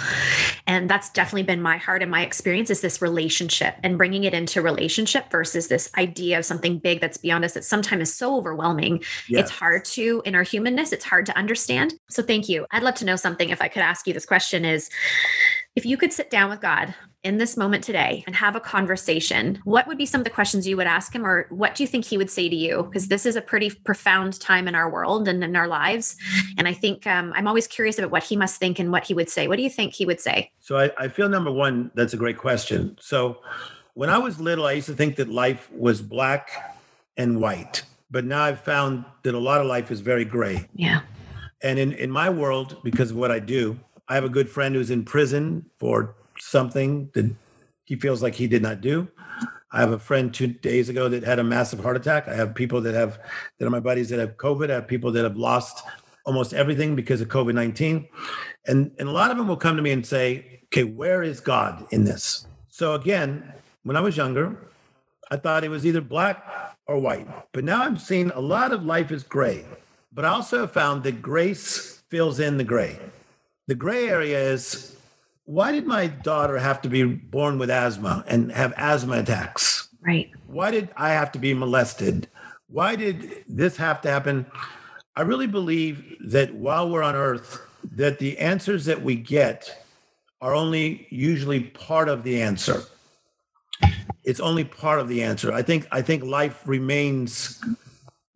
And 0.66 0.90
that's 0.90 1.10
definitely 1.10 1.44
been 1.44 1.62
my 1.62 1.76
heart 1.76 2.02
and 2.02 2.10
my 2.10 2.22
experience 2.22 2.70
is 2.70 2.80
this 2.80 3.00
relationship 3.00 3.76
and 3.82 3.96
bringing 3.96 4.24
it 4.24 4.34
into 4.34 4.62
relationship 4.62 5.30
versus 5.30 5.68
this 5.68 5.90
idea 5.96 6.38
of 6.38 6.44
something 6.44 6.78
big 6.78 7.00
that's 7.00 7.16
beyond 7.16 7.44
us 7.44 7.54
that 7.54 7.64
sometimes 7.64 8.08
is 8.08 8.14
so 8.14 8.36
overwhelming. 8.36 9.02
Yes. 9.28 9.42
It's 9.42 9.50
hard 9.50 9.84
to, 9.86 10.22
in 10.24 10.34
our 10.34 10.42
humanness, 10.42 10.92
it's 10.92 11.04
hard 11.04 11.26
to 11.26 11.36
understand. 11.36 11.94
So 12.10 12.22
thank 12.22 12.48
you. 12.48 12.66
I'd 12.70 12.82
love 12.82 12.96
to 12.96 13.04
know 13.04 13.16
something 13.16 13.50
if 13.50 13.62
I 13.62 13.68
could 13.68 13.82
ask 13.82 14.06
you 14.06 14.12
this 14.12 14.26
question 14.26 14.64
is 14.64 14.90
if 15.74 15.84
you 15.84 15.96
could 15.96 16.12
sit 16.12 16.30
down 16.30 16.50
with 16.50 16.60
God 16.60 16.94
in 17.26 17.38
this 17.38 17.56
moment 17.56 17.82
today 17.82 18.22
and 18.26 18.36
have 18.36 18.54
a 18.54 18.60
conversation, 18.60 19.60
what 19.64 19.88
would 19.88 19.98
be 19.98 20.06
some 20.06 20.20
of 20.20 20.24
the 20.24 20.30
questions 20.30 20.66
you 20.66 20.76
would 20.76 20.86
ask 20.86 21.12
him, 21.12 21.26
or 21.26 21.46
what 21.50 21.74
do 21.74 21.82
you 21.82 21.86
think 21.88 22.04
he 22.04 22.16
would 22.16 22.30
say 22.30 22.48
to 22.48 22.54
you? 22.54 22.84
Because 22.84 23.08
this 23.08 23.26
is 23.26 23.34
a 23.34 23.42
pretty 23.42 23.70
profound 23.70 24.40
time 24.40 24.68
in 24.68 24.76
our 24.76 24.88
world 24.88 25.26
and 25.26 25.42
in 25.42 25.56
our 25.56 25.66
lives. 25.66 26.16
And 26.56 26.68
I 26.68 26.72
think 26.72 27.04
um, 27.04 27.32
I'm 27.34 27.48
always 27.48 27.66
curious 27.66 27.98
about 27.98 28.12
what 28.12 28.22
he 28.22 28.36
must 28.36 28.60
think 28.60 28.78
and 28.78 28.92
what 28.92 29.04
he 29.04 29.12
would 29.12 29.28
say. 29.28 29.48
What 29.48 29.56
do 29.56 29.64
you 29.64 29.70
think 29.70 29.92
he 29.92 30.06
would 30.06 30.20
say? 30.20 30.52
So 30.60 30.78
I, 30.78 30.90
I 30.96 31.08
feel 31.08 31.28
number 31.28 31.50
one, 31.50 31.90
that's 31.94 32.14
a 32.14 32.16
great 32.16 32.38
question. 32.38 32.96
So 33.00 33.38
when 33.94 34.08
I 34.08 34.18
was 34.18 34.40
little, 34.40 34.66
I 34.66 34.72
used 34.72 34.86
to 34.86 34.94
think 34.94 35.16
that 35.16 35.28
life 35.28 35.68
was 35.72 36.00
black 36.00 36.50
and 37.16 37.40
white. 37.40 37.82
But 38.08 38.24
now 38.24 38.44
I've 38.44 38.60
found 38.60 39.04
that 39.24 39.34
a 39.34 39.40
lot 39.40 39.60
of 39.60 39.66
life 39.66 39.90
is 39.90 40.00
very 40.00 40.24
gray. 40.24 40.68
Yeah. 40.76 41.00
And 41.60 41.76
in, 41.80 41.92
in 41.94 42.10
my 42.10 42.30
world, 42.30 42.76
because 42.84 43.10
of 43.10 43.16
what 43.16 43.32
I 43.32 43.40
do, 43.40 43.80
I 44.06 44.14
have 44.14 44.22
a 44.22 44.28
good 44.28 44.48
friend 44.48 44.76
who's 44.76 44.92
in 44.92 45.04
prison 45.04 45.66
for 45.78 46.14
something 46.38 47.10
that 47.14 47.34
he 47.84 47.96
feels 47.96 48.22
like 48.22 48.34
he 48.34 48.46
did 48.46 48.62
not 48.62 48.80
do. 48.80 49.08
I 49.72 49.80
have 49.80 49.92
a 49.92 49.98
friend 49.98 50.32
two 50.32 50.46
days 50.48 50.88
ago 50.88 51.08
that 51.08 51.22
had 51.22 51.38
a 51.38 51.44
massive 51.44 51.80
heart 51.80 51.96
attack. 51.96 52.28
I 52.28 52.34
have 52.34 52.54
people 52.54 52.80
that 52.82 52.94
have 52.94 53.18
that 53.58 53.66
are 53.66 53.70
my 53.70 53.80
buddies 53.80 54.08
that 54.10 54.18
have 54.18 54.36
COVID. 54.36 54.70
I 54.70 54.74
have 54.74 54.88
people 54.88 55.12
that 55.12 55.24
have 55.24 55.36
lost 55.36 55.84
almost 56.24 56.54
everything 56.54 56.96
because 56.96 57.20
of 57.20 57.28
COVID 57.28 57.54
nineteen, 57.54 58.08
and 58.66 58.90
and 58.98 59.08
a 59.08 59.12
lot 59.12 59.30
of 59.30 59.36
them 59.36 59.48
will 59.48 59.56
come 59.56 59.76
to 59.76 59.82
me 59.82 59.92
and 59.92 60.06
say, 60.06 60.60
"Okay, 60.66 60.84
where 60.84 61.22
is 61.22 61.40
God 61.40 61.86
in 61.90 62.04
this?" 62.04 62.46
So 62.68 62.94
again, 62.94 63.52
when 63.82 63.96
I 63.96 64.00
was 64.00 64.16
younger, 64.16 64.56
I 65.30 65.36
thought 65.36 65.64
it 65.64 65.70
was 65.70 65.84
either 65.84 66.00
black 66.00 66.44
or 66.86 66.98
white, 66.98 67.28
but 67.52 67.64
now 67.64 67.82
I'm 67.82 67.98
seeing 67.98 68.30
a 68.30 68.40
lot 68.40 68.72
of 68.72 68.84
life 68.84 69.10
is 69.10 69.24
gray. 69.24 69.64
But 70.12 70.24
I 70.24 70.28
also 70.28 70.60
have 70.60 70.72
found 70.72 71.02
that 71.02 71.20
grace 71.20 72.02
fills 72.08 72.40
in 72.40 72.56
the 72.56 72.64
gray. 72.64 72.98
The 73.66 73.74
gray 73.74 74.08
area 74.08 74.38
is 74.38 74.96
why 75.46 75.70
did 75.72 75.86
my 75.86 76.08
daughter 76.08 76.58
have 76.58 76.82
to 76.82 76.88
be 76.88 77.04
born 77.04 77.58
with 77.58 77.70
asthma 77.70 78.24
and 78.26 78.50
have 78.52 78.74
asthma 78.76 79.20
attacks? 79.20 79.88
Right. 80.02 80.30
Why 80.48 80.72
did 80.72 80.90
I 80.96 81.10
have 81.10 81.32
to 81.32 81.38
be 81.38 81.54
molested? 81.54 82.28
Why 82.68 82.96
did 82.96 83.44
this 83.48 83.76
have 83.76 84.00
to 84.02 84.10
happen? 84.10 84.46
I 85.14 85.22
really 85.22 85.46
believe 85.46 86.16
that 86.26 86.54
while 86.54 86.90
we're 86.90 87.02
on 87.02 87.14
earth, 87.14 87.60
that 87.92 88.18
the 88.18 88.36
answers 88.38 88.84
that 88.86 89.02
we 89.02 89.14
get 89.14 89.84
are 90.40 90.54
only 90.54 91.06
usually 91.10 91.60
part 91.60 92.08
of 92.08 92.24
the 92.24 92.42
answer. 92.42 92.82
It's 94.24 94.40
only 94.40 94.64
part 94.64 94.98
of 94.98 95.08
the 95.08 95.22
answer. 95.22 95.52
I 95.52 95.62
think 95.62 95.86
I 95.92 96.02
think 96.02 96.24
life 96.24 96.66
remains 96.66 97.62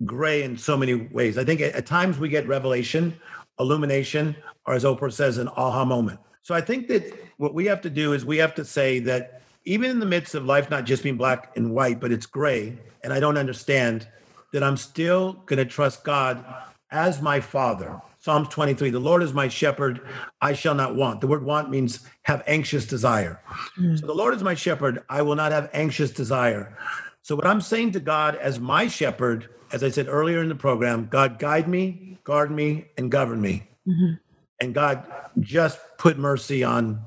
gray 0.05 0.45
in 0.45 0.57
so 0.57 0.77
many 0.77 0.95
ways. 0.95 1.37
I 1.37 1.45
think 1.45 1.61
at, 1.61 1.75
at 1.75 1.87
times 1.87 2.19
we 2.19 2.29
get 2.29 2.47
revelation, 2.47 3.19
illumination, 3.59 4.37
or 4.65 4.75
as 4.75 4.85
Oprah 4.85 5.13
says, 5.13 5.39
an 5.39 5.49
aha 5.49 5.85
moment. 5.85 6.21
So 6.43 6.55
I 6.55 6.61
think 6.61 6.89
that 6.89 7.13
what 7.37 7.55
we 7.55 7.67
have 7.67 7.81
to 7.83 7.91
do 7.91 8.13
is 8.13 8.25
we 8.25 8.39
have 8.39 8.55
to 8.55 8.65
say 8.65 8.99
that 9.01 9.43
even 9.65 9.91
in 9.91 10.01
the 10.01 10.07
midst 10.07 10.35
of 10.35 10.45
life 10.45 10.71
not 10.71 10.85
just 10.85 11.03
being 11.03 11.17
black 11.17 11.53
and 11.57 11.73
white, 11.73 12.01
but 12.01 12.13
it's 12.13 12.27
gray, 12.27 12.79
and 13.03 13.13
I 13.13 13.21
don't 13.21 13.37
understand, 13.37 14.09
that 14.53 14.63
I'm 14.63 14.77
still 14.77 15.35
going 15.47 15.59
to 15.59 15.65
trust 15.65 16.03
God 16.05 16.45
as 16.91 17.23
my 17.23 17.41
father. 17.41 18.01
Psalms 18.19 18.49
23 18.49 18.91
The 18.91 18.99
Lord 18.99 19.23
is 19.23 19.33
my 19.33 19.49
shepherd, 19.49 20.07
I 20.41 20.53
shall 20.53 20.75
not 20.75 20.97
want. 20.97 21.21
The 21.21 21.27
word 21.27 21.45
want 21.45 21.71
means 21.71 22.07
have 22.23 22.43
anxious 22.47 22.87
desire. 22.87 23.41
Mm. 23.79 23.99
So 23.99 24.07
the 24.07 24.15
Lord 24.15 24.35
is 24.35 24.43
my 24.43 24.55
shepherd, 24.55 25.03
I 25.09 25.23
will 25.23 25.37
not 25.37 25.53
have 25.53 25.71
anxious 25.73 26.11
desire. 26.11 26.77
So, 27.23 27.37
what 27.37 27.47
I'm 27.47 27.61
saying 27.61 27.93
to 27.93 28.01
God 28.01 28.37
as 28.37 28.59
my 28.59 28.89
shepherd, 28.89 29.49
as 29.73 29.85
I 29.85 29.91
said 29.91 30.09
earlier 30.09 30.43
in 30.43 30.49
the 30.49 30.55
program, 30.55 31.07
God 31.11 31.39
guide 31.39 31.69
me, 31.69 32.19
guard 32.25 32.51
me, 32.51 32.87
and 32.97 33.11
govern 33.11 33.41
me. 33.41 33.69
Mm-hmm. 33.87 34.15
And 34.61 34.75
God 34.75 35.07
just 35.41 35.79
put 35.99 36.19
mercy 36.19 36.63
on 36.63 37.01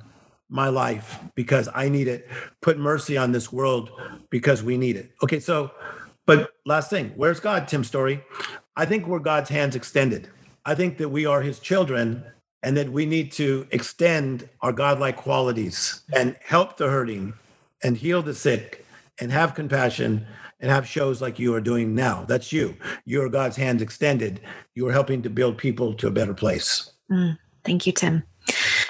my 0.50 0.70
life 0.70 1.20
because 1.36 1.70
I 1.74 1.90
need 1.90 2.08
it. 2.08 2.28
Put 2.62 2.78
mercy 2.78 3.18
on 3.18 3.32
this 3.32 3.52
world 3.52 3.92
because 4.30 4.64
we 4.64 4.78
need 4.78 4.96
it. 4.96 5.12
Okay, 5.24 5.40
so, 5.40 5.72
but 6.26 6.52
last 6.66 6.90
thing, 6.90 7.12
where's 7.16 7.40
God, 7.40 7.68
Tim 7.68 7.84
Storey? 7.84 8.24
I 8.76 8.86
think 8.86 9.08
we're 9.08 9.20
God's 9.20 9.50
hands 9.50 9.76
extended. 9.76 10.30
I 10.66 10.76
think 10.76 10.98
that 10.98 11.10
we 11.10 11.26
are 11.26 11.42
his 11.42 11.60
children 11.60 12.24
and 12.64 12.78
that 12.78 12.90
we 12.90 13.06
need 13.06 13.32
to 13.34 13.68
extend 13.72 14.48
our 14.62 14.72
godlike 14.72 15.18
qualities 15.18 16.02
and 16.14 16.36
help 16.44 16.78
the 16.78 16.90
hurting 16.90 17.34
and 17.84 17.98
heal 17.98 18.22
the 18.22 18.34
sick 18.34 18.86
and 19.20 19.32
have 19.32 19.54
compassion 19.54 20.26
and 20.60 20.72
have 20.72 20.88
shows 20.88 21.22
like 21.22 21.38
you 21.38 21.54
are 21.54 21.62
doing 21.62 21.94
now. 21.94 22.24
That's 22.26 22.54
you. 22.54 22.76
You 23.06 23.22
are 23.22 23.30
God's 23.30 23.58
hands 23.58 23.82
extended. 23.82 24.40
You 24.76 24.88
are 24.88 24.94
helping 24.94 25.22
to 25.24 25.30
build 25.30 25.58
people 25.58 25.94
to 25.96 26.08
a 26.08 26.12
better 26.12 26.34
place. 26.34 26.92
Mm, 27.12 27.38
thank 27.64 27.86
you, 27.88 27.94
Tim 27.94 28.24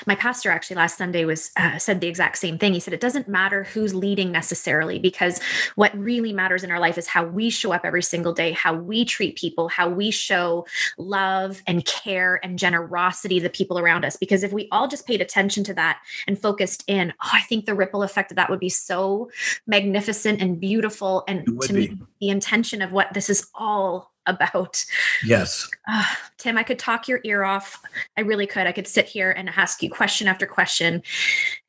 my 0.05 0.15
pastor 0.15 0.49
actually 0.49 0.75
last 0.75 0.97
Sunday 0.97 1.25
was 1.25 1.51
uh, 1.57 1.77
said 1.77 2.01
the 2.01 2.07
exact 2.07 2.37
same 2.37 2.57
thing. 2.57 2.73
He 2.73 2.79
said 2.79 2.93
it 2.93 2.99
doesn't 2.99 3.27
matter 3.27 3.63
who's 3.63 3.93
leading 3.93 4.31
necessarily 4.31 4.99
because 4.99 5.39
what 5.75 5.97
really 5.97 6.33
matters 6.33 6.63
in 6.63 6.71
our 6.71 6.79
life 6.79 6.97
is 6.97 7.07
how 7.07 7.25
we 7.25 7.49
show 7.49 7.71
up 7.71 7.85
every 7.85 8.03
single 8.03 8.33
day, 8.33 8.51
how 8.51 8.73
we 8.73 9.05
treat 9.05 9.37
people, 9.37 9.69
how 9.69 9.89
we 9.89 10.11
show 10.11 10.65
love 10.97 11.61
and 11.67 11.85
care 11.85 12.39
and 12.43 12.59
generosity 12.59 13.39
to 13.39 13.43
the 13.43 13.49
people 13.49 13.79
around 13.79 14.05
us. 14.05 14.15
Because 14.15 14.43
if 14.43 14.51
we 14.51 14.67
all 14.71 14.87
just 14.87 15.07
paid 15.07 15.21
attention 15.21 15.63
to 15.65 15.73
that 15.75 16.01
and 16.27 16.39
focused 16.39 16.83
in, 16.87 17.13
oh, 17.23 17.29
I 17.33 17.41
think 17.41 17.65
the 17.65 17.75
ripple 17.75 18.03
effect 18.03 18.31
of 18.31 18.35
that 18.35 18.49
would 18.49 18.59
be 18.59 18.69
so 18.69 19.29
magnificent 19.67 20.41
and 20.41 20.59
beautiful. 20.59 21.23
And 21.27 21.61
to 21.61 21.73
be. 21.73 21.89
me, 21.89 21.97
the 22.19 22.29
intention 22.29 22.81
of 22.81 22.91
what 22.91 23.13
this 23.13 23.29
is 23.29 23.47
all 23.53 24.12
about. 24.27 24.83
Yes. 25.23 25.69
Uh, 25.87 26.05
Tim, 26.37 26.57
I 26.57 26.63
could 26.63 26.79
talk 26.79 27.07
your 27.07 27.19
ear 27.23 27.43
off. 27.43 27.81
I 28.17 28.21
really 28.21 28.47
could. 28.47 28.67
I 28.67 28.71
could 28.71 28.87
sit 28.87 29.05
here 29.05 29.31
and 29.31 29.49
ask 29.49 29.81
you 29.83 29.89
question 29.89 30.27
after 30.27 30.45
question. 30.45 31.03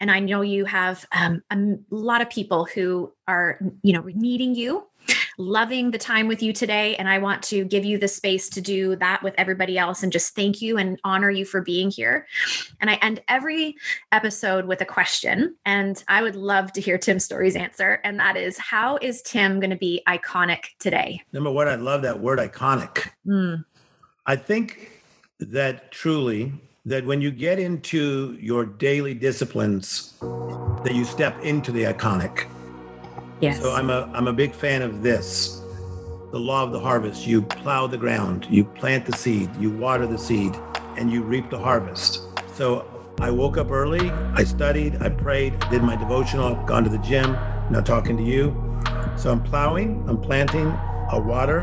And 0.01 0.11
I 0.11 0.21
know 0.21 0.43
you 0.43 0.65
have 0.65 1.05
um, 1.13 1.43
a 1.51 1.77
lot 1.91 2.21
of 2.21 2.31
people 2.31 2.65
who 2.65 3.13
are, 3.27 3.59
you 3.83 3.93
know, 3.93 4.05
needing 4.15 4.55
you 4.55 4.87
loving 5.39 5.91
the 5.91 5.99
time 5.99 6.29
with 6.29 6.43
you 6.43 6.53
today. 6.53 6.97
And 6.97 7.09
I 7.09 7.19
want 7.19 7.43
to 7.45 7.65
give 7.65 7.85
you 7.85 7.99
the 7.99 8.09
space 8.09 8.49
to 8.51 8.61
do 8.61 8.97
that 8.97 9.23
with 9.23 9.35
everybody 9.39 9.79
else 9.79 10.03
and 10.03 10.13
just 10.13 10.35
thank 10.35 10.61
you 10.63 10.79
and 10.79 11.01
honor 11.05 11.31
you 11.31 11.45
for 11.45 11.61
being 11.61 11.91
here. 11.91 12.27
And 12.81 12.91
I 12.91 12.95
end 12.95 13.23
every 13.29 13.77
episode 14.13 14.67
with 14.67 14.81
a 14.81 14.85
question. 14.85 15.57
And 15.65 16.03
I 16.09 16.23
would 16.23 16.37
love 16.37 16.73
to 16.73 16.81
hear 16.81 16.99
Tim 16.99 17.19
Storey's 17.19 17.57
answer. 17.57 18.01
And 18.05 18.19
that 18.21 18.37
is 18.37 18.59
How 18.59 18.99
is 19.03 19.23
Tim 19.23 19.61
going 19.61 19.71
to 19.71 19.77
be 19.77 20.03
iconic 20.09 20.67
today? 20.79 21.23
Number 21.33 21.51
one, 21.51 21.69
I 21.69 21.77
love 21.77 22.03
that 22.03 22.21
word 22.21 22.39
iconic. 22.39 23.09
Mm. 23.27 23.65
I 24.27 24.37
think 24.37 25.03
that 25.41 25.91
truly 25.91 26.53
that 26.87 27.05
when 27.07 27.21
you 27.21 27.31
get 27.31 27.59
into 27.59 28.37
your 28.41 28.65
daily 28.65 29.15
disciplines 29.15 30.15
that 30.85 30.95
you 30.95 31.05
step 31.05 31.43
into 31.43 31.73
the 31.73 31.85
iconic 31.85 32.47
Yes. 33.45 33.61
So 33.61 33.75
I'm 33.75 33.91
a 33.91 34.11
I'm 34.15 34.27
a 34.27 34.33
big 34.33 34.55
fan 34.55 34.81
of 34.81 35.03
this. 35.03 35.61
The 36.31 36.41
law 36.41 36.65
of 36.65 36.73
the 36.73 36.81
harvest. 36.81 37.27
You 37.27 37.43
plow 37.43 37.87
the 37.87 37.99
ground, 37.99 38.47
you 38.49 38.65
plant 38.65 39.05
the 39.05 39.15
seed, 39.15 39.51
you 39.57 39.71
water 39.71 40.07
the 40.07 40.17
seed, 40.17 40.57
and 40.97 41.13
you 41.13 41.23
reap 41.23 41.51
the 41.51 41.59
harvest. 41.59 42.23
So 42.55 42.87
I 43.21 43.31
woke 43.31 43.59
up 43.59 43.71
early, 43.71 44.11
I 44.33 44.45
studied, 44.45 45.03
I 45.03 45.11
prayed, 45.11 45.61
did 45.71 45.83
my 45.83 45.95
devotional, 45.95 46.57
I've 46.57 46.67
gone 46.67 46.85
to 46.85 46.91
the 46.91 46.99
gym, 46.99 47.33
now 47.71 47.83
talking 47.85 48.17
to 48.17 48.23
you. 48.23 48.47
So 49.19 49.31
I'm 49.31 49.43
plowing, 49.43 50.03
I'm 50.09 50.19
planting, 50.19 50.69
I 51.13 51.19
water, 51.19 51.61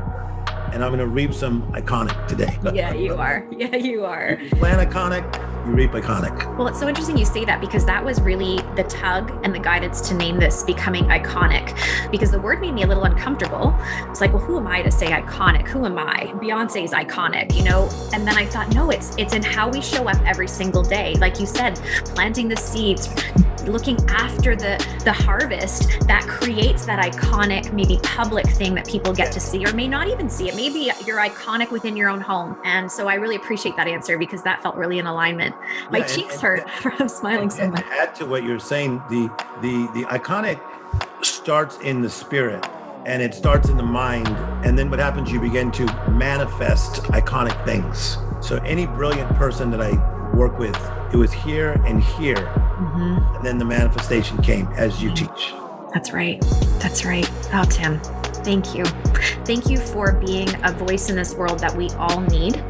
and 0.72 0.84
I'm 0.84 0.92
going 0.92 1.00
to 1.00 1.08
reap 1.08 1.34
some 1.34 1.64
iconic 1.74 2.28
today. 2.28 2.58
yeah, 2.74 2.94
you 2.94 3.16
are. 3.26 3.48
Yeah, 3.58 3.76
you 3.76 4.06
are. 4.06 4.38
Plant 4.52 4.88
iconic, 4.88 5.26
reap 5.66 5.92
iconic. 5.92 6.58
Well, 6.58 6.68
it's 6.68 6.80
so 6.80 6.88
interesting 6.88 7.18
you 7.18 7.26
say 7.26 7.46
that 7.46 7.62
because 7.62 7.86
that 7.86 8.04
was 8.04 8.20
really 8.22 8.58
the 8.76 8.84
tug 8.84 9.32
and 9.44 9.54
the 9.54 9.60
guidance 9.60 10.02
to 10.10 10.14
name 10.14 10.40
this 10.40 10.64
becoming 10.64 11.06
iconic 11.06 11.78
because 12.12 12.32
the 12.32 12.40
word 12.40 12.62
made 12.62 12.74
me 12.74 12.84
a 12.84 12.88
little 12.88 13.04
uncomfortable. 13.04 13.76
It's 14.10 14.22
like, 14.22 14.34
well, 14.34 14.42
who 14.42 14.58
am 14.58 14.68
I 14.68 14.82
to 14.82 14.92
say 14.92 15.08
iconic? 15.08 15.68
Who 15.68 15.86
am 15.86 15.98
I? 15.98 16.32
Beyonce 16.36 16.84
is 16.84 16.92
iconic, 16.92 17.56
you 17.56 17.64
know? 17.64 17.90
And 18.14 18.28
then 18.28 18.38
I 18.38 18.46
thought, 18.46 18.74
no, 18.74 18.90
it's 18.90 19.16
it's 19.18 19.34
in 19.34 19.44
how 19.44 19.70
we 19.70 19.82
show 19.82 20.08
up 20.08 20.20
every 20.26 20.48
single 20.48 20.84
day. 20.84 21.16
Like 21.16 21.40
you 21.40 21.46
said, 21.46 21.76
planting 22.06 22.48
the 22.48 22.58
seeds, 22.58 23.10
looking 23.68 23.98
after 24.10 24.56
the 24.56 24.78
the 25.04 25.14
harvest 25.14 25.90
that 26.08 26.24
creates 26.28 26.86
that 26.86 27.00
iconic 27.00 27.72
maybe 27.74 28.00
public 28.04 28.46
thing 28.48 28.74
that 28.76 28.88
people 28.88 29.14
get 29.14 29.32
to 29.32 29.40
see 29.40 29.66
or 29.66 29.74
may 29.74 29.88
not 29.88 30.08
even 30.08 30.30
see 30.30 30.50
it. 30.50 30.56
Maybe 30.56 30.92
you're 31.06 31.20
iconic 31.20 31.72
within 31.72 31.96
your 31.96 32.10
own 32.10 32.22
home. 32.22 32.58
And 32.64 32.92
so 32.92 33.08
i 33.08 33.16
really 33.16 33.36
appreciate 33.36 33.76
that 33.78 33.88
answer 33.88 34.18
because 34.18 34.44
that 34.44 34.62
felt 34.62 34.76
really 34.76 35.00
in 35.00 35.08
alignment. 35.08 35.56
My 35.90 36.00
yeah, 36.00 36.06
cheeks 36.06 36.34
and, 36.34 36.42
hurt 36.42 36.70
from 36.82 37.08
smiling 37.08 37.50
so 37.50 37.70
much. 37.70 37.86
add 37.92 38.16
to 38.16 38.26
what 38.26 38.44
you're 38.44 38.60
saying 38.60 39.02
the 39.10 39.28
the 39.62 39.90
the 39.94 40.06
iconic 40.08 40.60
starts 41.24 41.78
in 41.80 42.02
the 42.02 42.10
spirit 42.10 42.66
and 43.06 43.22
it 43.22 43.34
starts 43.34 43.70
in 43.70 43.78
the 43.78 43.84
mind. 43.84 44.28
And 44.66 44.78
then 44.78 44.90
what 44.90 45.00
happens 45.00 45.32
you 45.32 45.40
begin 45.40 45.72
to 45.72 45.86
manifest 46.12 47.02
iconic 47.06 47.66
things. 47.66 48.18
So 48.46 48.58
any 48.58 48.86
brilliant 48.86 49.30
person 49.36 49.72
that 49.72 49.82
i 49.82 50.21
work 50.34 50.58
with 50.58 50.76
it 51.14 51.18
was 51.18 51.32
here 51.32 51.74
and 51.86 52.02
here. 52.02 52.36
Mm-hmm. 52.36 53.36
And 53.36 53.46
then 53.46 53.58
the 53.58 53.66
manifestation 53.66 54.42
came 54.42 54.68
as 54.74 55.02
you 55.02 55.14
teach. 55.14 55.54
That's 55.94 56.14
right. 56.14 56.40
That's 56.80 57.04
right. 57.06 57.30
Oh, 57.54 57.66
Tim. 57.66 58.00
Thank 58.44 58.76
you. 58.76 58.86
Thank 59.46 59.70
you 59.70 59.78
for 59.78 60.14
being 60.14 60.50
a 60.64 60.72
voice 60.72 61.10
in 61.10 61.16
this 61.16 61.34
world 61.36 61.60
that 61.60 61.76
we 61.76 61.90
all 61.92 62.22
need, 62.22 62.64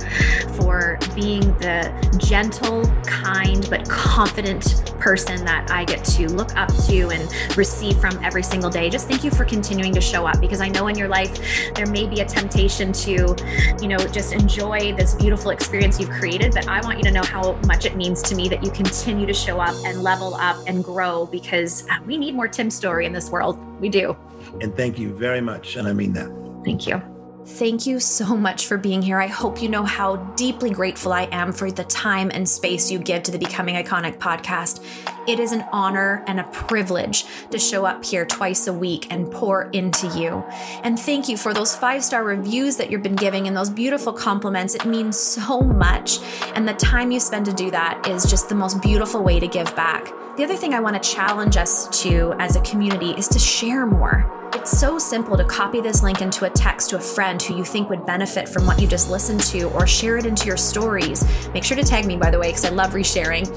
for 0.56 0.98
being 1.16 1.42
the 1.60 1.92
gentle, 2.18 2.86
kind, 3.06 3.68
but 3.70 3.88
confident 3.88 4.84
person 5.00 5.44
that 5.46 5.70
I 5.72 5.84
get 5.84 6.06
to 6.06 6.28
look 6.28 6.56
up 6.56 6.70
to 6.86 7.10
and 7.10 7.58
receive 7.58 8.00
from 8.00 8.18
every 8.24 8.44
single 8.44 8.70
day. 8.70 8.90
Just 8.90 9.08
thank 9.08 9.24
you 9.24 9.32
for 9.32 9.46
continuing 9.46 9.94
to 9.94 10.02
show 10.02 10.26
up 10.26 10.40
because 10.40 10.62
I 10.62 10.70
know 10.70 10.88
in 10.88 10.98
your 10.98 11.08
life 11.08 11.74
there 11.74 11.88
may 11.88 12.06
be 12.06 12.22
a 12.22 12.26
temptation 12.26 12.94
to, 12.94 13.36
you 13.82 13.88
know, 13.88 13.98
just 13.98 14.34
enjoy 14.34 14.94
this 14.96 15.16
beautiful 15.16 15.52
experience 15.52 16.00
you've 16.00 16.12
created, 16.12 16.54
but 16.54 16.68
I 16.68 16.82
want 16.82 17.00
you 17.00 17.04
to 17.06 17.12
know 17.12 17.24
how 17.24 17.54
much 17.66 17.86
it 17.86 17.96
means 17.96 18.22
to 18.24 18.36
me 18.36 18.48
that 18.50 18.64
you 18.64 18.72
continue 18.72 19.26
to 19.26 19.34
show 19.34 19.60
up 19.60 19.76
and 19.86 20.04
level 20.04 20.36
up 20.36 20.58
and 20.68 20.84
grow 20.84 21.26
because 21.26 21.88
we 22.06 22.18
need 22.18 22.36
more 22.36 22.48
Tim 22.48 22.70
Storey 22.70 23.06
in 23.06 23.14
this 23.14 23.30
world. 23.30 23.58
We 23.82 23.90
do. 23.90 24.16
And 24.60 24.76
thank 24.76 25.00
you 25.00 25.16
very 25.16 25.42
much. 25.42 25.76
And 25.76 25.88
I 25.88 25.94
mean 25.94 26.14
that. 26.14 26.30
Thank 26.66 26.88
you. 26.88 27.02
Thank 27.44 27.88
you 27.88 28.00
so 28.00 28.38
much 28.38 28.68
for 28.68 28.78
being 28.78 29.02
here. 29.02 29.20
I 29.20 29.26
hope 29.26 29.64
you 29.64 29.68
know 29.68 29.84
how 29.84 30.18
deeply 30.36 30.70
grateful 30.70 31.12
I 31.12 31.24
am 31.32 31.52
for 31.52 31.72
the 31.72 31.84
time 31.84 32.30
and 32.32 32.48
space 32.48 32.92
you 32.92 33.00
give 33.00 33.24
to 33.24 33.32
the 33.32 33.40
Becoming 33.40 33.76
Iconic 33.76 34.20
podcast. 34.20 34.86
It 35.28 35.40
is 35.40 35.52
an 35.52 35.66
honor 35.72 36.24
and 36.28 36.40
a 36.40 36.44
privilege 36.44 37.26
to 37.50 37.58
show 37.58 37.84
up 37.84 38.06
here 38.06 38.26
twice 38.26 38.68
a 38.68 38.74
week 38.74 39.12
and 39.12 39.32
pour 39.32 39.70
into 39.72 40.08
you. 40.10 40.44
And 40.84 41.00
thank 41.00 41.28
you 41.30 41.36
for 41.36 41.52
those 41.52 41.76
five 41.76 42.04
star 42.04 42.24
reviews 42.24 42.78
that 42.78 42.92
you've 42.92 43.04
been 43.04 43.16
giving 43.16 43.48
and 43.48 43.58
those 43.58 43.72
beautiful 43.72 44.14
compliments. 44.14 44.76
It 44.76 44.86
means 44.86 45.18
so 45.18 45.62
much. 45.62 46.20
And 46.56 46.68
the 46.68 46.74
time 46.74 47.10
you 47.10 47.20
spend 47.20 47.48
to 47.48 47.54
do 47.54 47.72
that 47.72 48.08
is 48.08 48.30
just 48.30 48.50
the 48.50 48.56
most 48.56 48.82
beautiful 48.84 49.24
way 49.24 49.40
to 49.40 49.48
give 49.48 49.76
back. 49.76 50.06
The 50.38 50.44
other 50.44 50.56
thing 50.56 50.76
I 50.76 50.80
want 50.80 51.02
to 51.02 51.10
challenge 51.10 51.58
us 51.58 52.02
to 52.04 52.34
as 52.38 52.56
a 52.56 52.62
community 52.62 53.12
is 53.12 53.28
to 53.30 53.40
share 53.40 53.88
more. 53.88 54.41
It's 54.54 54.78
so 54.78 55.00
simple 55.00 55.38
to 55.38 55.46
copy 55.46 55.80
this 55.80 56.04
link 56.04 56.22
into 56.22 56.44
a 56.46 56.50
text 56.50 56.90
to 56.90 56.98
a 56.98 57.00
friend 57.00 57.42
who 57.42 57.56
you 57.56 57.64
think 57.64 57.90
would 57.90 58.06
benefit 58.06 58.50
from 58.50 58.68
what 58.68 58.82
you 58.82 58.86
just 58.86 59.10
listened 59.10 59.40
to 59.42 59.70
or 59.70 59.88
share 59.88 60.18
it 60.18 60.26
into 60.26 60.46
your 60.46 60.58
stories. 60.58 61.26
Make 61.54 61.64
sure 61.64 61.78
to 61.78 61.84
tag 61.84 62.06
me, 62.06 62.18
by 62.18 62.30
the 62.30 62.38
way, 62.38 62.50
because 62.50 62.66
I 62.66 62.70
love 62.70 62.92
resharing. 62.92 63.48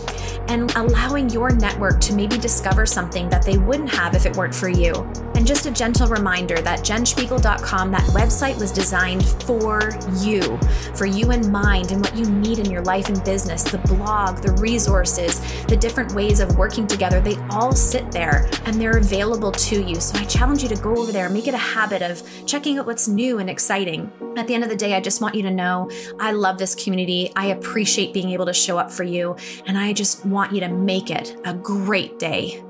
And 0.49 0.71
allowing 0.77 1.31
your 1.31 1.51
network 1.51 2.01
to 2.03 2.15
maybe 2.15 2.39
discover 2.39 2.87
something 2.87 3.29
that 3.31 3.45
they 3.45 3.59
wouldn't 3.59 3.91
have 3.91 4.15
if 4.15 4.25
it 4.25 4.37
weren't 4.37 4.55
for 4.55 4.69
you. 4.69 4.95
And 5.35 5.45
just 5.45 5.67
a 5.67 5.71
gentle 5.71 6.07
reminder 6.07 6.61
that 6.63 6.81
jenspiegel.com, 6.81 7.91
that 7.91 8.03
website 8.11 8.59
was 8.61 8.71
designed 8.71 9.27
for 9.27 9.91
you, 10.21 10.59
for 10.95 11.07
you 11.07 11.33
in 11.33 11.51
mind 11.51 11.91
and 11.91 12.01
what 12.01 12.15
you 12.17 12.27
need 12.31 12.61
in 12.61 12.71
your 12.71 12.83
life 12.83 13.09
and 13.09 13.23
business. 13.25 13.65
The 13.65 13.79
blog, 13.79 14.43
the 14.43 14.53
resources, 14.53 15.41
the 15.65 15.77
different 15.77 16.15
ways 16.15 16.39
of 16.39 16.57
working 16.57 16.87
together, 16.87 17.21
they 17.21 17.37
all 17.51 17.73
sit 17.73 18.13
there 18.13 18.49
and 18.65 18.81
they're 18.81 18.99
available 18.99 19.51
to 19.51 19.83
you. 19.83 19.97
So 19.97 20.19
I 20.19 20.25
challenge 20.25 20.63
you 20.63 20.69
to 20.69 20.77
go 20.85 20.95
over 20.97 21.13
there, 21.13 21.31
make 21.31 21.49
it 21.49 21.55
a 21.55 21.59
habit 21.59 22.03
of 22.03 22.23
checking 22.45 22.79
out 22.79 22.85
what's 22.85 23.09
new 23.09 23.39
and 23.39 23.49
exciting. 23.49 24.13
At 24.37 24.47
the 24.47 24.55
end 24.55 24.65
of 24.65 24.69
the 24.69 24.77
day, 24.77 24.93
I 24.93 25.01
just 25.01 25.23
want 25.23 25.35
you 25.35 25.43
to 25.43 25.51
know 25.51 25.91
I 26.21 26.33
love 26.33 26.59
this 26.59 26.75
community. 26.75 27.33
I 27.35 27.47
appreciate 27.47 28.13
being 28.13 28.29
able 28.31 28.45
to 28.45 28.53
show 28.53 28.77
up 28.77 28.93
for 28.93 29.03
you, 29.03 29.35
and 29.65 29.79
I 29.79 29.95
just 29.95 30.27
want 30.27 30.53
you 30.53 30.61
to 30.61 30.69
make 30.69 31.11
it 31.11 31.37
a 31.47 31.55
great 31.55 32.19
day. 32.19 32.63